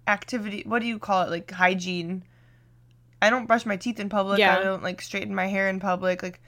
activity 0.08 0.64
what 0.66 0.80
do 0.80 0.88
you 0.88 0.98
call 0.98 1.24
it? 1.24 1.30
Like 1.30 1.52
hygiene. 1.52 2.24
I 3.22 3.30
don't 3.30 3.48
brush 3.48 3.66
my 3.66 3.76
teeth 3.76 4.00
in 4.00 4.08
public. 4.08 4.40
Yeah. 4.40 4.58
I 4.58 4.64
don't 4.64 4.84
like 4.84 5.02
straighten 5.02 5.36
my 5.36 5.48
hair 5.48 5.68
in 5.68 5.82
public. 5.82 6.24
Like 6.24 6.40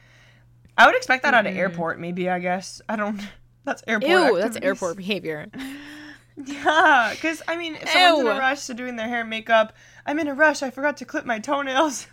I 0.77 0.85
would 0.85 0.95
expect 0.95 1.23
that 1.23 1.33
at 1.33 1.45
an 1.45 1.51
mm-hmm. 1.51 1.59
airport, 1.59 1.99
maybe, 1.99 2.29
I 2.29 2.39
guess. 2.39 2.81
I 2.87 2.95
don't 2.95 3.21
that's 3.65 3.83
airport. 3.87 4.09
Ew, 4.09 4.37
that's 4.37 4.57
airport 4.61 4.97
behavior. 4.97 5.47
Yeah, 6.37 7.11
because 7.13 7.41
I 7.47 7.57
mean, 7.57 7.75
if 7.75 7.89
someone's 7.89 8.21
in 8.21 8.35
a 8.35 8.39
rush 8.39 8.65
to 8.67 8.73
doing 8.73 8.95
their 8.95 9.07
hair 9.07 9.21
and 9.21 9.29
makeup, 9.29 9.73
I'm 10.05 10.19
in 10.19 10.27
a 10.27 10.33
rush. 10.33 10.63
I 10.63 10.69
forgot 10.69 10.97
to 10.97 11.05
clip 11.05 11.25
my 11.25 11.39
toenails. 11.39 12.07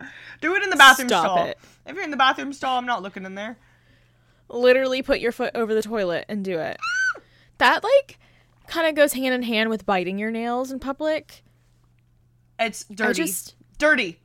Do 0.40 0.54
it 0.54 0.62
in 0.62 0.70
the 0.70 0.76
bathroom 0.76 1.08
Stop 1.08 1.24
stall. 1.24 1.44
it. 1.46 1.58
If 1.84 1.94
you're 1.94 2.04
in 2.04 2.12
the 2.12 2.16
bathroom 2.16 2.52
stall, 2.52 2.78
I'm 2.78 2.86
not 2.86 3.02
looking 3.02 3.24
in 3.24 3.34
there. 3.34 3.58
Literally 4.48 5.02
put 5.02 5.18
your 5.18 5.32
foot 5.32 5.50
over 5.54 5.74
the 5.74 5.82
toilet 5.82 6.24
and 6.28 6.44
do 6.44 6.58
it. 6.58 6.78
That, 7.58 7.82
like, 7.82 8.18
kind 8.68 8.86
of 8.86 8.94
goes 8.94 9.14
hand 9.14 9.34
in 9.34 9.42
hand 9.42 9.68
with 9.68 9.84
biting 9.84 10.16
your 10.16 10.30
nails 10.30 10.70
in 10.70 10.78
public. 10.78 11.42
It's 12.60 12.84
dirty. 12.84 13.22
just, 13.24 13.56
dirty. 13.78 14.20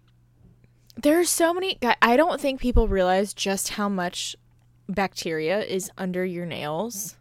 There's 0.96 1.30
so 1.30 1.54
many. 1.54 1.78
I- 2.02 2.18
don't 2.18 2.40
think 2.40 2.60
people 2.62 2.88
realize 2.88 3.34
just 3.34 3.70
how 3.70 3.90
much 3.90 4.36
bacteria 4.88 5.62
is 5.62 5.90
under 5.98 6.24
your 6.26 6.46
nails, 6.46 7.16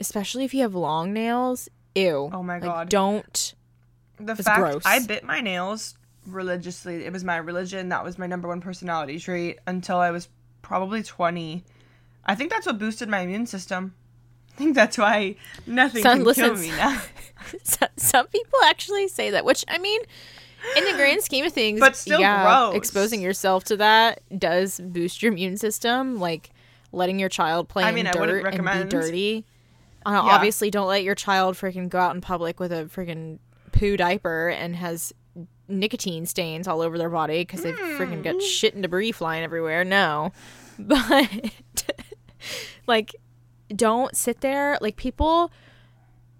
especially 0.00 0.44
if 0.44 0.54
you 0.54 0.62
have 0.62 0.74
long 0.74 1.12
nails. 1.12 1.68
Ew. 1.94 2.30
Oh 2.32 2.42
my 2.42 2.54
Like, 2.54 2.62
God. 2.62 2.88
don't. 2.88 3.54
The 4.18 4.32
It's 4.32 4.42
fact 4.42 4.58
gross. 4.60 4.82
I 4.86 5.00
bit 5.00 5.24
my 5.24 5.40
nails 5.40 5.94
religiously. 6.26 7.04
It 7.04 7.12
was 7.12 7.24
my 7.24 7.36
religion. 7.36 7.88
That 7.90 8.04
was 8.04 8.18
my 8.18 8.26
number 8.26 8.48
one 8.48 8.60
personality 8.60 9.18
trait 9.18 9.58
until 9.66 9.98
I 9.98 10.10
was 10.10 10.28
probably 10.62 11.02
20. 11.02 11.64
I 12.24 12.34
think 12.34 12.50
that's 12.50 12.66
what 12.66 12.78
boosted 12.78 13.08
my 13.08 13.20
immune 13.20 13.46
system. 13.46 13.94
I 14.52 14.56
think 14.58 14.74
that's 14.74 14.96
why 14.96 15.36
nothing 15.66 16.02
Son, 16.02 16.18
can 16.18 16.24
listen, 16.24 16.44
kill 16.44 16.56
me 16.56 16.68
now. 16.76 17.00
Some 17.96 18.26
people 18.28 18.58
actually 18.64 19.06
say 19.08 19.30
that, 19.30 19.44
which 19.44 19.64
I 19.68 19.76
mean, 19.78 20.00
in 20.76 20.84
the 20.84 20.92
grand 20.94 21.22
scheme 21.22 21.44
of 21.44 21.52
things, 21.52 21.80
But 21.80 21.96
still 21.96 22.20
yeah, 22.20 22.42
gross. 22.70 22.76
exposing 22.76 23.20
yourself 23.20 23.64
to 23.64 23.76
that 23.78 24.20
does 24.38 24.80
boost 24.80 25.22
your 25.22 25.32
immune 25.32 25.56
system. 25.56 26.18
Like 26.18 26.50
letting 26.92 27.18
your 27.18 27.28
child 27.28 27.68
play 27.68 27.84
I 27.84 27.90
mean, 27.92 28.00
in 28.00 28.06
I 28.08 28.12
dirt 28.12 28.20
wouldn't 28.20 28.36
and 28.38 28.44
recommend. 28.44 28.90
be 28.90 28.96
dirty. 28.96 29.44
Uh, 30.04 30.10
Yeah. 30.12 30.20
Obviously, 30.34 30.70
don't 30.70 30.86
let 30.88 31.02
your 31.02 31.14
child 31.14 31.56
freaking 31.56 31.88
go 31.88 31.98
out 31.98 32.14
in 32.14 32.20
public 32.20 32.58
with 32.60 32.72
a 32.72 32.84
freaking 32.84 33.38
poo 33.72 33.96
diaper 33.96 34.48
and 34.48 34.76
has 34.76 35.12
nicotine 35.68 36.24
stains 36.26 36.68
all 36.68 36.80
over 36.80 36.96
their 36.96 37.10
body 37.10 37.40
because 37.42 37.62
they've 37.62 37.74
freaking 37.74 38.16
Hmm. 38.18 38.22
got 38.22 38.40
shit 38.42 38.74
and 38.74 38.82
debris 38.84 39.12
flying 39.12 39.42
everywhere. 39.42 39.84
No, 39.84 40.30
but 40.78 41.28
like, 42.86 43.14
don't 43.74 44.16
sit 44.16 44.40
there. 44.40 44.78
Like 44.80 44.96
people 44.96 45.50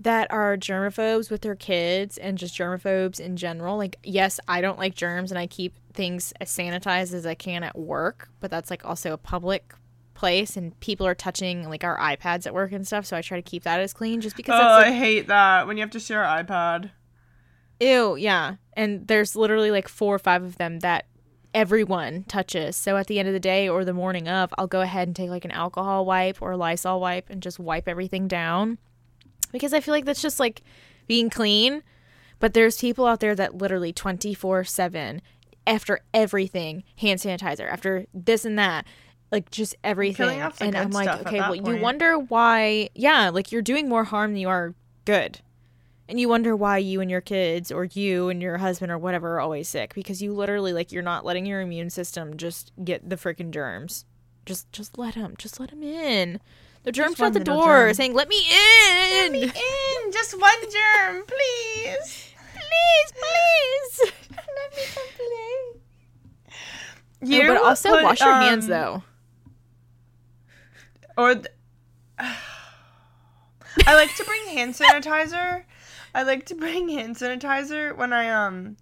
that 0.01 0.31
are 0.31 0.57
germaphobes 0.57 1.31
with 1.31 1.41
their 1.41 1.55
kids 1.57 2.19
and 2.19 2.37
just 2.39 2.57
germaphobes 2.57 3.19
in 3.19 3.37
general. 3.37 3.77
Like, 3.79 3.97
yes, 4.05 4.39
I 4.47 4.61
don't 4.61 4.79
like 4.79 4.95
germs 4.95 5.31
and 5.33 5.39
I 5.39 5.47
keep 5.47 5.75
things 5.95 6.33
as 6.41 6.51
sanitized 6.51 7.15
as 7.15 7.25
I 7.27 7.35
can 7.35 7.63
at 7.63 7.79
work, 7.79 8.29
but 8.41 8.51
that's 8.51 8.69
like 8.71 8.85
also 8.85 9.13
a 9.13 9.19
public 9.19 9.73
place 10.13 10.57
and 10.57 10.79
people 10.81 11.07
are 11.07 11.15
touching 11.15 11.69
like 11.69 11.85
our 11.85 11.99
iPads 11.99 12.47
at 12.47 12.55
work 12.55 12.73
and 12.73 12.87
stuff, 12.87 13.05
so 13.07 13.17
I 13.17 13.23
try 13.23 13.39
to 13.39 13.43
keep 13.43 13.65
that 13.65 13.81
as 13.81 13.93
clean 13.93 14.21
just 14.21 14.37
because 14.37 14.55
Oh, 14.55 14.59
that's 14.79 14.89
I 14.89 14.93
hate 14.93 15.29
that 15.29 15.67
when 15.67 15.77
you 15.77 15.83
have 15.83 15.91
to 15.91 16.01
share 16.01 16.25
an 16.25 16.47
iPad. 16.47 16.91
ew, 17.81 18.17
yeah. 18.17 18.57
And 18.75 19.07
there's 19.09 19.37
literally 19.37 19.71
like 19.71 19.89
four 19.89 20.15
or 20.15 20.19
five 20.19 20.43
of 20.43 20.57
them 20.59 20.81
that 20.81 21.07
everyone 21.55 22.25
touches. 22.25 22.77
So 22.77 22.97
at 22.99 23.07
the 23.07 23.19
end 23.19 23.29
of 23.29 23.35
the 23.35 23.41
day 23.41 23.69
or 23.69 23.85
the 23.85 23.95
morning 23.95 24.29
of, 24.29 24.53
I'll 24.59 24.67
go 24.67 24.83
ahead 24.83 25.09
and 25.09 25.17
take 25.17 25.31
like 25.31 25.45
an 25.47 25.51
alcohol 25.51 26.05
wipe 26.05 26.43
or 26.43 26.53
a 26.53 26.57
Lysol 26.57 27.01
wipe 27.01 27.31
and 27.31 27.43
just 27.43 27.59
wipe 27.59 27.89
everything 27.89 28.29
down 28.29 28.77
because 29.53 29.73
I 29.73 29.81
feel 29.81 29.93
like 29.93 30.05
that's 30.05 30.23
just 30.23 30.41
like 30.41 30.63
being 31.07 31.31
clean. 31.31 31.83
But 32.39 32.53
there's 32.53 32.79
people 32.79 33.07
out 33.07 33.21
there 33.21 33.35
that 33.35 33.57
literally 33.57 33.93
24 33.93 34.65
7 34.65 35.23
after 35.67 36.01
everything, 36.15 36.85
hand 36.99 37.21
sanitizer, 37.21 37.71
after 37.71 38.07
this 38.15 38.45
and 38.45 38.59
that, 38.59 38.87
like 39.33 39.51
just 39.51 39.75
everything. 39.83 40.41
off 40.41 40.59
the 40.59 40.65
And 40.65 40.75
good 40.75 40.83
I'm 40.83 40.91
like, 40.91 41.09
stuff 41.09 41.27
okay, 41.27 41.39
that 41.39 41.51
well, 41.51 41.75
you 41.75 41.83
wonder 41.83 42.19
why, 42.19 42.91
yeah, 42.95 43.31
like 43.31 43.53
you're 43.53 43.63
doing 43.63 43.89
more 43.89 44.05
harm 44.05 44.33
than 44.33 44.41
you 44.41 44.49
are 44.49 44.75
good. 45.05 45.41
And 46.09 46.21
you 46.21 46.29
wonder 46.29 46.55
why 46.55 46.79
you 46.79 47.01
and 47.01 47.11
your 47.11 47.21
kids 47.21 47.73
or 47.73 47.85
you 47.85 48.29
and 48.29 48.41
your 48.41 48.59
husband 48.59 48.93
or 48.93 48.99
whatever 48.99 49.35
are 49.35 49.41
always 49.41 49.69
sick 49.69 49.93
because 49.93 50.23
you 50.23 50.33
literally 50.33 50.73
like 50.73 50.93
you're 50.93 51.03
not 51.03 51.25
letting 51.25 51.47
your 51.47 51.61
immune 51.61 51.91
system 51.91 52.37
just 52.37 52.71
get 52.85 53.11
the 53.11 53.17
freaking 53.17 53.51
germs. 53.51 54.05
Just 54.45 54.71
just 54.71 54.99
let 54.99 55.15
them. 55.15 55.35
Just 55.37 55.59
let 55.59 55.71
them 55.71 55.83
in. 55.83 56.41
The 56.87 56.93
germs 56.93 57.21
out 57.21 57.33
the 57.33 57.41
door 57.41 57.87
germ. 57.87 57.95
saying, 57.95 58.15
"Let 58.15 58.29
me 58.29 58.39
in." 58.39 59.11
Let 59.11 59.33
me 59.33 59.43
in, 59.43 60.13
just 60.13 60.41
one 60.41 60.53
germ, 60.63 61.25
please. 61.27 62.33
please, 62.55 63.13
please. 63.13 64.13
Let 64.31 64.77
me 64.77 64.83
come 64.95 65.09
play. 65.17 66.59
No, 67.23 67.55
but 67.55 67.65
also 67.65 67.91
put, 67.91 68.05
wash 68.05 68.21
your 68.21 68.33
hands 68.33 68.67
um, 68.67 68.71
though. 68.71 69.03
Or 71.19 71.35
th- 71.35 71.47
I 72.19 73.95
like 73.97 74.15
to 74.15 74.25
bring 74.25 74.47
hand 74.57 74.75
sanitizer. 74.75 75.65
I 76.15 76.23
like 76.23 76.47
to 76.47 76.55
bring 76.55 76.89
hand 76.89 77.17
sanitizer 77.17 77.97
when 77.97 78.13
I 78.13 78.31
um 78.31 78.77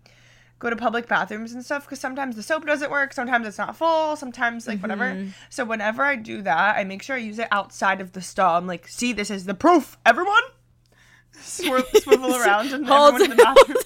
go 0.64 0.70
to 0.70 0.76
public 0.76 1.06
bathrooms 1.06 1.52
and 1.52 1.62
stuff 1.62 1.84
because 1.84 2.00
sometimes 2.00 2.36
the 2.36 2.42
soap 2.42 2.66
doesn't 2.66 2.90
work, 2.90 3.12
sometimes 3.12 3.46
it's 3.46 3.58
not 3.58 3.76
full, 3.76 4.16
sometimes 4.16 4.66
like 4.66 4.80
whatever. 4.80 5.12
Mm-hmm. 5.12 5.28
So 5.50 5.62
whenever 5.66 6.02
I 6.02 6.16
do 6.16 6.40
that, 6.40 6.78
I 6.78 6.84
make 6.84 7.02
sure 7.02 7.16
I 7.16 7.18
use 7.18 7.38
it 7.38 7.48
outside 7.50 8.00
of 8.00 8.12
the 8.12 8.22
stall. 8.22 8.56
I'm 8.56 8.66
like, 8.66 8.88
see, 8.88 9.12
this 9.12 9.30
is 9.30 9.44
the 9.44 9.52
proof, 9.52 9.98
everyone. 10.06 10.42
Swir- 11.34 11.84
swivel 12.02 12.34
around 12.34 12.72
and 12.72 12.86
Hold 12.86 13.14
everyone 13.14 13.32
in 13.32 13.36
the 13.36 13.42
bathroom. 13.44 13.76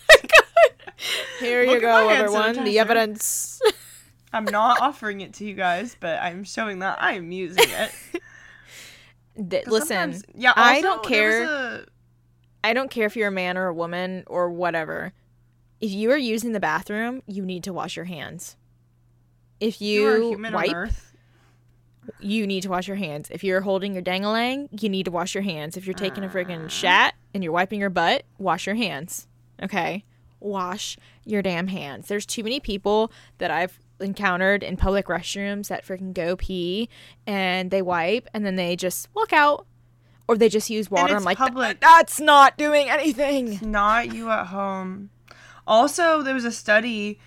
Here 1.41 1.64
you 1.64 1.81
go, 1.81 2.09
everyone. 2.09 2.64
The 2.64 2.79
evidence. 2.79 3.61
I'm 4.33 4.45
not 4.45 4.81
offering 4.81 5.20
it 5.20 5.35
to 5.35 5.45
you 5.45 5.55
guys, 5.55 5.97
but 5.99 6.20
I'm 6.22 6.45
showing 6.45 6.79
that 6.81 7.03
I 7.03 7.14
am 7.14 7.33
using 7.33 7.64
it. 7.66 7.93
Th- 9.51 9.66
Listen, 9.66 10.20
yeah, 10.35 10.53
I 10.55 10.81
don't 10.81 11.03
care. 11.03 11.45
a- 11.45 11.87
I 12.62 12.72
don't 12.72 12.91
care 12.91 13.07
if 13.07 13.16
you're 13.16 13.29
a 13.29 13.33
man 13.33 13.57
or 13.57 13.66
a 13.66 13.74
woman 13.74 14.24
or 14.26 14.51
whatever. 14.51 15.12
If 15.81 15.93
you 15.93 16.11
are 16.11 16.18
using 16.18 16.53
the 16.53 16.61
bathroom, 16.61 17.22
you 17.26 17.45
need 17.45 17.64
to 17.64 17.72
wash 17.72 17.97
your 17.97 18.07
hands. 18.07 18.57
If 19.61 19.81
you, 19.81 20.03
You 20.03 20.09
are 20.09 20.16
a 20.16 20.29
human 20.29 20.53
wipe, 20.53 20.93
you 22.20 22.47
need 22.47 22.62
to 22.62 22.70
wash 22.70 22.89
your 22.89 22.97
hands. 22.97 23.29
If 23.31 23.45
you're 23.45 23.61
holding 23.61 23.95
your 23.95 24.03
dangalang, 24.03 24.68
you 24.83 24.89
need 24.89 25.05
to 25.05 25.11
wash 25.11 25.35
your 25.35 25.43
hands. 25.43 25.76
If 25.76 25.87
you're 25.87 25.95
taking 25.95 26.24
a 26.24 26.29
friggin' 26.29 26.66
ah. 26.66 26.68
shat 26.68 27.14
and 27.35 27.43
you're 27.43 27.53
wiping 27.53 27.81
your 27.81 27.91
butt, 27.91 28.24
wash 28.39 28.66
your 28.66 28.74
hands. 28.74 29.26
Okay? 29.62 30.05
Wash 30.41 30.97
your 31.24 31.43
damn 31.43 31.68
hands. 31.68 32.09
There's 32.09 32.26
too 32.26 32.43
many 32.43 32.61
people 32.61 33.12
that 33.39 33.51
I've 33.51 33.79
encountered 34.01 34.62
in 34.62 34.76
public 34.76 35.07
restrooms 35.07 35.68
that 35.68 35.85
freaking 35.85 36.14
go 36.14 36.37
pee 36.37 36.89
and 37.26 37.70
they 37.70 37.83
wipe 37.83 38.29
and 38.33 38.47
then 38.47 38.57
they 38.57 38.76
just 38.76 39.09
walk 39.14 39.33
out 39.33 39.66
or 40.29 40.37
they 40.37 40.49
just 40.49 40.70
use 40.70 40.91
water. 40.91 41.16
I'm 41.16 41.24
like, 41.24 41.39
public. 41.39 41.81
that's 41.81 42.20
not 42.20 42.57
doing 42.57 42.89
anything. 42.89 43.55
It's 43.55 43.62
Not 43.62 44.14
you 44.14 44.31
at 44.31 44.47
home. 44.47 45.11
Also, 45.69 46.23
there 46.23 46.35
was 46.35 46.45
a 46.45 46.51
study. 46.53 47.21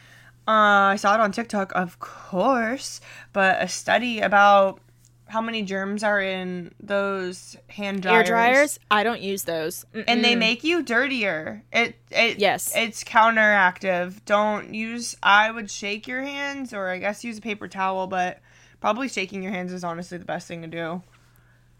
Uh, 0.47 0.91
I 0.91 0.95
saw 0.97 1.13
it 1.13 1.19
on 1.21 1.31
TikTok, 1.31 1.71
of 1.75 1.99
course, 1.99 2.99
but 3.31 3.61
a 3.61 3.67
study 3.67 4.19
about 4.19 4.81
how 5.27 5.39
many 5.39 5.61
germs 5.61 6.03
are 6.03 6.19
in 6.19 6.73
those 6.81 7.55
hand 7.67 8.01
dryers. 8.01 8.17
Air 8.17 8.23
dryers, 8.35 8.79
I 8.89 9.03
don't 9.03 9.21
use 9.21 9.43
those. 9.43 9.85
and 10.07 10.25
they 10.25 10.35
make 10.35 10.63
you 10.65 10.83
dirtier. 10.83 11.63
It 11.71 11.95
it 12.09 12.39
Yes. 12.39 12.73
it's 12.75 13.03
counteractive. 13.05 14.25
Don't 14.25 14.73
use. 14.73 15.15
I 15.23 15.49
would 15.51 15.71
shake 15.71 16.07
your 16.07 16.21
hands, 16.21 16.73
or 16.73 16.89
I 16.89 16.97
guess 16.97 17.23
use 17.23 17.37
a 17.37 17.41
paper 17.41 17.69
towel, 17.69 18.07
but 18.07 18.39
probably 18.81 19.07
shaking 19.07 19.41
your 19.43 19.53
hands 19.53 19.71
is 19.71 19.83
honestly 19.85 20.17
the 20.17 20.25
best 20.25 20.47
thing 20.47 20.63
to 20.63 20.67
do. 20.67 21.01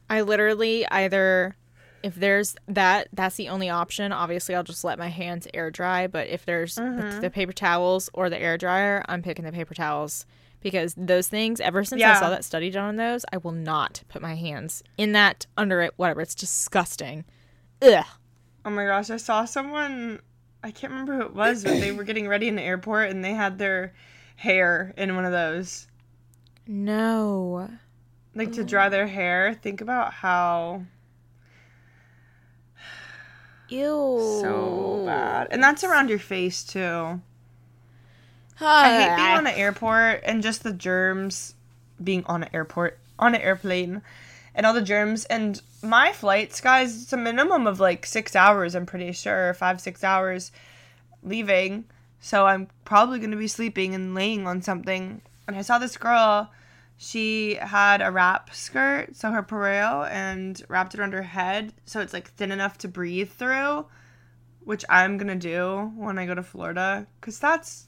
I 0.09 0.22
literally 0.22 0.88
either 0.88 1.55
if 2.03 2.15
there's 2.15 2.55
that 2.67 3.07
that's 3.13 3.35
the 3.35 3.49
only 3.49 3.69
option. 3.69 4.11
Obviously, 4.11 4.55
I'll 4.55 4.63
just 4.63 4.83
let 4.83 4.97
my 4.99 5.09
hands 5.09 5.47
air 5.53 5.69
dry, 5.71 6.07
but 6.07 6.27
if 6.27 6.45
there's 6.45 6.75
the, 6.75 6.81
Mm-hmm. 6.81 7.19
the 7.21 7.29
paper 7.29 7.53
towels 7.53 8.09
or 8.13 8.29
the 8.29 8.39
air 8.41 8.57
dryer, 8.57 9.03
I'm 9.07 9.21
picking 9.21 9.45
the 9.45 9.51
paper 9.51 9.73
towels 9.73 10.25
because 10.61 10.93
those 10.95 11.27
things 11.27 11.59
ever 11.59 11.83
since 11.83 12.01
I 12.03 12.19
saw 12.19 12.29
that 12.29 12.45
study 12.45 12.69
done 12.69 12.85
on 12.85 12.95
those, 12.95 13.25
I 13.33 13.37
will 13.37 13.51
not 13.51 14.03
put 14.09 14.21
my 14.21 14.35
hands 14.35 14.83
in 14.97 15.11
that 15.13 15.45
under 15.57 15.81
it 15.81 15.93
whatever. 15.97 16.21
It's 16.21 16.35
disgusting. 16.35 17.25
Ugh. 17.81 18.05
Oh 18.65 18.69
my 18.69 18.85
gosh, 18.85 19.09
I 19.09 19.17
saw 19.17 19.45
someone. 19.45 20.19
I 20.63 20.69
can't 20.69 20.91
remember 20.91 21.15
who 21.15 21.21
it 21.23 21.33
was, 21.33 21.63
but 21.63 21.79
they 21.79 21.91
were 21.91 22.03
getting 22.03 22.27
ready 22.27 22.47
in 22.47 22.55
the 22.55 22.61
airport 22.61 23.09
and 23.09 23.25
they 23.25 23.33
had 23.33 23.57
their 23.57 23.93
hair 24.35 24.93
in 24.97 25.15
one 25.15 25.25
of 25.25 25.31
those, 25.31 25.87
No. 26.67 27.69
like 28.35 28.51
to 28.53 28.63
dry 28.63 28.89
their 28.89 29.07
hair. 29.07 29.53
Think 29.55 29.81
about 29.81 30.13
how 30.13 30.83
Ew. 33.72 34.39
so 34.41 35.03
bad, 35.05 35.47
and 35.51 35.63
that's 35.63 35.84
around 35.84 36.09
your 36.09 36.19
face 36.19 36.63
too. 36.63 37.22
I 38.59 38.89
hate 39.01 39.15
being 39.15 39.38
on 39.38 39.47
an 39.47 39.53
airport 39.55 40.22
and 40.24 40.43
just 40.43 40.63
the 40.63 40.74
germs 40.74 41.55
being 42.03 42.24
on 42.26 42.43
an 42.43 42.49
airport, 42.53 42.99
on 43.17 43.34
an 43.34 43.41
airplane, 43.41 44.01
and 44.53 44.65
all 44.65 44.74
the 44.74 44.82
germs. 44.82 45.26
And 45.26 45.61
my 45.82 46.11
flights, 46.11 46.61
guys, 46.61 47.03
it's 47.03 47.13
a 47.13 47.17
minimum 47.17 47.65
of 47.65 47.80
like 47.80 48.05
six 48.05 48.36
hours, 48.36 48.76
I'm 48.76 48.86
pretty 48.86 49.11
sure, 49.13 49.53
five, 49.53 49.82
six 49.82 50.03
hours 50.03 50.51
leaving. 51.24 51.86
So 52.19 52.45
I'm 52.45 52.67
probably 52.86 53.19
going 53.19 53.32
to 53.32 53.38
be 53.38 53.47
sleeping 53.47 53.95
and 53.95 54.13
laying 54.13 54.45
on 54.45 54.61
something. 54.61 55.22
And 55.47 55.57
I 55.57 55.61
saw 55.61 55.80
this 55.80 55.97
girl, 55.97 56.51
she 57.03 57.55
had 57.55 57.99
a 57.99 58.11
wrap 58.11 58.53
skirt, 58.53 59.15
so 59.15 59.31
her 59.31 59.41
pareo, 59.41 60.07
and 60.11 60.61
wrapped 60.69 60.93
it 60.93 60.99
around 60.99 61.13
her 61.13 61.23
head 61.23 61.73
so 61.83 61.99
it's 61.99 62.13
like 62.13 62.29
thin 62.33 62.51
enough 62.51 62.77
to 62.77 62.87
breathe 62.87 63.31
through, 63.31 63.87
which 64.65 64.85
I'm 64.87 65.17
to 65.17 65.35
do 65.35 65.91
when 65.95 66.19
I 66.19 66.27
go 66.27 66.35
to 66.35 66.43
Florida. 66.43 67.07
Because 67.19 67.39
that's 67.39 67.87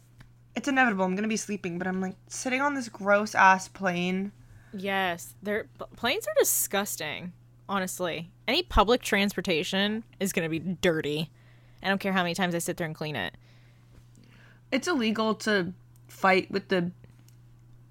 it's 0.55 0.67
inevitable. 0.67 1.05
I'm 1.05 1.15
gonna 1.15 1.27
be 1.27 1.37
sleeping, 1.37 1.77
but 1.77 1.85
I'm 1.85 2.01
like 2.01 2.15
sitting 2.27 2.59
on 2.59 2.73
this 2.73 2.89
gross 2.89 3.35
ass 3.35 3.67
plane. 3.67 4.31
Yes, 4.73 5.35
they're 5.43 5.67
planes 5.95 6.27
are 6.27 6.33
disgusting. 6.39 7.33
Honestly, 7.69 8.31
any 8.47 8.63
public 8.63 9.03
transportation 9.03 10.03
is 10.19 10.33
gonna 10.33 10.49
be 10.49 10.57
dirty. 10.57 11.29
I 11.83 11.89
don't 11.89 11.99
care 11.99 12.13
how 12.13 12.23
many 12.23 12.33
times 12.33 12.55
I 12.55 12.57
sit 12.57 12.77
there 12.77 12.87
and 12.87 12.95
clean 12.95 13.15
it. 13.15 13.35
It's 14.71 14.87
illegal 14.87 15.35
to 15.35 15.71
fight 16.07 16.49
with 16.49 16.69
the 16.69 16.91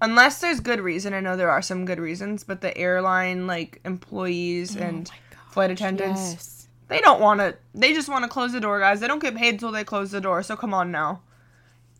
unless 0.03 0.39
there's 0.39 0.59
good 0.59 0.79
reason. 0.79 1.13
I 1.13 1.19
know 1.21 1.35
there 1.35 1.49
are 1.49 1.61
some 1.63 1.85
good 1.85 1.99
reasons, 1.99 2.43
but 2.43 2.61
the 2.61 2.77
airline 2.77 3.47
like 3.47 3.79
employees 3.85 4.77
oh 4.77 4.81
and 4.81 5.11
flight 5.49 5.71
attendants, 5.71 6.21
Yes. 6.33 6.67
they 6.89 6.99
don't 6.99 7.19
want 7.21 7.39
to. 7.39 7.55
They 7.73 7.93
just 7.93 8.09
want 8.09 8.23
to 8.23 8.29
close 8.29 8.51
the 8.51 8.59
door, 8.59 8.79
guys. 8.79 8.99
They 8.99 9.07
don't 9.07 9.21
get 9.21 9.35
paid 9.35 9.55
until 9.55 9.71
they 9.71 9.83
close 9.83 10.11
the 10.11 10.21
door. 10.21 10.43
So 10.43 10.55
come 10.55 10.73
on 10.73 10.91
now, 10.91 11.21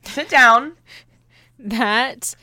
sit 0.03 0.29
down. 0.29 0.73
That 1.59 2.35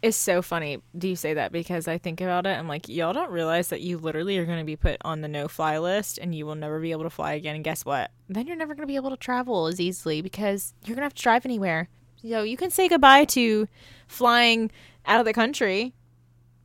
is 0.00 0.14
so 0.14 0.42
funny. 0.42 0.80
Do 0.96 1.08
you 1.08 1.16
say 1.16 1.34
that 1.34 1.50
because 1.50 1.88
I 1.88 1.98
think 1.98 2.20
about 2.20 2.46
it? 2.46 2.50
I'm 2.56 2.68
like, 2.68 2.88
y'all 2.88 3.12
don't 3.12 3.32
realize 3.32 3.68
that 3.68 3.80
you 3.80 3.98
literally 3.98 4.38
are 4.38 4.44
going 4.44 4.58
to 4.60 4.64
be 4.64 4.76
put 4.76 4.98
on 5.00 5.22
the 5.22 5.28
no 5.28 5.48
fly 5.48 5.78
list 5.78 6.18
and 6.18 6.32
you 6.34 6.46
will 6.46 6.54
never 6.54 6.78
be 6.78 6.92
able 6.92 7.02
to 7.02 7.10
fly 7.10 7.32
again. 7.32 7.56
And 7.56 7.64
guess 7.64 7.84
what? 7.84 8.12
Then 8.28 8.46
you're 8.46 8.54
never 8.54 8.74
going 8.74 8.82
to 8.86 8.92
be 8.92 8.94
able 8.96 9.10
to 9.10 9.16
travel 9.16 9.66
as 9.66 9.80
easily 9.80 10.20
because 10.22 10.72
you're 10.84 10.94
going 10.94 11.00
to 11.02 11.06
have 11.06 11.14
to 11.14 11.22
drive 11.22 11.44
anywhere. 11.44 11.88
So 12.22 12.42
you 12.44 12.56
can 12.56 12.70
say 12.70 12.86
goodbye 12.86 13.24
to 13.24 13.66
flying 14.08 14.70
out 15.06 15.20
of 15.20 15.26
the 15.26 15.32
country 15.32 15.94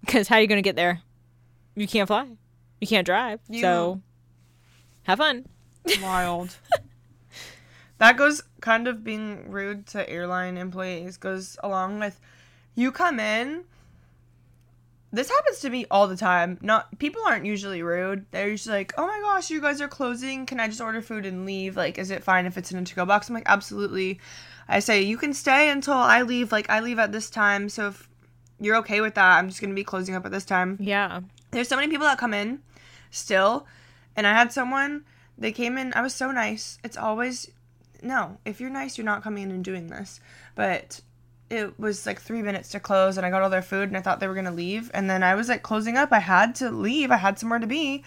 because 0.01 0.27
how 0.27 0.35
are 0.37 0.41
you 0.41 0.47
going 0.47 0.57
to 0.61 0.67
get 0.67 0.75
there? 0.75 1.01
You 1.75 1.87
can't 1.87 2.07
fly, 2.07 2.27
you 2.81 2.87
can't 2.87 3.05
drive. 3.05 3.39
You- 3.47 3.61
So 3.61 4.01
have 5.03 5.19
fun. 5.19 5.45
Wild. 6.01 6.55
that 7.97 8.17
goes 8.17 8.41
kind 8.61 8.87
of 8.87 9.03
being 9.03 9.49
rude 9.51 9.85
to 9.87 10.09
airline 10.09 10.57
employees 10.57 11.17
goes 11.17 11.57
along 11.63 11.99
with 11.99 12.19
you 12.75 12.91
come 12.91 13.19
in. 13.19 13.63
This 15.11 15.29
happens 15.29 15.59
to 15.59 15.69
me 15.69 15.85
all 15.91 16.07
the 16.07 16.17
time. 16.17 16.57
Not 16.61 16.97
people 16.97 17.21
aren't 17.27 17.45
usually 17.45 17.83
rude. 17.83 18.25
They're 18.31 18.49
usually 18.49 18.77
like, 18.77 18.93
"Oh 18.97 19.05
my 19.05 19.19
gosh, 19.21 19.51
you 19.51 19.61
guys 19.61 19.79
are 19.79 19.87
closing. 19.87 20.47
Can 20.47 20.59
I 20.59 20.67
just 20.67 20.81
order 20.81 21.03
food 21.03 21.27
and 21.27 21.45
leave? 21.45 21.77
Like, 21.77 21.99
is 21.99 22.09
it 22.09 22.23
fine 22.23 22.47
if 22.47 22.57
it's 22.57 22.71
in 22.71 22.79
a 22.79 22.83
to-go 22.83 23.05
box?" 23.05 23.29
I'm 23.29 23.35
like, 23.35 23.43
"Absolutely." 23.45 24.19
I 24.67 24.79
say, 24.79 25.01
"You 25.01 25.17
can 25.17 25.33
stay 25.33 25.69
until 25.69 25.93
I 25.95 26.21
leave. 26.21 26.51
Like, 26.51 26.69
I 26.69 26.79
leave 26.79 26.99
at 26.99 27.11
this 27.11 27.29
time. 27.29 27.69
So 27.69 27.87
if 27.89 28.07
you're 28.59 28.77
okay 28.77 29.01
with 29.01 29.15
that, 29.15 29.37
I'm 29.37 29.49
just 29.49 29.61
gonna 29.61 29.73
be 29.73 29.83
closing 29.83 30.15
up 30.15 30.25
at 30.25 30.31
this 30.31 30.45
time." 30.45 30.77
Yeah. 30.79 31.21
there's 31.51 31.67
so 31.67 31.75
many 31.75 31.87
people 31.87 32.07
that 32.07 32.17
come 32.17 32.33
in 32.33 32.59
still 33.11 33.67
and 34.15 34.25
i 34.25 34.31
had 34.33 34.51
someone 34.51 35.03
they 35.37 35.51
came 35.51 35.77
in 35.77 35.93
i 35.93 36.01
was 36.01 36.15
so 36.15 36.31
nice 36.31 36.79
it's 36.83 36.97
always 36.97 37.51
no 38.01 38.37
if 38.43 38.59
you're 38.59 38.71
nice 38.71 38.97
you're 38.97 39.05
not 39.05 39.21
coming 39.21 39.43
in 39.43 39.51
and 39.51 39.63
doing 39.63 39.85
this 39.87 40.19
but 40.55 40.99
it 41.51 41.79
was 41.79 42.07
like 42.07 42.19
three 42.19 42.41
minutes 42.41 42.69
to 42.69 42.79
close 42.79 43.17
and 43.17 43.25
i 43.25 43.29
got 43.29 43.43
all 43.43 43.51
their 43.51 43.61
food 43.61 43.87
and 43.87 43.95
i 43.95 44.01
thought 44.01 44.19
they 44.19 44.27
were 44.27 44.33
going 44.33 44.45
to 44.45 44.51
leave 44.51 44.89
and 44.95 45.07
then 45.07 45.21
i 45.21 45.35
was 45.35 45.47
like 45.47 45.61
closing 45.61 45.95
up 45.95 46.11
i 46.11 46.17
had 46.19 46.55
to 46.55 46.71
leave 46.71 47.11
i 47.11 47.17
had 47.17 47.37
somewhere 47.37 47.59
to 47.59 47.67
be 47.67 48.03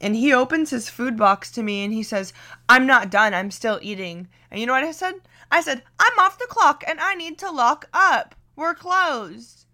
and 0.00 0.14
he 0.14 0.32
opens 0.32 0.70
his 0.70 0.88
food 0.88 1.16
box 1.16 1.50
to 1.50 1.62
me 1.64 1.82
and 1.82 1.92
he 1.92 2.04
says 2.04 2.32
i'm 2.68 2.86
not 2.86 3.10
done 3.10 3.34
i'm 3.34 3.50
still 3.50 3.80
eating 3.82 4.28
and 4.50 4.60
you 4.60 4.66
know 4.66 4.72
what 4.72 4.84
i 4.84 4.92
said 4.92 5.14
i 5.50 5.60
said 5.60 5.82
i'm 5.98 6.18
off 6.18 6.38
the 6.38 6.46
clock 6.48 6.82
and 6.86 7.00
i 7.00 7.14
need 7.14 7.38
to 7.38 7.50
lock 7.50 7.88
up 7.92 8.34
we're 8.56 8.74
closed 8.74 9.66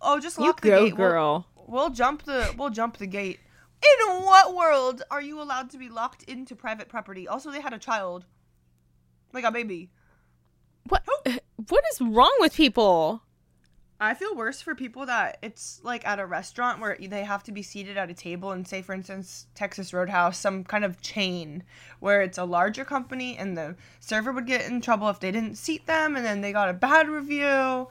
oh 0.00 0.18
just 0.20 0.38
You 0.38 0.46
lock 0.46 0.60
the 0.60 0.68
go, 0.70 0.84
gate 0.84 0.96
We'll- 0.96 1.08
girl. 1.10 1.46
We'll 1.66 1.90
jump 1.90 2.24
the 2.24 2.52
we'll 2.58 2.70
jump 2.70 2.96
the 2.96 3.06
gate. 3.06 3.38
In 3.82 4.06
what 4.24 4.56
world 4.56 5.02
are 5.10 5.22
you 5.22 5.40
allowed 5.40 5.70
to 5.70 5.78
be 5.78 5.88
locked 5.88 6.24
into 6.24 6.56
private 6.56 6.88
property? 6.88 7.28
Also, 7.28 7.50
they 7.52 7.60
had 7.60 7.72
a 7.72 7.78
child, 7.78 8.26
like 9.32 9.44
a 9.44 9.52
baby. 9.52 9.90
What? 10.88 11.04
What 11.68 11.84
is 11.92 12.00
wrong 12.00 12.34
with 12.40 12.54
people? 12.56 13.22
I 14.02 14.14
feel 14.14 14.34
worse 14.34 14.62
for 14.62 14.74
people 14.74 15.04
that 15.06 15.36
it's 15.42 15.78
like 15.82 16.06
at 16.06 16.18
a 16.18 16.24
restaurant 16.24 16.80
where 16.80 16.96
they 16.98 17.22
have 17.22 17.42
to 17.44 17.52
be 17.52 17.62
seated 17.62 17.98
at 17.98 18.08
a 18.08 18.14
table 18.14 18.50
and 18.50 18.66
say, 18.66 18.80
for 18.80 18.94
instance, 18.94 19.46
Texas 19.54 19.92
Roadhouse, 19.92 20.38
some 20.38 20.64
kind 20.64 20.86
of 20.86 21.02
chain 21.02 21.64
where 22.00 22.22
it's 22.22 22.38
a 22.38 22.44
larger 22.44 22.84
company 22.84 23.36
and 23.36 23.58
the 23.58 23.76
server 24.00 24.32
would 24.32 24.46
get 24.46 24.66
in 24.66 24.80
trouble 24.80 25.10
if 25.10 25.20
they 25.20 25.30
didn't 25.30 25.56
seat 25.56 25.86
them 25.86 26.16
and 26.16 26.24
then 26.24 26.40
they 26.40 26.50
got 26.50 26.70
a 26.70 26.72
bad 26.72 27.10
review. 27.10 27.88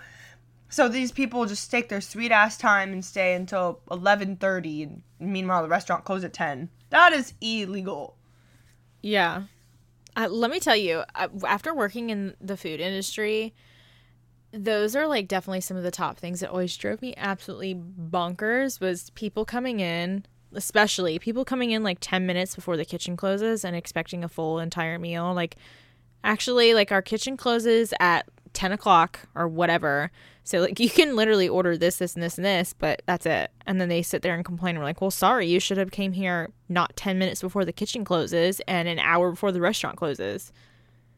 So 0.67 0.87
these 0.87 1.11
people 1.11 1.45
just 1.45 1.69
take 1.69 1.89
their 1.89 2.01
sweet 2.01 2.31
ass 2.31 2.57
time 2.57 2.91
and 2.91 3.05
stay 3.05 3.33
until 3.33 3.81
eleven 3.89 4.35
thirty, 4.35 4.83
and 4.83 5.01
meanwhile 5.19 5.63
the 5.63 5.69
restaurant 5.69 6.05
closed 6.05 6.25
at 6.25 6.33
ten. 6.33 6.69
That 6.89 7.13
is 7.13 7.33
illegal. 7.41 8.17
Yeah. 9.01 9.43
Uh, 10.15 10.27
let 10.29 10.51
me 10.51 10.59
tell 10.59 10.75
you, 10.75 11.03
uh, 11.15 11.27
after 11.47 11.73
working 11.73 12.09
in 12.09 12.35
the 12.41 12.57
food 12.57 12.79
industry, 12.79 13.55
those 14.51 14.95
are 14.95 15.07
like 15.07 15.27
definitely 15.27 15.61
some 15.61 15.77
of 15.77 15.83
the 15.83 15.91
top 15.91 16.17
things 16.17 16.39
that 16.39 16.49
always 16.49 16.75
drove 16.75 17.01
me 17.01 17.13
absolutely 17.17 17.75
bonkers 17.75 18.79
was 18.79 19.11
people 19.11 19.45
coming 19.45 19.79
in, 19.79 20.25
especially 20.53 21.19
people 21.19 21.45
coming 21.45 21.71
in 21.71 21.83
like 21.83 21.97
10 22.01 22.25
minutes 22.25 22.55
before 22.55 22.77
the 22.77 22.85
kitchen 22.85 23.15
closes 23.15 23.63
and 23.63 23.75
expecting 23.75 24.23
a 24.23 24.29
full 24.29 24.59
entire 24.59 24.97
meal. 24.97 25.33
Like 25.33 25.55
actually 26.23 26.73
like 26.73 26.91
our 26.91 27.01
kitchen 27.01 27.37
closes 27.37 27.93
at 27.99 28.27
10 28.53 28.71
o'clock 28.71 29.19
or 29.35 29.47
whatever. 29.47 30.11
So 30.43 30.61
like 30.61 30.79
you 30.79 30.89
can 30.89 31.15
literally 31.15 31.47
order 31.47 31.77
this, 31.77 31.97
this, 31.97 32.15
and 32.15 32.23
this, 32.23 32.37
and 32.37 32.45
this, 32.45 32.73
but 32.73 33.03
that's 33.05 33.27
it. 33.27 33.51
And 33.67 33.79
then 33.79 33.89
they 33.89 34.01
sit 34.01 34.23
there 34.23 34.33
and 34.33 34.43
complain. 34.43 34.77
We're 34.77 34.83
like, 34.83 34.99
well, 34.99 35.11
sorry, 35.11 35.47
you 35.47 35.59
should 35.59 35.77
have 35.77 35.91
came 35.91 36.13
here 36.13 36.49
not 36.67 36.95
10 36.95 37.19
minutes 37.19 37.41
before 37.41 37.65
the 37.65 37.73
kitchen 37.73 38.03
closes 38.03 38.59
and 38.67 38.87
an 38.87 38.97
hour 38.97 39.29
before 39.29 39.51
the 39.51 39.61
restaurant 39.61 39.97
closes. 39.97 40.51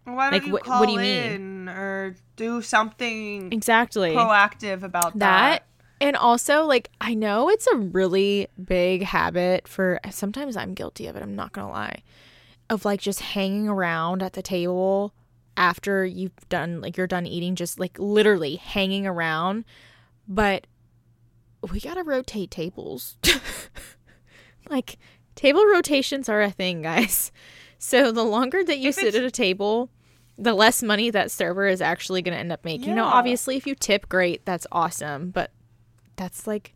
Why 0.04 0.30
don't 0.30 0.39
Like, 0.39 0.47
you 0.47 0.54
what- 0.54 0.64
call 0.64 0.80
what 0.82 0.88
do 0.88 0.93
you 0.93 0.99
mean? 0.99 1.70
or 1.70 2.16
do 2.36 2.62
something 2.62 3.52
Exactly. 3.54 4.12
proactive 4.14 4.82
about 4.84 5.14
that 5.20 5.20
that? 5.20 5.64
and 6.02 6.16
also 6.16 6.64
like 6.66 6.89
i 6.99 7.14
know 7.14 7.49
it's 7.49 7.68
a 7.68 7.76
really 7.78 8.47
big 8.64 9.04
habit 9.04 9.68
for 9.68 9.99
sometimes 10.10 10.58
i'm 10.58 10.74
guilty 10.74 11.06
of 11.06 11.16
it 11.16 11.22
i'm 11.22 11.36
not 11.36 11.52
gonna 11.52 11.70
lie 11.70 12.02
of 12.70 12.84
like 12.84 12.99
just 12.99 13.20
hanging 13.20 13.68
around 13.70 14.24
at 14.24 14.34
the 14.34 14.41
table 14.41 15.14
after 15.56 16.04
you've 16.04 16.32
done 16.49 16.82
like 16.82 16.97
you're 16.97 17.06
done 17.08 17.28
eating 17.28 17.54
just 17.56 17.80
like 17.80 17.95
literally 17.99 18.56
hanging 18.56 19.06
around 19.06 19.64
but 20.28 20.66
we 21.72 21.80
gotta 21.80 22.04
rotate 22.04 22.49
tables 22.49 23.18
like 24.70 24.97
table 25.36 25.66
rotations 25.66 26.28
are 26.28 26.41
a 26.41 26.49
thing 26.52 26.82
guys 26.82 27.32
so 27.84 28.12
the 28.12 28.24
longer 28.24 28.64
that 28.64 28.78
you 28.78 28.90
If 28.90 28.96
sit 28.96 29.16
at 29.16 29.24
a 29.24 29.32
table 29.32 29.90
the 30.38 30.54
less 30.54 30.82
money 30.82 31.10
that 31.10 31.30
server 31.30 31.68
is 31.68 31.82
actually 31.82 32.22
going 32.22 32.34
to 32.34 32.40
end 32.40 32.52
up 32.52 32.64
making. 32.66 32.96
Now, 32.96 33.06
Yeah. 33.08 33.14
obviously, 33.14 33.58
if 33.58 33.68
you 33.68 33.76
tip, 33.76 34.08
great, 34.10 34.44
that's 34.46 34.66
awesome, 34.72 35.30
but 35.30 35.52
that's 36.16 36.48
like 36.48 36.74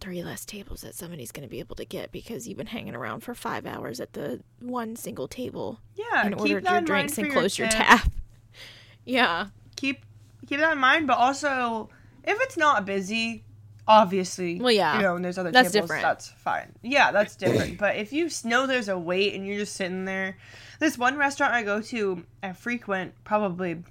three 0.00 0.22
less 0.22 0.44
tables 0.44 0.82
that 0.82 0.94
somebody's 0.94 1.32
going 1.32 1.46
to 1.46 1.50
be 1.50 1.60
able 1.60 1.76
to 1.76 1.84
get 1.84 2.12
because 2.12 2.46
you've 2.46 2.58
been 2.58 2.66
hanging 2.66 2.94
around 2.94 3.20
for 3.20 3.34
five 3.34 3.64
hours 3.66 4.00
at 4.00 4.12
the 4.12 4.40
one 4.60 4.96
single 4.96 5.28
table 5.28 5.80
Yeah, 5.94 6.24
and 6.26 6.34
keep 6.34 6.40
ordered 6.40 6.64
your 6.64 6.76
in 6.78 6.84
drinks 6.84 7.16
and 7.18 7.32
closed 7.32 7.58
your 7.58 7.68
tap. 7.68 8.10
Yeah. 9.04 9.46
Keep 9.76 10.04
keep 10.46 10.60
that 10.60 10.72
in 10.72 10.78
mind, 10.78 11.06
but 11.06 11.16
also 11.18 11.88
if 12.24 12.36
it's 12.42 12.56
not 12.58 12.84
busy, 12.84 13.44
obviously, 13.88 14.60
Well, 14.60 14.70
yeah. 14.70 14.96
you 14.96 15.02
know, 15.02 15.16
and 15.16 15.24
there's 15.24 15.38
other 15.38 15.50
That's 15.50 15.72
tables, 15.72 15.88
different. 15.88 16.02
that's 16.02 16.28
fine. 16.28 16.72
Yeah, 16.82 17.10
that's 17.10 17.34
different. 17.34 17.78
but 17.78 17.96
if 17.96 18.12
you 18.12 18.28
know 18.44 18.66
there's 18.66 18.88
a 18.88 18.98
wait 18.98 19.34
and 19.34 19.46
you're 19.46 19.58
just 19.58 19.74
sitting 19.74 20.04
there, 20.04 20.36
this 20.78 20.96
one 20.98 21.16
restaurant 21.16 21.54
I 21.54 21.62
go 21.64 21.80
to, 21.80 22.24
I 22.42 22.52
frequent 22.52 23.14
probably 23.24 23.82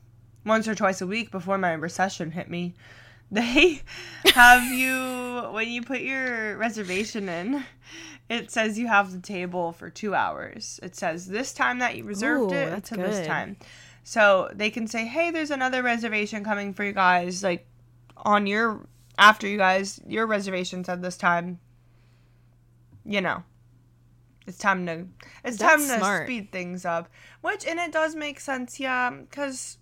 once 0.45 0.67
or 0.67 0.75
twice 0.75 1.01
a 1.01 1.07
week 1.07 1.31
before 1.31 1.57
my 1.57 1.73
recession 1.73 2.31
hit 2.31 2.49
me. 2.49 2.75
They 3.29 3.81
have 4.33 4.63
you 4.63 5.49
when 5.51 5.67
you 5.67 5.81
put 5.81 5.99
your 5.99 6.55
reservation 6.55 7.27
in. 7.27 7.65
It 8.29 8.51
says 8.51 8.79
you 8.79 8.87
have 8.87 9.11
the 9.11 9.19
table 9.19 9.73
for 9.73 9.89
two 9.89 10.15
hours. 10.15 10.79
It 10.81 10.95
says 10.95 11.27
this 11.27 11.51
time 11.53 11.79
that 11.79 11.97
you 11.97 12.05
reserved 12.05 12.53
Ooh, 12.53 12.55
it 12.55 12.69
that's 12.69 12.89
to 12.91 12.95
this 12.95 13.27
time. 13.27 13.57
So 14.05 14.49
they 14.55 14.69
can 14.69 14.87
say, 14.87 15.05
"Hey, 15.05 15.31
there's 15.31 15.51
another 15.51 15.83
reservation 15.83 16.45
coming 16.45 16.73
for 16.73 16.85
you 16.85 16.93
guys. 16.93 17.43
Like 17.43 17.67
on 18.15 18.47
your 18.47 18.87
after 19.18 19.47
you 19.47 19.57
guys 19.57 19.99
your 20.07 20.26
reservations 20.28 20.89
at 20.89 21.01
this 21.01 21.18
time. 21.18 21.59
You 23.05 23.22
know, 23.22 23.43
it's 24.45 24.57
time 24.57 24.86
to 24.88 25.05
it's 25.43 25.57
That's 25.57 25.61
time 25.61 25.80
to 25.80 25.97
smart. 25.97 26.28
speed 26.28 26.51
things 26.51 26.86
up. 26.86 27.09
Which 27.41 27.65
and 27.65 27.80
it 27.80 27.91
does 27.91 28.15
make 28.15 28.39
sense, 28.39 28.80
yeah, 28.80 29.09
because 29.09 29.78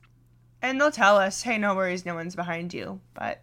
and 0.62 0.80
they'll 0.80 0.92
tell 0.92 1.18
us, 1.18 1.42
"Hey, 1.42 1.58
no 1.58 1.76
worries, 1.76 2.06
no 2.06 2.16
one's 2.16 2.36
behind 2.36 2.74
you." 2.74 3.02
But 3.14 3.42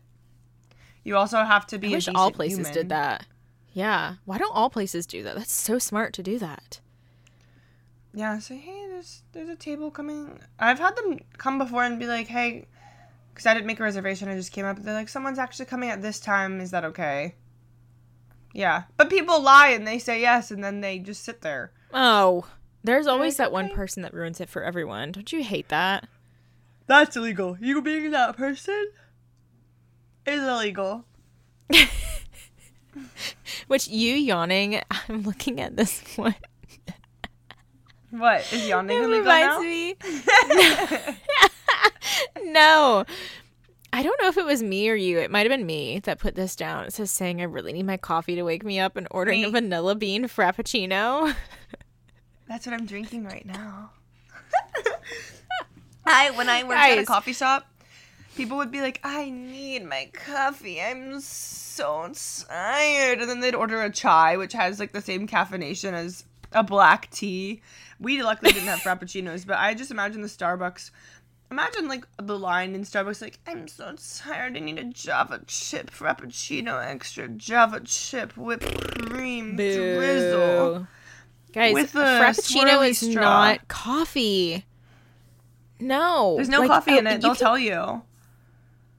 you 1.04 1.16
also 1.16 1.42
have 1.44 1.66
to 1.68 1.78
be. 1.78 1.88
I 1.88 1.92
wish 1.92 2.08
all 2.14 2.30
places 2.30 2.58
human. 2.58 2.72
did 2.74 2.88
that. 2.90 3.26
Yeah. 3.72 4.16
Why 4.24 4.38
don't 4.38 4.54
all 4.54 4.70
places 4.70 5.06
do 5.06 5.22
that? 5.24 5.34
That's 5.34 5.52
so 5.52 5.78
smart 5.78 6.12
to 6.14 6.22
do 6.22 6.38
that. 6.38 6.80
Yeah, 8.14 8.38
say, 8.38 8.58
hey, 8.58 8.86
there's 8.88 9.22
there's 9.32 9.48
a 9.48 9.56
table 9.56 9.90
coming. 9.90 10.38
I've 10.58 10.78
had 10.78 10.94
them 10.96 11.18
come 11.38 11.58
before 11.58 11.82
and 11.82 11.98
be 11.98 12.06
like, 12.06 12.26
hey, 12.28 12.66
because 13.32 13.46
I 13.46 13.54
didn't 13.54 13.66
make 13.66 13.80
a 13.80 13.84
reservation, 13.84 14.28
I 14.28 14.34
just 14.34 14.52
came 14.52 14.64
up. 14.66 14.82
They're 14.82 14.94
like, 14.94 15.08
someone's 15.08 15.38
actually 15.38 15.66
coming 15.66 15.90
at 15.90 16.02
this 16.02 16.20
time. 16.20 16.60
Is 16.60 16.70
that 16.70 16.84
okay? 16.84 17.34
Yeah, 18.54 18.82
but 18.96 19.08
people 19.08 19.40
lie 19.42 19.68
and 19.68 19.86
they 19.86 19.98
say 19.98 20.20
yes, 20.20 20.50
and 20.50 20.62
then 20.62 20.80
they 20.80 20.98
just 20.98 21.24
sit 21.24 21.40
there. 21.40 21.72
Oh, 21.94 22.46
there's 22.84 23.06
always 23.06 23.38
like, 23.38 23.46
that 23.46 23.52
one 23.52 23.70
person 23.70 24.02
that 24.02 24.12
ruins 24.12 24.40
it 24.40 24.48
for 24.50 24.62
everyone. 24.62 25.12
Don't 25.12 25.32
you 25.32 25.42
hate 25.42 25.68
that? 25.68 26.06
That's 26.86 27.16
illegal. 27.16 27.56
You 27.60 27.80
being 27.80 28.10
that 28.10 28.36
person 28.36 28.90
is 30.26 30.42
illegal. 30.42 31.04
Which 33.68 33.88
you 33.88 34.14
yawning, 34.14 34.82
I'm 35.08 35.22
looking 35.22 35.60
at 35.60 35.76
this 35.76 36.02
one. 36.16 36.34
What 38.10 38.52
is 38.52 38.68
yawning 38.68 38.98
It 38.98 39.04
illegal 39.04 39.20
reminds 39.20 39.56
now? 39.56 39.60
me. 39.62 39.96
no. 42.44 43.04
I 43.94 44.02
don't 44.02 44.18
know 44.22 44.28
if 44.28 44.38
it 44.38 44.46
was 44.46 44.62
me 44.62 44.88
or 44.88 44.94
you. 44.94 45.18
It 45.18 45.30
might 45.30 45.40
have 45.40 45.50
been 45.50 45.66
me 45.66 46.00
that 46.00 46.18
put 46.18 46.34
this 46.34 46.56
down. 46.56 46.86
It 46.86 46.94
says 46.94 47.10
saying 47.10 47.40
I 47.40 47.44
really 47.44 47.74
need 47.74 47.84
my 47.84 47.98
coffee 47.98 48.34
to 48.36 48.42
wake 48.42 48.64
me 48.64 48.80
up 48.80 48.96
and 48.96 49.06
ordering 49.10 49.44
a 49.44 49.50
vanilla 49.50 49.94
bean 49.94 50.24
frappuccino. 50.24 51.34
That's 52.48 52.66
what 52.66 52.74
I'm 52.74 52.86
drinking 52.86 53.24
right 53.24 53.44
now. 53.44 53.90
I 56.06 56.30
when 56.30 56.48
I 56.48 56.64
worked 56.64 56.80
at 56.80 56.98
a 56.98 57.04
coffee 57.04 57.32
shop, 57.32 57.66
people 58.34 58.56
would 58.56 58.70
be 58.70 58.80
like, 58.80 59.00
"I 59.04 59.30
need 59.30 59.84
my 59.84 60.10
coffee. 60.12 60.80
I'm 60.80 61.20
so 61.20 62.12
tired," 62.48 63.20
and 63.20 63.30
then 63.30 63.40
they'd 63.40 63.54
order 63.54 63.82
a 63.82 63.90
chai, 63.90 64.36
which 64.36 64.52
has 64.54 64.80
like 64.80 64.92
the 64.92 65.00
same 65.00 65.28
caffeination 65.28 65.92
as 65.92 66.24
a 66.52 66.62
black 66.62 67.10
tea. 67.10 67.62
We 68.00 68.22
luckily 68.22 68.52
didn't 68.52 68.68
have 68.68 68.80
frappuccinos, 68.80 69.46
but 69.46 69.58
I 69.58 69.74
just 69.74 69.90
imagine 69.90 70.22
the 70.22 70.28
Starbucks. 70.28 70.90
Imagine 71.52 71.86
like 71.86 72.06
the 72.16 72.38
line 72.38 72.74
in 72.74 72.80
Starbucks, 72.80 73.20
like, 73.20 73.38
"I'm 73.46 73.68
so 73.68 73.94
tired. 74.24 74.56
I 74.56 74.60
need 74.60 74.78
a 74.78 74.84
Java 74.84 75.42
chip 75.46 75.90
frappuccino, 75.90 76.82
extra 76.82 77.28
Java 77.28 77.80
chip 77.84 78.38
whipped 78.38 79.02
cream 79.02 79.56
drizzle." 79.56 80.86
Guys, 81.52 81.74
With 81.74 81.94
a 81.94 81.98
frappuccino 81.98 82.88
is 82.88 83.00
straw. 83.00 83.20
not 83.20 83.68
coffee. 83.68 84.64
No. 85.78 86.36
There's 86.36 86.48
no 86.48 86.60
Like, 86.60 86.68
coffee 86.70 86.92
oh, 86.92 86.98
in 86.98 87.06
oh, 87.06 87.10
it. 87.10 87.20
They'll 87.20 87.34
can- 87.34 87.44
tell 87.44 87.58
you. 87.58 88.02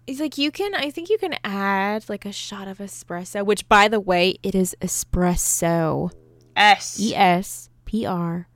It's 0.05 0.19
like 0.19 0.37
you 0.37 0.51
can 0.51 0.75
I 0.75 0.91
think 0.91 1.09
you 1.09 1.17
can 1.17 1.35
add 1.43 2.07
like 2.07 2.23
a 2.23 2.31
shot 2.31 2.67
of 2.67 2.77
espresso, 2.77 3.43
which 3.43 3.67
by 3.67 3.87
the 3.87 3.99
way, 3.99 4.35
it 4.43 4.53
is 4.53 4.75
espresso. 4.79 6.11
S. 6.55 6.99
E 6.99 7.15
S 7.15 7.71
P 7.85 8.05
R 8.05 8.47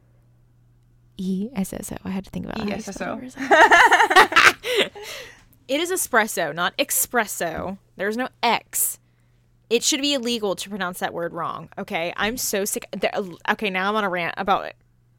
E 1.17 1.49
S 1.55 1.73
S 1.73 1.91
O. 1.91 1.97
I 2.03 2.09
had 2.09 2.25
to 2.25 2.29
think 2.29 2.45
about 2.45 2.59
how 2.59 2.75
ESSO. 2.75 3.19
it. 3.21 4.91
It 5.67 5.81
is 5.81 5.91
espresso, 5.91 6.55
not 6.55 6.77
espresso. 6.77 7.77
There's 7.97 8.15
no 8.15 8.29
X. 8.41 8.99
It 9.69 9.83
should 9.83 9.99
be 9.99 10.13
illegal 10.13 10.55
to 10.55 10.69
pronounce 10.69 10.99
that 10.99 11.13
word 11.13 11.33
wrong. 11.33 11.67
Okay, 11.77 12.13
I'm 12.15 12.37
so 12.37 12.63
sick. 12.63 12.85
Okay, 13.49 13.69
now 13.69 13.89
I'm 13.89 13.95
on 13.97 14.05
a 14.05 14.09
rant 14.09 14.35
about 14.37 14.71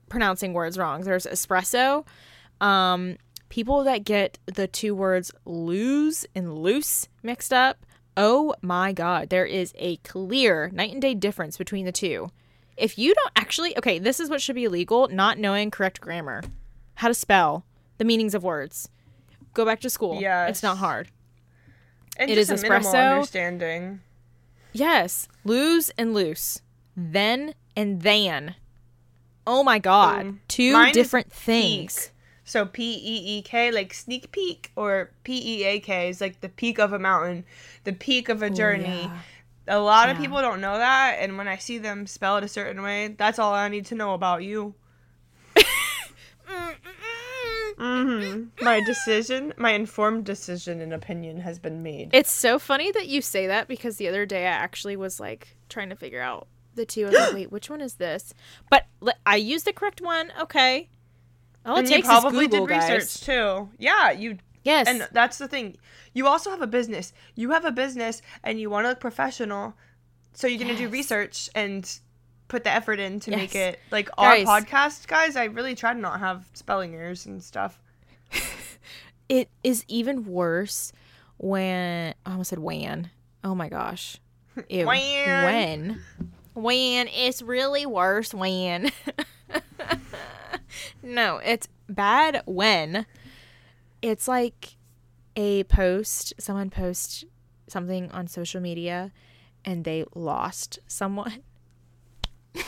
pronouncing 0.09 0.55
words 0.55 0.79
wrong. 0.79 1.03
There's 1.03 1.27
espresso. 1.27 2.07
Um, 2.63 3.19
people 3.51 3.85
that 3.85 4.05
get 4.05 4.39
the 4.47 4.67
two 4.67 4.95
words 4.95 5.33
lose 5.45 6.25
and 6.35 6.59
loose 6.59 7.09
mixed 7.23 7.53
up. 7.53 7.85
Oh 8.17 8.55
my 8.63 8.93
god, 8.93 9.29
there 9.29 9.47
is 9.47 9.75
a 9.77 9.97
clear 9.99 10.71
night 10.73 10.93
and 10.93 11.03
day 11.03 11.15
difference 11.15 11.59
between 11.59 11.85
the 11.85 11.93
two. 11.93 12.31
If 12.79 12.99
you 12.99 13.15
don't 13.15 13.33
actually, 13.37 13.77
okay, 13.79 13.99
this 13.99 14.21
is 14.21 14.31
what 14.31 14.41
should 14.41 14.55
be 14.55 14.65
illegal: 14.65 15.09
not 15.09 15.39
knowing 15.39 15.71
correct 15.71 16.01
grammar, 16.01 16.43
how 16.97 17.09
to 17.09 17.15
spell 17.15 17.65
the 17.99 18.05
meanings 18.05 18.35
of 18.35 18.43
words. 18.45 18.89
Go 19.55 19.65
back 19.65 19.81
to 19.81 19.91
school. 19.91 20.21
Yes. 20.21 20.51
it's 20.51 20.63
not 20.63 20.79
hard. 20.79 21.09
And 22.17 22.31
It 22.31 22.39
is 22.39 22.51
espresso. 22.51 23.13
understanding. 23.15 24.01
Yes, 24.73 25.29
lose 25.45 25.91
and 25.99 26.15
loose, 26.15 26.61
then 26.97 27.55
and 27.77 28.03
than. 28.03 28.55
Oh 29.47 29.63
my 29.65 29.79
god, 29.79 30.37
two 30.49 30.93
different 30.93 31.33
things. 31.33 32.11
So 32.45 32.65
P 32.67 32.95
E 32.95 33.39
E 33.39 33.43
K, 33.43 33.71
like 33.71 33.93
sneak 33.93 34.31
peek, 34.33 34.71
or 34.77 35.11
P 35.23 35.61
E 35.61 35.65
A 35.65 35.81
K 35.81 36.09
is 36.09 36.21
like 36.21 36.41
the 36.41 36.49
peak 36.49 36.79
of 36.79 36.93
a 36.93 36.99
mountain, 36.99 37.45
the 37.85 37.93
peak 37.93 38.29
of 38.29 38.43
a 38.43 38.51
journey. 38.51 39.03
yeah. 39.03 39.19
A 39.69 39.79
lot 39.79 40.09
of 40.09 40.17
people 40.17 40.41
don't 40.41 40.61
know 40.61 40.79
that, 40.79 41.19
and 41.21 41.37
when 41.37 41.47
I 41.47 41.57
see 41.59 41.79
them 41.79 42.07
spell 42.07 42.39
it 42.39 42.45
a 42.45 42.49
certain 42.49 42.83
way, 42.83 43.09
that's 43.09 43.39
all 43.39 43.53
I 43.53 43.69
need 43.69 43.87
to 43.87 43.95
know 43.95 44.15
about 44.15 44.43
you. 44.43 44.75
hmm 47.79 48.45
My 48.61 48.81
decision, 48.81 49.53
my 49.57 49.73
informed 49.73 50.25
decision 50.25 50.81
and 50.81 50.93
opinion 50.93 51.41
has 51.41 51.59
been 51.59 51.83
made. 51.83 52.11
It's 52.13 52.31
so 52.33 52.59
funny 52.59 52.91
that 52.93 53.07
you 53.07 53.23
say 53.23 53.47
that 53.47 53.69
because 53.69 53.97
the 53.97 54.09
other 54.09 54.27
day 54.27 54.47
I 54.47 54.51
actually 54.51 54.97
was 54.97 55.21
like 55.21 55.57
trying 55.69 55.91
to 55.91 55.97
figure 55.97 56.21
out 56.21 56.49
the 56.75 56.85
two. 56.87 57.07
I 57.07 57.11
was 57.11 57.19
like, 57.19 57.33
wait, 57.35 57.53
which 57.53 57.71
one 57.71 57.81
is 57.81 57.95
this? 57.95 58.35
But 58.71 58.87
li- 59.01 59.13
I 59.25 59.37
used 59.37 59.65
the 59.65 59.73
correct 59.73 60.01
one. 60.01 60.33
Okay. 60.41 60.89
All 61.65 61.77
it 61.77 61.81
and 61.81 61.89
you 61.89 61.97
takes 61.97 62.09
probably 62.09 62.47
is 62.47 62.51
Google, 62.51 62.67
did 62.67 62.73
guys. 62.73 62.91
research 62.91 63.21
too. 63.27 63.69
Yeah, 63.79 64.11
you 64.11 64.39
Yes. 64.69 64.87
And 64.87 65.09
that's 65.13 65.39
the 65.39 65.49
thing. 65.49 65.79
You 66.13 66.27
also 66.27 66.51
have 66.51 66.61
a 66.61 66.67
business. 66.67 67.15
You 67.35 67.53
have 67.53 67.65
a 67.65 67.73
business 67.73 68.21
and 68.45 68.61
you 68.61 68.69
want 68.69 68.85
to 68.85 68.91
look 68.91 69.01
professional. 69.01 69.75
So 70.35 70.47
you're 70.47 70.59
going 70.63 70.77
to 70.77 70.77
do 70.77 70.91
research 70.91 71.49
and 71.55 71.91
put 72.49 72.65
the 72.65 72.71
effort 72.71 73.01
in 73.01 73.19
to 73.21 73.31
make 73.31 73.55
it 73.55 73.79
like 73.91 74.15
Guys. 74.17 74.47
our 74.47 74.61
podcast, 74.61 75.07
guys. 75.07 75.37
I 75.37 75.45
really 75.45 75.75
try 75.75 75.95
to 75.95 75.99
not 75.99 76.21
have 76.21 76.47
spelling 76.53 76.95
errors 76.95 77.25
and 77.25 77.43
stuff. 77.43 77.81
it 79.31 79.49
is 79.65 79.85
even 79.89 80.27
worse 80.27 80.93
when 81.39 82.15
I 82.27 82.31
almost 82.31 82.51
said 82.51 82.59
when. 82.59 83.11
Oh 83.43 83.55
my 83.55 83.71
gosh. 83.71 84.19
Ew. 84.69 84.87
When. 84.87 85.45
When. 85.45 86.03
When 86.53 87.09
it's 87.09 87.41
really 87.41 87.87
worse 87.87 88.35
when. 88.35 88.91
no, 91.03 91.39
it's 91.39 91.69
bad 91.89 92.43
when 92.45 93.07
it's 94.03 94.29
like 94.29 94.77
a 95.37 95.65
post, 95.65 96.35
someone 96.39 96.71
posts 96.71 97.25
something 97.69 98.11
on 98.13 98.27
social 98.29 98.61
media 98.61 99.13
and 99.65 99.85
they 99.85 100.05
lost 100.15 100.79
someone. 100.87 101.43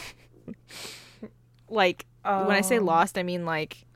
like 1.69 2.07
when 2.23 2.51
I 2.51 2.61
say 2.61 2.79
Oh. 2.79 2.85
lost, 2.85 3.17
I 3.19 3.23
mean 3.23 3.45
like 3.45 3.87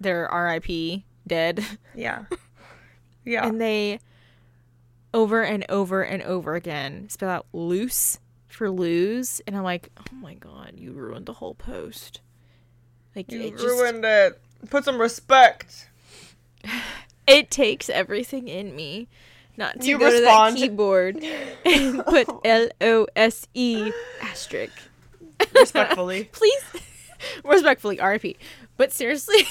they're 0.00 0.28
RIP 0.32 1.02
dead. 1.26 1.64
Yeah. 1.94 2.24
Yeah. 3.24 3.46
and 3.46 3.60
they 3.60 4.00
over 5.14 5.42
and 5.42 5.64
over 5.68 6.02
and 6.02 6.22
over 6.24 6.54
again 6.56 7.08
spell 7.08 7.28
out 7.28 7.46
loose 7.52 8.18
for 8.48 8.68
lose 8.70 9.40
and 9.46 9.56
i'm 9.56 9.62
like 9.62 9.90
oh 9.96 10.16
my 10.16 10.34
god 10.34 10.72
you 10.76 10.90
ruined 10.92 11.26
the 11.26 11.34
whole 11.34 11.54
post 11.54 12.20
like 13.14 13.30
you 13.30 13.40
it 13.42 13.52
just 13.52 13.62
ruined 13.64 14.04
it. 14.04 14.40
Put 14.70 14.84
some 14.84 14.98
respect. 15.00 15.88
it 17.26 17.50
takes 17.50 17.88
everything 17.88 18.48
in 18.48 18.74
me 18.76 19.08
not 19.56 19.80
to 19.80 19.86
You 19.86 19.98
go 19.98 20.06
respond. 20.06 20.56
to 20.56 20.60
that 20.62 20.68
keyboard 20.68 21.22
and 21.64 22.04
put 22.04 22.28
l-o-s-e 22.44 23.92
asterisk 24.22 24.72
Respectfully. 25.54 26.24
please 26.32 26.64
respectfully 27.44 27.96
rp 27.98 28.36
but 28.76 28.92
seriously 28.92 29.44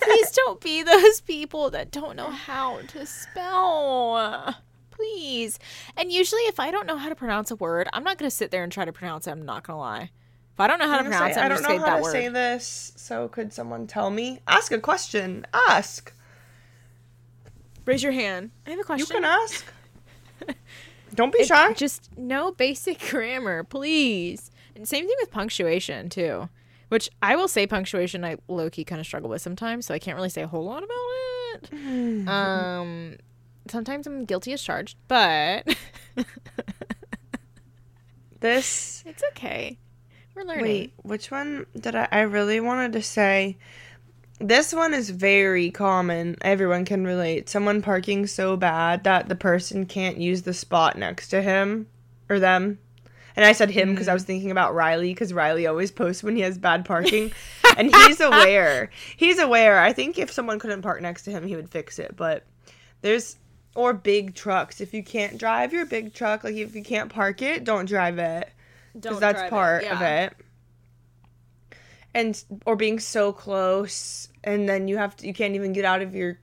please 0.00 0.30
don't 0.32 0.60
be 0.60 0.82
those 0.82 1.20
people 1.20 1.70
that 1.70 1.90
don't 1.90 2.16
know 2.16 2.30
how 2.30 2.80
to 2.88 3.06
spell. 3.06 4.54
Please. 4.90 5.60
And 5.96 6.10
usually, 6.10 6.40
if 6.42 6.58
I 6.58 6.72
don't 6.72 6.86
know 6.88 6.96
how 6.96 7.08
to 7.08 7.14
pronounce 7.14 7.52
a 7.52 7.56
word, 7.56 7.88
I'm 7.92 8.02
not 8.02 8.18
going 8.18 8.28
to 8.28 8.34
sit 8.34 8.50
there 8.50 8.64
and 8.64 8.72
try 8.72 8.84
to 8.84 8.92
pronounce 8.92 9.28
it. 9.28 9.30
I'm 9.30 9.44
not 9.44 9.62
going 9.62 9.76
to 9.76 9.80
lie. 9.80 10.10
If 10.58 10.62
I 10.62 10.66
don't 10.66 10.80
know 10.80 10.88
how 10.88 10.96
to 10.96 11.04
pronounce 11.04 11.34
say, 11.34 11.40
it, 11.40 11.42
I 11.42 11.44
I'm 11.44 11.50
don't 11.50 11.58
just 11.62 11.68
know 11.70 11.78
how 11.86 11.96
to 11.98 12.02
word. 12.02 12.10
say 12.10 12.26
this, 12.28 12.92
so 12.96 13.28
could 13.28 13.52
someone 13.52 13.86
tell 13.86 14.10
me? 14.10 14.40
Ask 14.48 14.72
a 14.72 14.80
question. 14.80 15.46
Ask. 15.68 16.12
Raise 17.84 18.02
your 18.02 18.10
hand. 18.10 18.50
I 18.66 18.70
have 18.70 18.80
a 18.80 18.82
question. 18.82 19.06
You 19.08 19.14
can 19.14 19.24
ask. 19.24 19.64
Don't 21.14 21.32
be 21.32 21.38
It- 21.38 21.46
shy. 21.46 21.72
Just 21.74 22.10
no 22.18 22.50
basic 22.50 22.98
grammar, 23.10 23.62
please. 23.62 24.50
And 24.74 24.88
same 24.88 25.06
thing 25.06 25.14
with 25.20 25.30
punctuation 25.30 26.08
too. 26.08 26.48
Which 26.88 27.08
I 27.22 27.36
will 27.36 27.46
say 27.46 27.66
punctuation 27.68 28.24
I 28.24 28.38
low 28.48 28.68
key 28.68 28.82
kind 28.84 29.00
of 29.00 29.06
struggle 29.06 29.30
with 29.30 29.40
sometimes, 29.40 29.86
so 29.86 29.94
I 29.94 30.00
can't 30.00 30.16
really 30.16 30.28
say 30.28 30.42
a 30.42 30.48
whole 30.48 30.64
lot 30.64 30.82
about 30.82 31.70
it. 31.72 32.28
um 32.28 33.14
sometimes 33.70 34.08
I'm 34.08 34.24
guilty 34.24 34.52
as 34.54 34.60
charged, 34.62 34.96
but 35.06 35.68
This. 38.40 39.02
it's 39.06 39.22
okay. 39.32 39.78
We're 40.38 40.44
learning. 40.44 40.64
Wait, 40.64 40.92
which 41.02 41.32
one 41.32 41.66
did 41.76 41.96
I? 41.96 42.06
I 42.12 42.20
really 42.20 42.60
wanted 42.60 42.92
to 42.92 43.02
say. 43.02 43.56
This 44.38 44.72
one 44.72 44.94
is 44.94 45.10
very 45.10 45.72
common. 45.72 46.36
Everyone 46.42 46.84
can 46.84 47.04
relate. 47.04 47.48
Someone 47.48 47.82
parking 47.82 48.24
so 48.28 48.56
bad 48.56 49.02
that 49.02 49.28
the 49.28 49.34
person 49.34 49.84
can't 49.84 50.18
use 50.18 50.42
the 50.42 50.54
spot 50.54 50.96
next 50.96 51.30
to 51.30 51.42
him 51.42 51.88
or 52.28 52.38
them. 52.38 52.78
And 53.34 53.44
I 53.44 53.50
said 53.50 53.70
him 53.70 53.90
because 53.90 54.06
I 54.06 54.14
was 54.14 54.22
mm. 54.22 54.26
thinking 54.26 54.52
about 54.52 54.76
Riley 54.76 55.12
because 55.12 55.32
Riley 55.32 55.66
always 55.66 55.90
posts 55.90 56.22
when 56.22 56.36
he 56.36 56.42
has 56.42 56.56
bad 56.56 56.84
parking. 56.84 57.32
and 57.76 57.92
he's 57.92 58.20
aware. 58.20 58.90
He's 59.16 59.40
aware. 59.40 59.80
I 59.80 59.92
think 59.92 60.20
if 60.20 60.30
someone 60.30 60.60
couldn't 60.60 60.82
park 60.82 61.02
next 61.02 61.24
to 61.24 61.32
him, 61.32 61.48
he 61.48 61.56
would 61.56 61.70
fix 61.70 61.98
it. 61.98 62.14
But 62.16 62.44
there's. 63.00 63.38
Or 63.74 63.92
big 63.92 64.34
trucks. 64.34 64.80
If 64.80 64.94
you 64.94 65.02
can't 65.02 65.36
drive 65.36 65.72
your 65.72 65.84
big 65.84 66.14
truck, 66.14 66.42
like 66.42 66.54
if 66.54 66.76
you 66.76 66.82
can't 66.82 67.12
park 67.12 67.42
it, 67.42 67.64
don't 67.64 67.86
drive 67.86 68.18
it 68.18 68.50
because 69.00 69.20
that's 69.20 69.48
part 69.50 69.84
of 69.84 70.00
it 70.02 70.32
and 72.14 72.42
or 72.66 72.76
being 72.76 72.98
so 72.98 73.32
close 73.32 74.28
and 74.44 74.68
then 74.68 74.88
you 74.88 74.96
have 74.96 75.16
to 75.16 75.26
you 75.26 75.34
can't 75.34 75.54
even 75.54 75.72
get 75.72 75.84
out 75.84 76.00
of 76.02 76.14
your 76.14 76.38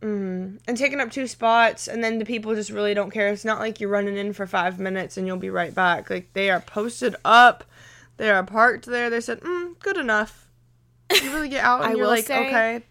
mm, 0.00 0.58
and 0.66 0.76
taking 0.76 1.00
up 1.00 1.10
two 1.10 1.26
spots 1.26 1.86
and 1.86 2.02
then 2.02 2.18
the 2.18 2.24
people 2.24 2.54
just 2.54 2.70
really 2.70 2.94
don't 2.94 3.10
care 3.10 3.28
it's 3.28 3.44
not 3.44 3.58
like 3.60 3.80
you're 3.80 3.90
running 3.90 4.16
in 4.16 4.32
for 4.32 4.46
five 4.46 4.78
minutes 4.78 5.16
and 5.16 5.26
you'll 5.26 5.36
be 5.36 5.50
right 5.50 5.74
back 5.74 6.08
like 6.10 6.32
they 6.32 6.50
are 6.50 6.60
posted 6.60 7.14
up 7.24 7.64
they 8.16 8.30
are 8.30 8.42
parked 8.42 8.86
there 8.86 9.10
they 9.10 9.20
said 9.20 9.40
mm, 9.40 9.78
good 9.80 9.96
enough 9.96 10.48
you 11.22 11.32
really 11.32 11.48
get 11.48 11.64
out 11.64 11.80
and 11.82 11.90
I 11.90 11.94
you're 11.94 12.00
will 12.02 12.08
like 12.08 12.26
say- 12.26 12.46
okay 12.48 12.84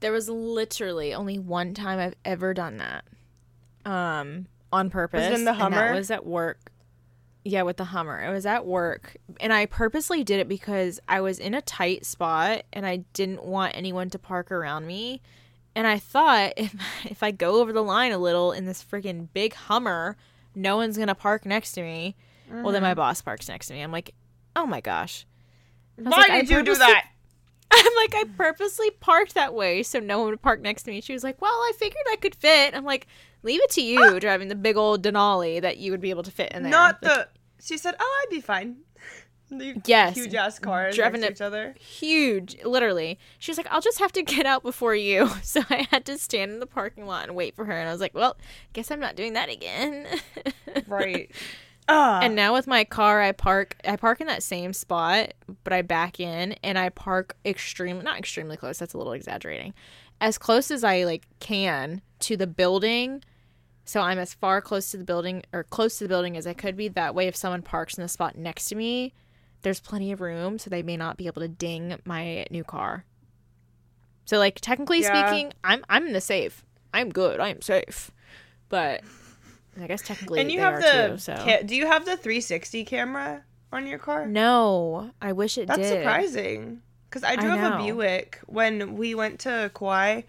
There 0.00 0.12
was 0.12 0.28
literally 0.28 1.14
only 1.14 1.38
one 1.38 1.74
time 1.74 1.98
I've 1.98 2.14
ever 2.24 2.54
done 2.54 2.78
that. 2.78 3.04
Um 3.84 4.46
on 4.72 4.88
purpose. 4.90 5.34
in 5.34 5.44
the 5.44 5.52
Hummer? 5.54 5.76
that 5.88 5.94
was 5.94 6.10
at 6.10 6.24
work. 6.24 6.70
Yeah, 7.44 7.62
with 7.62 7.78
the 7.78 7.84
Hummer. 7.84 8.22
It 8.22 8.30
was 8.30 8.44
at 8.44 8.66
work. 8.66 9.16
And 9.40 9.52
I 9.52 9.66
purposely 9.66 10.22
did 10.22 10.40
it 10.40 10.48
because 10.48 11.00
I 11.08 11.20
was 11.20 11.38
in 11.38 11.54
a 11.54 11.62
tight 11.62 12.04
spot 12.04 12.62
and 12.72 12.86
I 12.86 12.98
didn't 13.14 13.44
want 13.44 13.76
anyone 13.76 14.10
to 14.10 14.18
park 14.18 14.52
around 14.52 14.86
me. 14.86 15.22
And 15.74 15.86
I 15.86 15.98
thought 15.98 16.52
if 16.56 16.74
if 17.04 17.22
I 17.22 17.30
go 17.30 17.60
over 17.60 17.72
the 17.72 17.82
line 17.82 18.12
a 18.12 18.18
little 18.18 18.52
in 18.52 18.66
this 18.66 18.84
freaking 18.84 19.28
big 19.32 19.54
Hummer, 19.54 20.16
no 20.54 20.76
one's 20.76 20.98
gonna 20.98 21.14
park 21.14 21.46
next 21.46 21.72
to 21.72 21.82
me. 21.82 22.16
Well, 22.50 22.72
then 22.72 22.82
my 22.82 22.90
mm-hmm. 22.90 22.96
boss 22.96 23.22
parks 23.22 23.48
next 23.48 23.68
to 23.68 23.74
me. 23.74 23.80
I'm 23.80 23.92
like, 23.92 24.12
oh 24.56 24.66
my 24.66 24.80
gosh. 24.80 25.24
Why 25.96 26.10
like, 26.10 26.32
did 26.32 26.50
you 26.50 26.62
do 26.64 26.74
that 26.74 27.04
I'm 27.70 27.92
like, 27.96 28.14
I 28.16 28.24
purposely 28.36 28.90
parked 28.90 29.34
that 29.34 29.54
way 29.54 29.82
so 29.82 30.00
no 30.00 30.18
one 30.18 30.30
would 30.30 30.42
park 30.42 30.60
next 30.60 30.82
to 30.84 30.90
me. 30.90 31.00
She 31.00 31.12
was 31.12 31.22
like, 31.22 31.40
Well, 31.40 31.52
I 31.52 31.72
figured 31.78 32.02
I 32.10 32.16
could 32.16 32.34
fit. 32.34 32.74
I'm 32.74 32.84
like, 32.84 33.06
Leave 33.42 33.60
it 33.62 33.70
to 33.70 33.82
you 33.82 34.20
driving 34.20 34.48
the 34.48 34.54
big 34.54 34.76
old 34.76 35.02
Denali 35.02 35.60
that 35.60 35.78
you 35.78 35.90
would 35.90 36.00
be 36.00 36.10
able 36.10 36.22
to 36.22 36.30
fit 36.30 36.52
in 36.52 36.62
there. 36.62 36.70
not 36.70 37.02
Like, 37.02 37.12
the 37.12 37.28
she 37.62 37.76
said 37.76 37.94
oh 38.00 38.22
i'd 38.22 38.30
be 38.30 38.40
fine 38.40 38.76
the 39.50 39.80
Yes, 39.84 40.14
huge 40.14 40.34
ass 40.34 40.58
cars 40.58 40.94
driving 40.94 41.20
next 41.20 41.38
to 41.38 41.44
each 41.44 41.46
other 41.46 41.74
huge, 41.78 42.56
literally. 42.64 43.18
She 43.38 43.50
was 43.50 43.58
like, 43.58 43.66
I'll 43.70 43.80
just 43.80 43.98
have 43.98 44.12
to 44.12 44.22
get 44.22 44.46
out 44.46 44.62
before 44.62 44.94
you. 44.94 45.28
So 45.42 45.62
I 45.68 45.88
had 45.90 46.04
to 46.04 46.16
stand 46.18 46.52
in 46.52 46.60
the 46.60 46.66
parking 46.66 47.06
lot 47.06 47.24
and 47.24 47.34
wait 47.34 47.56
for 47.56 47.64
her. 47.64 47.72
And 47.72 47.88
I 47.88 47.92
was 47.92 48.00
like, 48.00 48.14
Well, 48.14 48.36
guess 48.72 48.90
I'm 48.90 49.00
not 49.00 49.16
doing 49.16 49.32
that 49.32 49.48
again. 49.48 50.06
right 50.86 51.30
uh, 51.88 52.20
And 52.22 52.36
now 52.36 52.52
with 52.52 52.68
my 52.68 52.84
car, 52.84 53.20
I 53.20 53.32
park. 53.32 53.76
I 53.84 53.96
park 53.96 54.20
in 54.20 54.28
that 54.28 54.44
same 54.44 54.72
spot, 54.72 55.32
but 55.64 55.72
I 55.72 55.82
back 55.82 56.20
in 56.20 56.52
and 56.62 56.78
I 56.78 56.90
park 56.90 57.36
extremely 57.44 58.04
not 58.04 58.18
extremely 58.18 58.56
close. 58.56 58.78
That's 58.78 58.94
a 58.94 58.98
little 58.98 59.12
exaggerating. 59.12 59.74
As 60.20 60.38
close 60.38 60.70
as 60.70 60.84
I 60.84 61.02
like 61.04 61.26
can 61.40 62.02
to 62.20 62.36
the 62.36 62.46
building, 62.46 63.24
so 63.90 64.00
I'm 64.00 64.20
as 64.20 64.34
far 64.34 64.60
close 64.60 64.92
to 64.92 64.96
the 64.98 65.04
building 65.04 65.42
or 65.52 65.64
close 65.64 65.98
to 65.98 66.04
the 66.04 66.08
building 66.08 66.36
as 66.36 66.46
I 66.46 66.52
could 66.52 66.76
be. 66.76 66.86
That 66.86 67.12
way, 67.12 67.26
if 67.26 67.34
someone 67.34 67.60
parks 67.60 67.98
in 67.98 68.02
the 68.02 68.08
spot 68.08 68.38
next 68.38 68.68
to 68.68 68.76
me, 68.76 69.12
there's 69.62 69.80
plenty 69.80 70.12
of 70.12 70.20
room, 70.20 70.60
so 70.60 70.70
they 70.70 70.84
may 70.84 70.96
not 70.96 71.16
be 71.16 71.26
able 71.26 71.42
to 71.42 71.48
ding 71.48 71.98
my 72.04 72.46
new 72.52 72.62
car. 72.62 73.04
So, 74.26 74.38
like 74.38 74.60
technically 74.60 75.00
Yeah. 75.00 75.26
speaking, 75.26 75.52
I'm 75.64 75.84
I'm 75.88 76.06
in 76.06 76.12
the 76.12 76.20
safe. 76.20 76.64
I'm 76.94 77.10
good. 77.10 77.40
I 77.40 77.48
am 77.48 77.62
safe, 77.62 78.12
but 78.68 79.02
I 79.80 79.88
guess 79.88 80.02
technically 80.02 80.38
and 80.38 80.52
you 80.52 80.60
have 80.60 80.80
the 80.80 81.08
too. 81.14 81.18
So 81.18 81.34
ca- 81.34 81.62
do 81.62 81.74
you 81.74 81.88
have 81.88 82.04
the 82.04 82.16
360 82.16 82.84
camera 82.84 83.42
on 83.72 83.88
your 83.88 83.98
car 83.98 84.24
no, 84.24 85.10
I 85.20 85.32
wish 85.32 85.58
it 85.58 85.66
that's 85.66 85.80
did. 85.80 85.98
surprising 85.98 86.82
because 87.08 87.24
i 87.24 87.32
I 87.32 87.36
drove 87.36 87.60
a 87.60 87.76
buick 87.76 88.38
when 88.46 88.94
we 88.96 89.16
went 89.16 89.40
to 89.40 89.68
kauai 89.74 90.22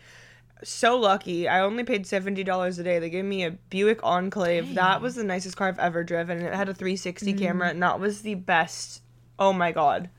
so 0.64 0.98
lucky 0.98 1.48
i 1.48 1.60
only 1.60 1.84
paid 1.84 2.04
$70 2.06 2.80
a 2.80 2.84
day 2.84 3.00
they 3.00 3.10
gave 3.10 3.26
me 3.26 3.44
a 3.46 3.52
buick 3.52 4.00
enclave 4.04 4.76
that 4.76 5.02
was 5.02 5.16
the 5.16 5.24
nicest 5.24 5.58
car 5.58 5.68
i've 5.68 5.80
ever 5.80 6.04
driven 6.04 6.38
and 6.38 6.48
it 6.48 6.54
had 6.54 6.70
a 6.70 6.74
360 6.74 7.34
Mm. 7.34 7.40
camera 7.40 7.70
and 7.70 7.82
that 7.82 8.00
was 8.00 8.22
the 8.22 8.36
best 8.36 9.02
oh 9.40 9.52
my 9.54 9.72
god 9.72 10.10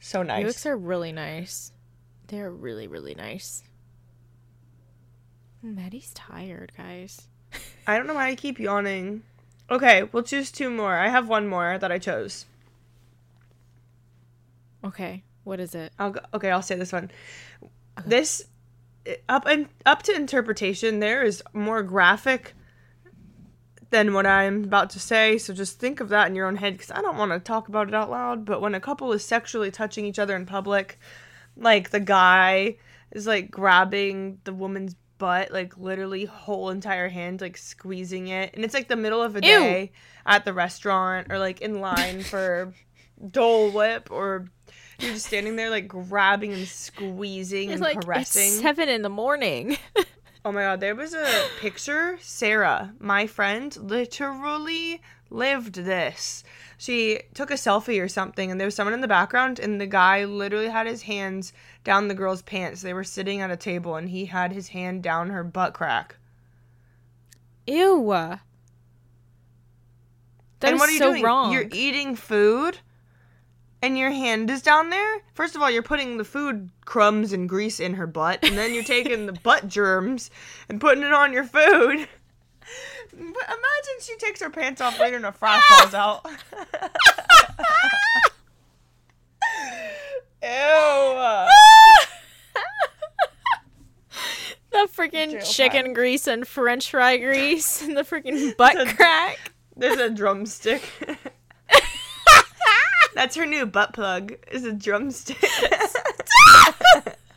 so 0.00 0.22
nice 0.22 0.44
Buicks 0.44 0.66
are 0.66 0.76
really 0.76 1.12
nice. 1.12 1.72
They're 2.26 2.50
really 2.50 2.86
really 2.88 3.14
nice. 3.14 3.62
Madi's 5.62 6.12
tired, 6.12 6.72
guys. 6.76 7.28
i 7.86 7.96
don't 7.96 8.06
know 8.06 8.14
why 8.14 8.28
i 8.28 8.34
keep 8.34 8.58
yawning 8.58 9.22
okay 9.70 10.02
we'll 10.12 10.22
choose 10.22 10.50
two 10.50 10.68
more 10.70 10.94
i 10.96 11.08
have 11.08 11.28
one 11.28 11.46
more 11.48 11.78
that 11.78 11.92
i 11.92 11.98
chose 11.98 12.46
Okay, 14.84 15.22
what 15.44 15.60
is 15.60 15.74
it? 15.74 15.92
I'll 15.98 16.10
go, 16.10 16.20
okay, 16.34 16.50
I'll 16.50 16.60
say 16.60 16.74
this 16.76 16.92
one. 16.92 17.10
This 18.04 18.44
up 19.28 19.46
and 19.46 19.68
up 19.84 20.02
to 20.04 20.14
interpretation, 20.14 21.00
there 21.00 21.22
is 21.22 21.42
more 21.52 21.82
graphic 21.82 22.54
than 23.90 24.12
what 24.12 24.26
I'm 24.26 24.64
about 24.64 24.90
to 24.90 24.98
say. 24.98 25.38
So 25.38 25.54
just 25.54 25.78
think 25.78 26.00
of 26.00 26.08
that 26.08 26.28
in 26.28 26.34
your 26.34 26.46
own 26.46 26.56
head 26.56 26.74
because 26.74 26.90
I 26.90 27.00
don't 27.00 27.16
want 27.16 27.32
to 27.32 27.38
talk 27.38 27.68
about 27.68 27.88
it 27.88 27.94
out 27.94 28.10
loud. 28.10 28.44
But 28.44 28.60
when 28.60 28.74
a 28.74 28.80
couple 28.80 29.12
is 29.12 29.24
sexually 29.24 29.70
touching 29.70 30.04
each 30.04 30.18
other 30.18 30.34
in 30.34 30.46
public, 30.46 30.98
like 31.56 31.90
the 31.90 32.00
guy 32.00 32.76
is 33.12 33.26
like 33.26 33.50
grabbing 33.50 34.40
the 34.44 34.52
woman's 34.52 34.96
butt, 35.18 35.52
like 35.52 35.78
literally 35.78 36.24
whole 36.24 36.70
entire 36.70 37.08
hand, 37.08 37.40
like 37.40 37.56
squeezing 37.56 38.28
it, 38.28 38.50
and 38.54 38.64
it's 38.64 38.74
like 38.74 38.88
the 38.88 38.96
middle 38.96 39.22
of 39.22 39.36
a 39.36 39.38
Ew. 39.38 39.42
day 39.42 39.92
at 40.26 40.44
the 40.44 40.52
restaurant 40.52 41.28
or 41.30 41.38
like 41.38 41.60
in 41.60 41.80
line 41.80 42.22
for 42.22 42.74
Dole 43.30 43.70
Whip 43.70 44.10
or 44.10 44.48
You're 44.98 45.12
just 45.12 45.26
standing 45.26 45.56
there 45.56 45.70
like 45.70 45.88
grabbing 45.88 46.52
and 46.52 46.66
squeezing 46.68 47.70
It's 47.70 47.74
and 47.74 47.80
like 47.82 48.00
caressing. 48.02 48.42
it's 48.42 48.60
seven 48.60 48.88
in 48.88 49.02
the 49.02 49.08
morning. 49.08 49.76
Oh 50.46 50.52
my 50.52 50.60
god, 50.60 50.80
there 50.80 50.94
was 50.94 51.14
a 51.14 51.46
picture. 51.58 52.18
Sarah, 52.20 52.92
my 52.98 53.26
friend, 53.26 53.74
literally 53.78 55.00
lived 55.30 55.74
this. 55.76 56.44
She 56.76 57.20
took 57.32 57.50
a 57.50 57.54
selfie 57.54 57.98
or 57.98 58.08
something, 58.08 58.50
and 58.50 58.60
there 58.60 58.66
was 58.66 58.74
someone 58.74 58.92
in 58.92 59.00
the 59.00 59.08
background, 59.08 59.58
and 59.58 59.80
the 59.80 59.86
guy 59.86 60.24
literally 60.26 60.68
had 60.68 60.86
his 60.86 61.00
hands 61.00 61.54
down 61.82 62.08
the 62.08 62.14
girl's 62.14 62.42
pants. 62.42 62.82
They 62.82 62.92
were 62.92 63.04
sitting 63.04 63.40
at 63.40 63.50
a 63.50 63.56
table, 63.56 63.96
and 63.96 64.10
he 64.10 64.26
had 64.26 64.52
his 64.52 64.68
hand 64.68 65.02
down 65.02 65.30
her 65.30 65.44
butt 65.44 65.72
crack. 65.72 66.16
Ew. 67.66 68.04
That 70.60 70.70
and 70.72 70.78
what 70.78 70.90
are 70.90 70.92
you 70.92 70.98
so 70.98 71.12
doing? 71.12 71.22
wrong. 71.22 71.52
You're 71.52 71.68
eating 71.72 72.16
food, 72.16 72.80
and 73.84 73.98
your 73.98 74.10
hand 74.10 74.50
is 74.50 74.62
down 74.62 74.90
there. 74.90 75.22
First 75.34 75.54
of 75.54 75.62
all, 75.62 75.70
you're 75.70 75.82
putting 75.82 76.16
the 76.16 76.24
food 76.24 76.70
crumbs 76.84 77.32
and 77.32 77.48
grease 77.48 77.80
in 77.80 77.94
her 77.94 78.06
butt, 78.06 78.42
and 78.42 78.56
then 78.56 78.72
you're 78.74 78.82
taking 78.84 79.26
the 79.26 79.32
butt 79.32 79.68
germs 79.68 80.30
and 80.68 80.80
putting 80.80 81.04
it 81.04 81.12
on 81.12 81.32
your 81.32 81.44
food. 81.44 82.08
But 83.12 83.44
imagine 83.46 84.00
she 84.00 84.16
takes 84.16 84.40
her 84.40 84.50
pants 84.50 84.80
off 84.80 84.98
later 84.98 85.16
and 85.16 85.26
a 85.26 85.32
fry 85.32 85.60
falls 85.68 85.94
out. 85.94 86.26
Ew. 90.42 91.48
the 94.70 94.88
freaking 94.92 95.30
Jail 95.32 95.40
chicken 95.42 95.84
time. 95.86 95.94
grease 95.94 96.26
and 96.26 96.46
french 96.46 96.90
fry 96.90 97.16
grease 97.16 97.80
and 97.82 97.96
the 97.96 98.02
freaking 98.02 98.56
butt 98.58 98.76
a- 98.80 98.92
crack. 98.94 99.52
There's 99.76 99.98
a 99.98 100.10
drumstick. 100.10 100.82
That's 103.24 103.36
her 103.36 103.46
new 103.46 103.64
butt 103.66 103.92
plug. 103.92 104.34
Is 104.50 104.64
a 104.64 104.72
drumstick. 104.72 105.38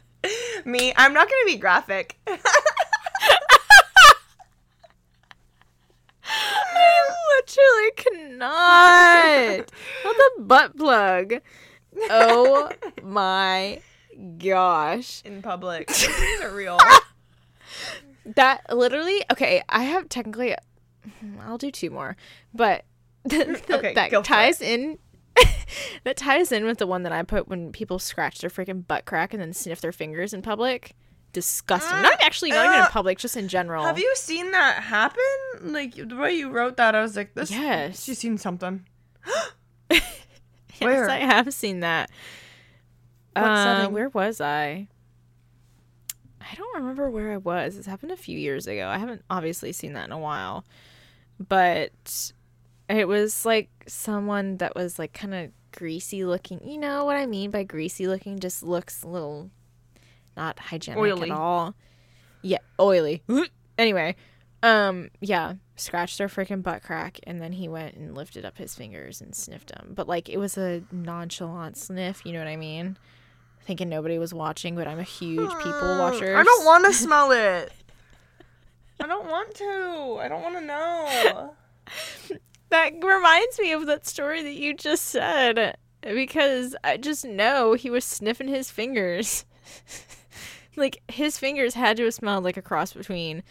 Me, 0.65 0.91
I'm 0.95 1.13
not 1.13 1.30
gonna 1.30 1.45
be 1.45 1.57
graphic. 1.57 2.17
I 6.30 7.09
literally 7.39 7.91
cannot. 7.95 9.71
Not 10.03 10.15
the 10.17 10.32
butt 10.43 10.75
plug. 10.75 11.36
Oh 12.09 12.71
my 13.03 13.82
gosh. 14.38 15.21
In 15.23 15.41
public. 15.41 15.89
Real. 16.51 16.80
That 18.25 18.75
literally, 18.75 19.23
okay, 19.32 19.63
I 19.69 19.84
have 19.84 20.09
technically, 20.09 20.55
I'll 21.41 21.57
do 21.57 21.71
two 21.71 21.89
more, 21.89 22.17
but 22.53 22.84
Okay, 23.32 23.93
that 23.93 24.23
ties 24.23 24.61
in. 24.61 24.99
that 26.04 26.18
ties 26.18 26.52
in 26.52 26.66
with 26.66 26.78
the 26.78 26.88
one 26.88 27.04
that 27.04 27.12
I 27.12 27.24
put 27.24 27.48
when 27.48 27.72
people 27.72 28.00
scratch 28.00 28.40
their 28.40 28.50
freaking 28.50 28.86
butt 28.88 29.06
crack 29.06 29.34
and 29.34 29.42
then 29.42 29.54
sniff 29.54 29.82
their 29.82 29.92
fingers 29.92 30.34
in 30.34 30.42
public. 30.42 30.96
Disgusting. 31.34 32.02
Not 32.02 32.22
actually, 32.22 32.52
not 32.52 32.66
even 32.66 32.78
in 32.78 32.86
uh, 32.86 32.90
public, 32.90 33.20
just 33.20 33.38
in 33.38 33.48
general. 33.48 33.84
Have 33.84 34.00
you 34.00 34.12
seen 34.16 34.52
that 34.52 34.82
happen? 34.84 35.24
Like 35.62 35.96
the 35.96 36.16
way 36.16 36.34
you 36.34 36.50
wrote 36.50 36.78
that, 36.78 36.96
I 36.96 37.02
was 37.02 37.16
like, 37.16 37.36
this. 37.36 37.52
Yes. 37.52 38.04
She's 38.04 38.18
seen 38.18 38.38
something. 38.38 38.86
Yes, 40.80 40.86
Where? 40.86 41.10
I 41.10 41.18
have 41.18 41.54
seen 41.54 41.80
that. 41.80 42.12
Uh, 43.36 43.64
setting? 43.64 43.94
where 43.94 44.10
was 44.10 44.42
I? 44.42 44.88
I 46.40 46.56
don't 46.56 46.76
remember 46.76 47.10
where 47.10 47.32
I 47.32 47.38
was. 47.38 47.78
This 47.78 47.86
happened 47.86 48.12
a 48.12 48.18
few 48.18 48.38
years 48.38 48.68
ago. 48.68 48.88
I 48.88 48.98
haven't 48.98 49.24
obviously 49.30 49.74
seen 49.74 49.94
that 49.94 50.06
in 50.06 50.12
a 50.12 50.20
while. 50.20 50.66
But 51.40 52.32
it 52.90 53.08
was 53.08 53.46
like 53.46 53.70
someone 53.88 54.58
that 54.58 54.76
was 54.76 54.98
like 54.98 55.14
kind 55.14 55.34
of 55.34 55.52
greasy 55.72 56.26
looking. 56.26 56.62
You 56.68 56.78
know 56.78 57.06
what 57.06 57.16
I 57.16 57.26
mean 57.26 57.52
by 57.52 57.64
greasy 57.64 58.08
looking? 58.08 58.40
Just 58.40 58.64
looks 58.64 59.04
a 59.04 59.08
little 59.08 59.50
not 60.36 60.60
hygienic 60.60 61.00
Oily. 61.00 61.32
at 61.32 61.38
all. 61.38 61.76
Yeah, 62.42 62.60
oily. 62.80 63.24
anyway, 63.78 64.16
um, 64.64 65.10
yeah, 65.20 65.56
scratched 65.76 66.18
their 66.18 66.28
freaking 66.28 66.64
butt 66.64 66.84
crack, 66.84 67.20
and 67.24 67.42
then 67.42 67.52
he 67.52 67.68
went 67.68 67.96
and 67.96 68.16
lifted 68.16 68.46
up 68.46 68.58
his 68.58 68.76
fingers 68.76 69.22
and 69.22 69.36
sniffed 69.36 69.70
them. 69.70 69.94
But 69.94 70.08
like 70.08 70.30
it 70.30 70.38
was 70.38 70.58
a 70.58 70.84
nonchalant 70.92 71.78
sniff. 71.78 72.22
You 72.26 72.34
know 72.34 72.40
what 72.40 72.48
I 72.48 72.56
mean? 72.56 72.98
Thinking 73.64 73.90
nobody 73.90 74.18
was 74.18 74.34
watching, 74.34 74.76
but 74.76 74.88
I'm 74.88 75.00
a 75.00 75.04
huge 75.04 75.52
people 75.58 76.00
watcher. 76.00 76.38
I 76.38 76.44
don't 76.44 76.66
want 76.66 76.86
to 76.86 76.94
smell 76.98 77.32
it. 77.32 77.72
I 79.00 79.08
don't 79.08 79.28
want 79.28 79.54
to. 79.56 80.20
I 80.22 80.28
don't 80.28 80.42
want 80.42 80.56
to 80.56 80.62
know. 80.62 81.56
That 82.70 82.93
reminds 83.01 83.59
me 83.59 83.72
of 83.72 83.86
that 83.86 84.05
story 84.05 84.43
that 84.43 84.53
you 84.53 84.74
just 84.74 85.05
said 85.05 85.78
because 86.01 86.76
I 86.84 86.97
just 86.97 87.26
know 87.26 87.74
he 87.74 87.89
was 87.89 88.03
sniffing 88.03 88.47
his 88.47 88.70
fingers. 88.70 89.45
like 90.76 91.01
his 91.09 91.38
fingers 91.38 91.74
had 91.74 91.97
to 91.97 92.05
have 92.05 92.13
smelled 92.13 92.43
like 92.43 92.57
a 92.57 92.61
cross 92.61 92.93
between 92.93 93.43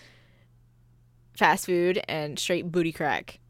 fast 1.36 1.66
food 1.66 2.00
and 2.08 2.38
straight 2.38 2.70
booty 2.70 2.92
crack. 2.92 3.40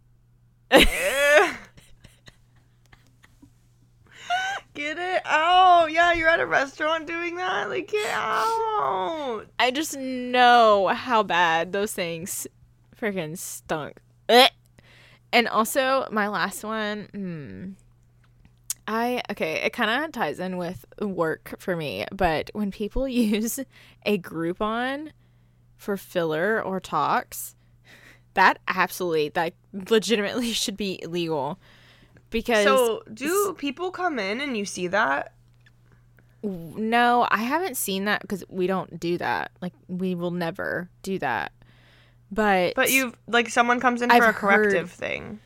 Get 4.76 4.98
it 4.98 5.22
out. 5.24 5.90
Yeah, 5.90 6.12
you're 6.12 6.28
at 6.28 6.38
a 6.38 6.46
restaurant 6.46 7.06
doing 7.06 7.36
that. 7.36 7.70
Like, 7.70 7.90
get 7.90 8.10
out. 8.10 9.46
I 9.58 9.70
just 9.70 9.96
know 9.96 10.88
how 10.88 11.22
bad 11.22 11.72
those 11.72 11.94
things 11.94 12.46
freaking 13.00 13.38
stunk. 13.38 14.00
And 15.36 15.48
also, 15.48 16.08
my 16.10 16.28
last 16.28 16.64
one, 16.64 17.10
hmm. 17.12 17.72
I, 18.88 19.20
okay, 19.30 19.56
it 19.56 19.74
kind 19.74 20.02
of 20.02 20.10
ties 20.12 20.40
in 20.40 20.56
with 20.56 20.86
work 20.98 21.56
for 21.58 21.76
me, 21.76 22.06
but 22.10 22.48
when 22.54 22.70
people 22.70 23.06
use 23.34 23.60
a 24.06 24.16
Groupon 24.16 25.10
for 25.76 25.98
filler 25.98 26.62
or 26.62 26.80
Botox, 26.80 27.54
that 28.32 28.60
absolutely, 28.66 29.28
that 29.28 29.52
legitimately 29.74 30.52
should 30.54 30.78
be 30.78 30.98
illegal. 31.02 31.58
Because 32.30 32.64
So, 32.64 33.02
do 33.12 33.54
people 33.58 33.90
come 33.90 34.18
in 34.18 34.40
and 34.40 34.56
you 34.56 34.64
see 34.64 34.86
that? 34.86 35.34
No, 36.42 37.28
I 37.30 37.42
haven't 37.42 37.76
seen 37.76 38.06
that 38.06 38.22
because 38.22 38.42
we 38.48 38.66
don't 38.66 38.98
do 38.98 39.18
that. 39.18 39.50
Like 39.60 39.74
we 39.86 40.14
will 40.14 40.30
never 40.30 40.88
do 41.02 41.18
that. 41.18 41.52
But 42.30 42.74
But 42.74 42.90
you've 42.90 43.16
like 43.26 43.48
someone 43.48 43.80
comes 43.80 44.02
in 44.02 44.10
I've 44.10 44.18
for 44.22 44.30
a 44.30 44.32
heard- 44.32 44.62
corrective 44.70 44.90
thing. 44.90 45.38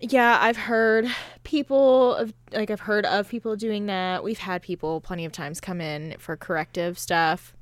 yeah, 0.00 0.38
I've 0.40 0.56
heard 0.56 1.06
people 1.44 2.14
of 2.14 2.32
like 2.52 2.70
I've 2.70 2.80
heard 2.80 3.06
of 3.06 3.28
people 3.28 3.56
doing 3.56 3.86
that. 3.86 4.22
We've 4.22 4.38
had 4.38 4.62
people 4.62 5.00
plenty 5.00 5.24
of 5.24 5.32
times 5.32 5.60
come 5.60 5.80
in 5.80 6.14
for 6.18 6.36
corrective 6.36 6.98
stuff 6.98 7.54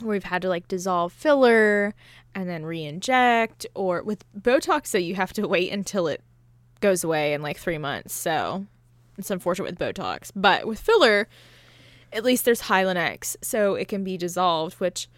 where 0.00 0.12
we've 0.12 0.24
had 0.24 0.42
to 0.42 0.48
like 0.48 0.68
dissolve 0.68 1.12
filler 1.12 1.92
and 2.34 2.48
then 2.48 2.64
re-inject 2.64 3.66
or 3.74 4.02
with 4.02 4.24
Botox 4.40 4.86
so 4.86 4.96
you 4.96 5.16
have 5.16 5.32
to 5.34 5.46
wait 5.46 5.70
until 5.72 6.06
it 6.06 6.22
goes 6.80 7.04
away 7.04 7.34
in 7.34 7.42
like 7.42 7.58
3 7.58 7.76
months. 7.78 8.14
So 8.14 8.64
it's 9.18 9.30
unfortunate 9.30 9.64
with 9.68 9.78
Botox, 9.78 10.30
but 10.34 10.66
with 10.66 10.80
filler 10.80 11.28
at 12.12 12.24
least 12.24 12.44
there's 12.44 12.62
Hylenex 12.62 13.36
so 13.42 13.74
it 13.74 13.88
can 13.88 14.02
be 14.04 14.16
dissolved, 14.16 14.74
which 14.80 15.08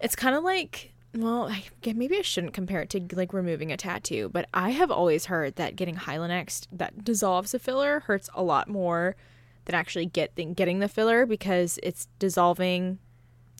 it's 0.00 0.16
kind 0.16 0.34
of 0.34 0.42
like 0.42 0.92
well, 1.16 1.48
I, 1.48 1.64
maybe 1.94 2.18
I 2.18 2.22
shouldn't 2.22 2.52
compare 2.54 2.80
it 2.82 2.90
to 2.90 3.00
like 3.12 3.32
removing 3.32 3.70
a 3.72 3.76
tattoo, 3.76 4.28
but 4.32 4.48
I 4.52 4.70
have 4.70 4.90
always 4.90 5.26
heard 5.26 5.56
that 5.56 5.76
getting 5.76 5.96
Hylenex 5.96 6.66
that 6.72 7.04
dissolves 7.04 7.54
a 7.54 7.58
filler 7.58 8.00
hurts 8.00 8.28
a 8.34 8.42
lot 8.42 8.68
more 8.68 9.14
than 9.66 9.74
actually 9.74 10.06
get 10.06 10.34
getting 10.56 10.80
the 10.80 10.88
filler 10.88 11.24
because 11.24 11.78
it's 11.82 12.08
dissolving 12.18 12.98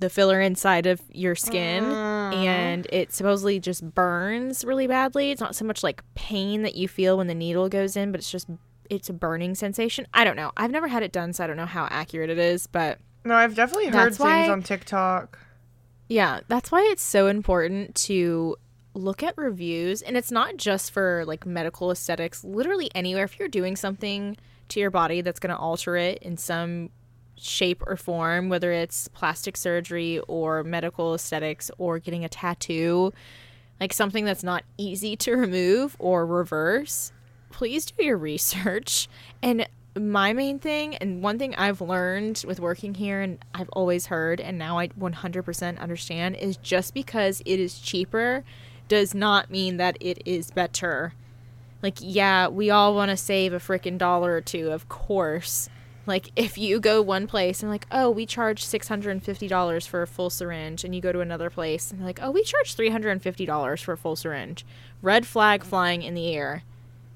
the 0.01 0.11
filler 0.11 0.41
inside 0.41 0.87
of 0.87 1.01
your 1.13 1.37
skin 1.37 1.85
and 1.85 2.87
it 2.93 3.13
supposedly 3.13 3.61
just 3.61 3.95
burns 3.95 4.65
really 4.65 4.89
badly. 4.89 5.31
It's 5.31 5.41
not 5.41 5.55
so 5.55 5.65
much 5.65 5.83
like 5.85 6.03
pain 6.17 6.63
that 6.63 6.75
you 6.75 6.89
feel 6.89 7.17
when 7.17 7.29
the 7.29 7.35
needle 7.35 7.69
goes 7.69 7.97
in, 7.97 8.11
but 8.11 8.19
it's 8.19 8.31
just 8.31 8.49
it's 8.91 9.09
a 9.09 9.13
burning 9.13 9.55
sensation. 9.55 10.07
I 10.13 10.25
don't 10.25 10.37
know. 10.37 10.51
I've 10.57 10.73
never 10.73 10.89
had 10.89 11.03
it 11.05 11.13
done, 11.13 11.33
so 11.33 11.45
I 11.45 11.47
don't 11.47 11.57
know 11.57 11.65
how 11.67 11.87
accurate 11.91 12.29
it 12.31 12.39
is, 12.39 12.67
but 12.67 12.99
No, 13.25 13.35
I've 13.35 13.55
definitely 13.55 13.87
heard 13.89 14.09
things 14.11 14.19
why- 14.19 14.49
on 14.51 14.63
TikTok. 14.63 15.39
Yeah, 16.09 16.41
that's 16.49 16.71
why 16.71 16.83
it's 16.91 17.03
so 17.03 17.29
important 17.29 17.95
to 17.97 18.57
look 18.95 19.23
at 19.23 19.37
reviews 19.37 20.03
and 20.03 20.17
it's 20.17 20.31
not 20.31 20.57
just 20.57 20.93
for 20.93 21.25
like 21.27 21.47
medical 21.47 21.91
aesthetics, 21.91 22.45
literally 22.45 22.91
anywhere 22.95 23.25
if 23.25 23.39
you're 23.39 23.49
doing 23.49 23.75
something 23.75 24.37
to 24.69 24.81
your 24.81 24.91
body 24.91 25.21
that's 25.21 25.41
going 25.41 25.55
to 25.55 25.57
alter 25.57 25.97
it 25.97 26.19
in 26.19 26.37
some 26.37 26.91
shape 27.37 27.83
or 27.87 27.97
form, 27.97 28.49
whether 28.49 28.73
it's 28.73 29.09
plastic 29.09 29.57
surgery 29.57 30.21
or 30.29 30.63
medical 30.63 31.15
aesthetics 31.15 31.71
or 31.79 31.99
getting 31.99 32.25
a 32.25 32.29
tattoo, 32.29 33.13
like 33.81 33.93
something 33.93 34.25
that's 34.25 34.45
not 34.45 34.63
easy 34.79 35.17
to 35.17 35.33
remove 35.33 35.97
or 35.99 36.27
reverse, 36.27 37.13
please 37.51 37.87
do 37.87 38.05
your 38.05 38.17
research. 38.17 39.09
And 39.43 39.67
my 39.99 40.33
main 40.33 40.59
thing, 40.59 40.97
and 40.97 41.23
one 41.23 41.39
thing 41.39 41.55
I've 41.55 41.81
learned 41.81 42.45
with 42.47 42.61
working 42.61 42.95
here, 42.95 43.21
and 43.21 43.39
I've 43.55 43.69
always 43.71 44.07
heard, 44.07 44.41
and 44.41 44.59
now 44.59 44.79
I 44.79 44.89
100% 44.89 45.79
understand, 45.79 46.37
is 46.37 46.57
just 46.57 46.95
because 46.95 47.43
it 47.47 47.61
is 47.61 47.79
cheaper 47.79 48.45
does 48.89 49.15
not 49.15 49.51
mean 49.51 49.77
that 49.79 49.97
it 50.01 50.23
is 50.25 50.51
better. 50.51 51.15
Like, 51.83 51.99
yeah, 52.01 52.49
we 52.49 52.71
all 52.71 52.95
want 52.95 53.11
to 53.11 53.17
save 53.17 53.53
a 53.53 53.59
freaking 53.59 53.99
dollar 53.99 54.35
or 54.35 54.41
two, 54.41 54.73
of 54.73 54.89
course. 54.89 55.69
Like 56.07 56.31
if 56.37 56.59
you 56.59 56.81
go 56.81 57.01
one 57.01 57.27
place 57.27 57.63
and 57.63 57.71
like, 57.71 57.87
oh, 57.91 58.11
we 58.11 58.27
charge 58.27 58.65
six 58.65 58.89
hundred 58.89 59.13
and 59.13 59.23
fifty 59.23 59.49
dollars 59.49 59.87
for 59.87 60.03
a 60.03 60.07
full 60.07 60.29
syringe, 60.31 60.85
and 60.85 60.95
you 60.95 61.01
go 61.01 61.13
to 61.13 61.21
another 61.21 61.49
place 61.49 61.91
and 61.91 62.05
like, 62.05 62.19
oh, 62.23 62.31
we 62.31 62.43
charge 62.43 62.75
three 62.75 62.91
hundred 62.91 63.11
and 63.11 63.23
fifty 63.23 63.47
dollars 63.47 63.81
for 63.81 63.93
a 63.93 63.97
full 63.97 64.17
syringe. 64.17 64.67
Red 65.01 65.27
flag 65.27 65.65
flying 65.65 66.03
in 66.03 66.15
the 66.15 66.35
air. 66.35 66.63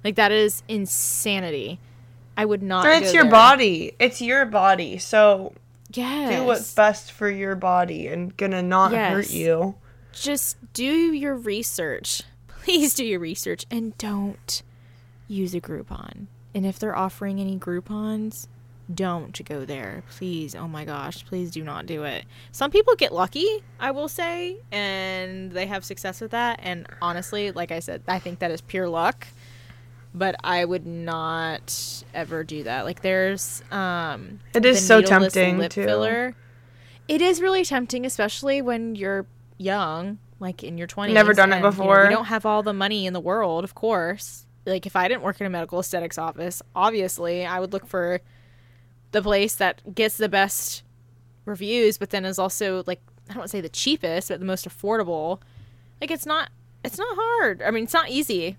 Like 0.03 0.15
that 0.15 0.33
is 0.33 0.63
insanity. 0.69 1.81
I 2.39 2.45
would 2.45 2.63
not. 2.63 2.87
And 2.87 3.05
it's 3.05 3.13
your 3.13 3.25
there. 3.25 3.33
body. 3.33 3.93
It's 3.99 4.23
your 4.23 4.47
body. 4.47 4.97
So 4.99 5.55
Yes. 5.93 6.39
do 6.39 6.45
what's 6.45 6.73
best 6.73 7.11
for 7.11 7.29
your 7.29 7.57
body 7.57 8.07
and 8.07 8.35
gonna 8.37 8.63
not 8.63 8.93
hurt 8.93 9.31
you. 9.31 9.75
just 10.13 10.57
do 10.73 10.85
your 11.13 11.35
research. 11.35 12.23
Please 12.63 12.95
do 12.95 13.05
your 13.05 13.19
research 13.19 13.67
and 13.71 13.99
don't 13.99 14.63
use 15.27 15.53
a 15.53 15.61
Groupon. 15.61 16.27
And 16.55 16.65
if 16.65 16.79
they're 16.79 16.97
offering 16.97 17.41
any 17.41 17.59
Groupons, 17.59 18.47
don't 18.93 19.45
go 19.45 19.65
there. 19.65 20.05
Please. 20.11 20.55
Oh 20.55 20.69
my 20.69 20.85
gosh, 20.85 21.25
please 21.27 21.51
do 21.51 21.63
not 21.63 21.87
do 21.87 22.05
it. 22.05 22.25
Some 22.53 22.71
people 22.71 22.95
get 22.95 23.13
lucky, 23.13 23.63
I 23.79 23.91
will 23.91 24.09
say, 24.09 24.59
and 24.73 25.53
they 25.53 25.67
have 25.67 25.85
success 25.85 26.21
with 26.21 26.31
that. 26.31 26.61
And 26.63 26.87
honestly, 27.03 27.51
like 27.51 27.71
I 27.71 27.81
said, 27.81 28.03
I 28.09 28.19
think 28.19 28.39
that 28.39 28.51
is 28.51 28.61
pure 28.63 28.89
luck. 28.89 29.27
But 30.19 30.35
I 30.43 30.65
would 30.65 30.87
not 30.87 32.03
ever 32.13 32.43
do 32.43 32.65
that. 32.65 32.85
Like 32.85 33.03
there's 33.03 33.63
um 33.71 34.41
It 34.55 34.65
is 34.65 34.85
so 34.85 35.01
tempting, 35.01 35.59
lip 35.59 35.71
too. 35.73 35.85
filler. 35.85 36.35
It 37.07 37.23
is 37.23 37.41
really 37.41 37.65
tempting, 37.65 38.05
especially 38.05 38.61
when 38.61 38.95
you're 38.97 39.27
young, 39.57 40.19
like 40.41 40.65
in 40.65 40.77
your 40.77 40.87
twenties. 40.87 41.15
Never 41.15 41.33
done 41.35 41.53
it 41.53 41.63
before. 41.63 42.05
you 42.05 42.11
don't 42.11 42.27
have 42.27 42.45
all 42.45 42.63
the 42.63 42.73
money 42.75 43.07
in 43.07 43.13
the 43.13 43.21
world, 43.21 43.65
of 43.65 43.75
course. 43.75 44.45
Like 44.67 44.87
if 44.87 44.97
I 44.97 45.09
didn't 45.09 45.23
work 45.23 45.41
in 45.41 45.47
a 45.47 45.51
medical 45.51 45.79
aesthetics 45.79 46.19
office, 46.19 46.63
obviously 46.75 47.47
I 47.47 47.61
would 47.61 47.73
look 47.73 47.87
for 47.87 48.21
the 49.13 49.23
place 49.23 49.55
that 49.55 49.95
gets 49.95 50.17
the 50.17 50.29
best 50.29 50.83
reviews, 51.45 51.97
but 51.97 52.11
then 52.11 52.25
is 52.25 52.39
also 52.39 52.83
like 52.87 53.01
I 53.31 53.35
don't 53.35 53.39
want 53.39 53.51
to 53.51 53.57
say 53.57 53.61
the 53.61 53.69
cheapest, 53.69 54.29
but 54.29 54.41
the 54.41 54.47
most 54.47 54.69
affordable. 54.69 55.41
Like 56.01 56.11
it's 56.11 56.27
not 56.27 56.51
it's 56.85 56.99
not 56.99 57.09
hard. 57.17 57.63
I 57.63 57.71
mean, 57.71 57.85
it's 57.85 57.95
not 57.95 58.11
easy. 58.11 58.57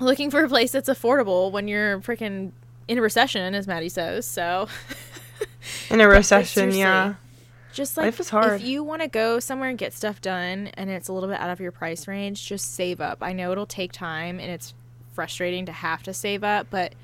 Looking 0.00 0.30
for 0.30 0.44
a 0.44 0.48
place 0.48 0.72
that's 0.72 0.88
affordable 0.88 1.52
when 1.52 1.68
you're 1.68 2.00
freaking 2.00 2.52
in 2.88 2.98
a 2.98 3.02
recession, 3.02 3.54
as 3.54 3.66
Madi 3.66 3.88
says. 3.88 4.26
So 4.26 4.68
In 5.90 6.00
a 6.00 6.08
recession, 6.08 6.74
yeah. 6.74 7.14
just 7.72 7.96
like 7.96 8.06
Life 8.06 8.20
is 8.20 8.30
hard. 8.30 8.60
if 8.60 8.66
you 8.66 8.82
want 8.82 9.02
to 9.02 9.08
go 9.08 9.38
somewhere 9.40 9.68
and 9.68 9.78
get 9.78 9.92
stuff 9.92 10.20
done 10.20 10.68
and 10.74 10.90
it's 10.90 11.08
a 11.08 11.12
little 11.12 11.28
bit 11.28 11.40
out 11.40 11.50
of 11.50 11.60
your 11.60 11.72
price 11.72 12.06
range, 12.06 12.46
just 12.46 12.74
save 12.74 13.00
up. 13.00 13.18
I 13.22 13.32
know 13.32 13.52
it'll 13.52 13.66
take 13.66 13.92
time 13.92 14.38
and 14.40 14.50
it's 14.50 14.74
frustrating 15.12 15.66
to 15.66 15.72
have 15.72 16.02
to 16.04 16.12
save 16.12 16.44
up, 16.44 16.68
but 16.70 16.94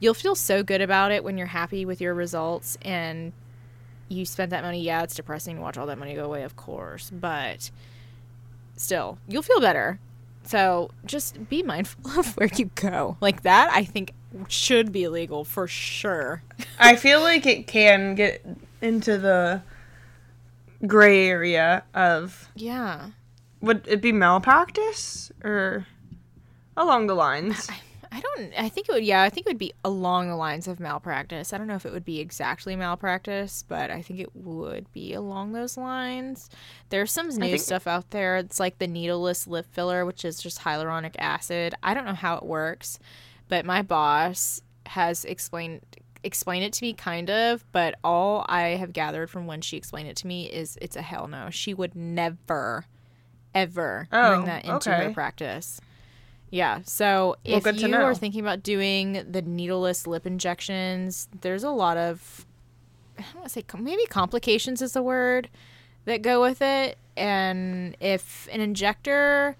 you'll 0.00 0.14
feel 0.14 0.34
so 0.34 0.62
good 0.62 0.80
about 0.80 1.12
it 1.12 1.22
when 1.22 1.38
you're 1.38 1.48
happy 1.48 1.84
with 1.84 2.00
your 2.00 2.14
results 2.14 2.76
and 2.82 3.32
you 4.08 4.24
spent 4.24 4.50
that 4.50 4.62
money. 4.62 4.82
Yeah, 4.82 5.02
it's 5.02 5.14
depressing 5.14 5.56
to 5.56 5.62
watch 5.62 5.78
all 5.78 5.86
that 5.86 5.98
money 5.98 6.14
go 6.14 6.24
away, 6.24 6.42
of 6.42 6.56
course, 6.56 7.10
but 7.10 7.70
still, 8.76 9.18
you'll 9.28 9.42
feel 9.42 9.60
better. 9.60 9.98
So 10.44 10.90
just 11.04 11.48
be 11.48 11.62
mindful 11.62 12.10
of 12.18 12.36
where 12.36 12.48
you 12.56 12.70
go. 12.74 13.16
Like 13.20 13.42
that, 13.42 13.70
I 13.72 13.84
think 13.84 14.12
should 14.48 14.92
be 14.92 15.04
illegal 15.04 15.44
for 15.44 15.66
sure. 15.68 16.42
I 16.78 16.96
feel 16.96 17.20
like 17.20 17.46
it 17.46 17.66
can 17.66 18.14
get 18.14 18.44
into 18.80 19.18
the 19.18 19.62
gray 20.86 21.28
area 21.28 21.84
of 21.94 22.48
Yeah. 22.54 23.10
would 23.60 23.86
it 23.86 24.00
be 24.02 24.10
malpractice 24.12 25.30
or 25.44 25.86
along 26.76 27.06
the 27.06 27.14
lines? 27.14 27.68
I 27.70 27.76
don't. 28.20 28.52
I 28.58 28.68
think 28.68 28.88
it 28.88 28.92
would. 28.92 29.04
Yeah, 29.04 29.22
I 29.22 29.30
think 29.30 29.46
it 29.46 29.50
would 29.50 29.58
be 29.58 29.72
along 29.84 30.28
the 30.28 30.36
lines 30.36 30.68
of 30.68 30.78
malpractice. 30.80 31.52
I 31.52 31.58
don't 31.58 31.66
know 31.66 31.76
if 31.76 31.86
it 31.86 31.92
would 31.92 32.04
be 32.04 32.20
exactly 32.20 32.76
malpractice, 32.76 33.64
but 33.66 33.90
I 33.90 34.02
think 34.02 34.20
it 34.20 34.34
would 34.36 34.90
be 34.92 35.14
along 35.14 35.52
those 35.52 35.76
lines. 35.76 36.50
There's 36.90 37.10
some 37.12 37.28
new 37.28 37.46
think- 37.46 37.60
stuff 37.60 37.86
out 37.86 38.10
there. 38.10 38.36
It's 38.36 38.60
like 38.60 38.78
the 38.78 38.86
needleless 38.86 39.46
lip 39.46 39.66
filler, 39.72 40.04
which 40.04 40.24
is 40.24 40.38
just 40.42 40.60
hyaluronic 40.60 41.14
acid. 41.18 41.74
I 41.82 41.94
don't 41.94 42.04
know 42.04 42.14
how 42.14 42.36
it 42.36 42.44
works, 42.44 42.98
but 43.48 43.64
my 43.64 43.82
boss 43.82 44.60
has 44.86 45.24
explained 45.24 45.80
explained 46.24 46.64
it 46.64 46.72
to 46.72 46.84
me 46.84 46.92
kind 46.92 47.28
of, 47.30 47.64
but 47.72 47.96
all 48.04 48.46
I 48.48 48.76
have 48.76 48.92
gathered 48.92 49.28
from 49.28 49.46
when 49.48 49.60
she 49.60 49.76
explained 49.76 50.08
it 50.08 50.16
to 50.18 50.26
me 50.28 50.44
is 50.46 50.78
it's 50.80 50.94
a 50.94 51.02
hell 51.02 51.26
no. 51.26 51.50
She 51.50 51.74
would 51.74 51.96
never 51.96 52.86
ever 53.54 54.08
Oh, 54.12 54.34
bring 54.36 54.44
that 54.46 54.64
into 54.64 54.90
her 54.92 55.12
practice. 55.12 55.80
Yeah. 56.52 56.80
So 56.84 57.36
Well, 57.46 57.66
if 57.66 57.80
you 57.80 57.88
know. 57.88 58.02
are 58.02 58.14
thinking 58.14 58.42
about 58.42 58.62
doing 58.62 59.24
the 59.28 59.40
needleless 59.40 60.06
lip 60.06 60.26
injections, 60.26 61.28
there's 61.40 61.64
a 61.64 61.70
lot 61.70 61.96
of 61.96 62.46
I 63.18 63.22
don't 63.22 63.36
want 63.36 63.48
to 63.48 63.52
say 63.52 63.64
maybe 63.78 64.04
complications 64.06 64.82
is 64.82 64.92
the 64.92 65.02
word 65.02 65.48
that 66.04 66.20
go 66.20 66.42
with 66.42 66.60
it. 66.60 66.98
And 67.16 67.96
if 68.00 68.48
an 68.52 68.60
injector 68.60 69.56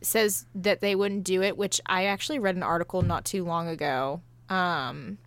says 0.00 0.46
that 0.54 0.80
they 0.80 0.94
wouldn't 0.94 1.24
do 1.24 1.42
it, 1.42 1.56
which 1.56 1.80
I 1.86 2.04
actually 2.04 2.38
read 2.38 2.54
an 2.54 2.62
article 2.62 3.02
not 3.02 3.24
too 3.24 3.44
long 3.44 3.68
ago. 3.68 4.20
Um, 4.48 5.18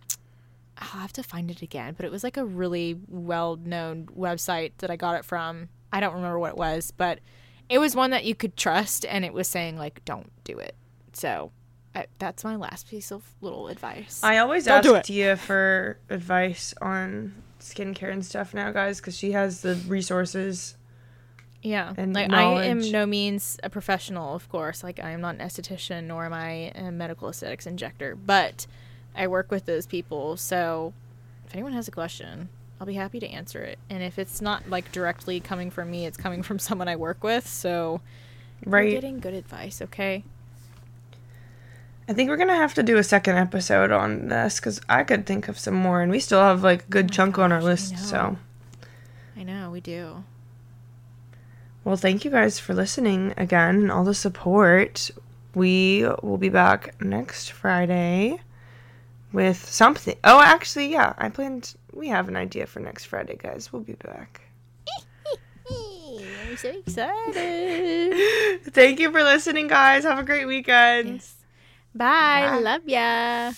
I'll 0.78 1.00
have 1.00 1.12
to 1.14 1.22
find 1.22 1.50
it 1.50 1.60
again, 1.60 1.94
but 1.96 2.06
it 2.06 2.12
was 2.12 2.24
like 2.24 2.36
a 2.36 2.44
really 2.44 2.96
well 3.08 3.56
known 3.56 4.06
website 4.16 4.72
that 4.78 4.90
I 4.90 4.96
got 4.96 5.16
it 5.16 5.24
from. 5.24 5.68
I 5.92 6.00
don't 6.00 6.14
remember 6.14 6.38
what 6.38 6.50
it 6.50 6.56
was, 6.56 6.92
but 6.96 7.18
it 7.68 7.78
was 7.78 7.94
one 7.94 8.10
that 8.10 8.24
you 8.24 8.34
could 8.34 8.56
trust, 8.56 9.04
and 9.04 9.24
it 9.24 9.32
was 9.32 9.48
saying, 9.48 9.76
like, 9.76 10.04
don't 10.04 10.30
do 10.44 10.58
it. 10.58 10.74
So 11.12 11.52
I, 11.94 12.06
that's 12.18 12.44
my 12.44 12.56
last 12.56 12.88
piece 12.88 13.10
of 13.10 13.24
little 13.40 13.68
advice. 13.68 14.20
I 14.22 14.38
always 14.38 14.64
Don't 14.64 14.86
ask 14.86 15.06
Tia 15.06 15.36
for 15.36 15.98
advice 16.08 16.74
on 16.80 17.34
skincare 17.60 18.12
and 18.12 18.24
stuff 18.24 18.54
now, 18.54 18.70
guys, 18.70 19.00
because 19.00 19.16
she 19.16 19.32
has 19.32 19.62
the 19.62 19.74
resources. 19.86 20.76
Yeah, 21.62 21.92
and 21.96 22.14
like 22.14 22.32
I 22.32 22.66
am 22.66 22.90
no 22.92 23.04
means 23.04 23.58
a 23.64 23.68
professional, 23.70 24.34
of 24.34 24.48
course. 24.48 24.84
Like 24.84 25.00
I 25.00 25.10
am 25.10 25.20
not 25.20 25.34
an 25.34 25.40
esthetician, 25.40 26.04
nor 26.04 26.24
am 26.24 26.32
I 26.32 26.70
a 26.74 26.92
medical 26.92 27.28
aesthetics 27.28 27.66
injector. 27.66 28.14
But 28.14 28.68
I 29.16 29.26
work 29.26 29.50
with 29.50 29.66
those 29.66 29.84
people, 29.84 30.36
so 30.36 30.94
if 31.46 31.54
anyone 31.54 31.72
has 31.72 31.88
a 31.88 31.90
question, 31.90 32.48
I'll 32.80 32.86
be 32.86 32.94
happy 32.94 33.18
to 33.20 33.26
answer 33.28 33.62
it. 33.62 33.78
And 33.90 34.02
if 34.02 34.18
it's 34.18 34.40
not 34.40 34.68
like 34.70 34.92
directly 34.92 35.40
coming 35.40 35.70
from 35.70 35.90
me, 35.90 36.06
it's 36.06 36.16
coming 36.16 36.42
from 36.42 36.58
someone 36.60 36.88
I 36.88 36.96
work 36.96 37.22
with. 37.24 37.46
So 37.46 38.00
right, 38.64 38.80
you're 38.80 38.84
Right. 38.84 38.90
getting 38.92 39.20
good 39.20 39.34
advice, 39.34 39.82
okay? 39.82 40.24
I 42.08 42.14
think 42.14 42.30
we're 42.30 42.36
gonna 42.38 42.56
have 42.56 42.72
to 42.74 42.82
do 42.82 42.96
a 42.96 43.04
second 43.04 43.36
episode 43.36 43.90
on 43.90 44.28
this 44.28 44.58
because 44.60 44.80
I 44.88 45.04
could 45.04 45.26
think 45.26 45.48
of 45.48 45.58
some 45.58 45.74
more, 45.74 46.00
and 46.00 46.10
we 46.10 46.20
still 46.20 46.40
have 46.40 46.62
like 46.62 46.84
a 46.84 46.88
good 46.88 47.06
Oh 47.06 47.14
chunk 47.14 47.38
on 47.38 47.52
our 47.52 47.58
gosh, 47.60 47.66
I 47.66 47.70
list. 47.70 47.98
So, 47.98 48.38
I 49.36 49.42
know 49.42 49.70
we 49.70 49.80
do. 49.80 50.24
well, 51.84 51.96
thank 51.96 52.24
you 52.24 52.30
guys 52.30 52.58
for 52.58 52.72
listening 52.74 53.34
again 53.36 53.74
and 53.76 53.90
all 53.92 54.04
the 54.04 54.14
support. 54.14 55.10
We 55.54 56.06
will 56.22 56.38
be 56.38 56.48
back 56.48 56.98
next 57.02 57.50
Friday 57.52 58.38
with 59.32 59.68
something. 59.68 60.16
Oh, 60.24 60.40
actually, 60.40 60.90
yeah, 60.90 61.12
I 61.18 61.28
planned. 61.28 61.74
We 61.98 62.06
have 62.14 62.28
an 62.28 62.36
idea 62.36 62.66
for 62.68 62.78
next 62.78 63.06
Friday, 63.06 63.34
guys. 63.36 63.72
We'll 63.72 63.82
be 63.82 63.94
back. 63.94 64.42
I'm 65.68 66.56
so 66.56 66.68
excited. 66.68 68.14
Thank 68.70 69.00
you 69.00 69.10
for 69.10 69.24
listening, 69.24 69.66
guys. 69.66 70.04
Have 70.04 70.20
a 70.20 70.22
great 70.22 70.46
weekend. 70.46 71.14
yes. 71.14 71.34
Bye. 71.92 72.46
Bye. 72.50 72.58
Love 72.60 72.86
ya. 72.86 73.52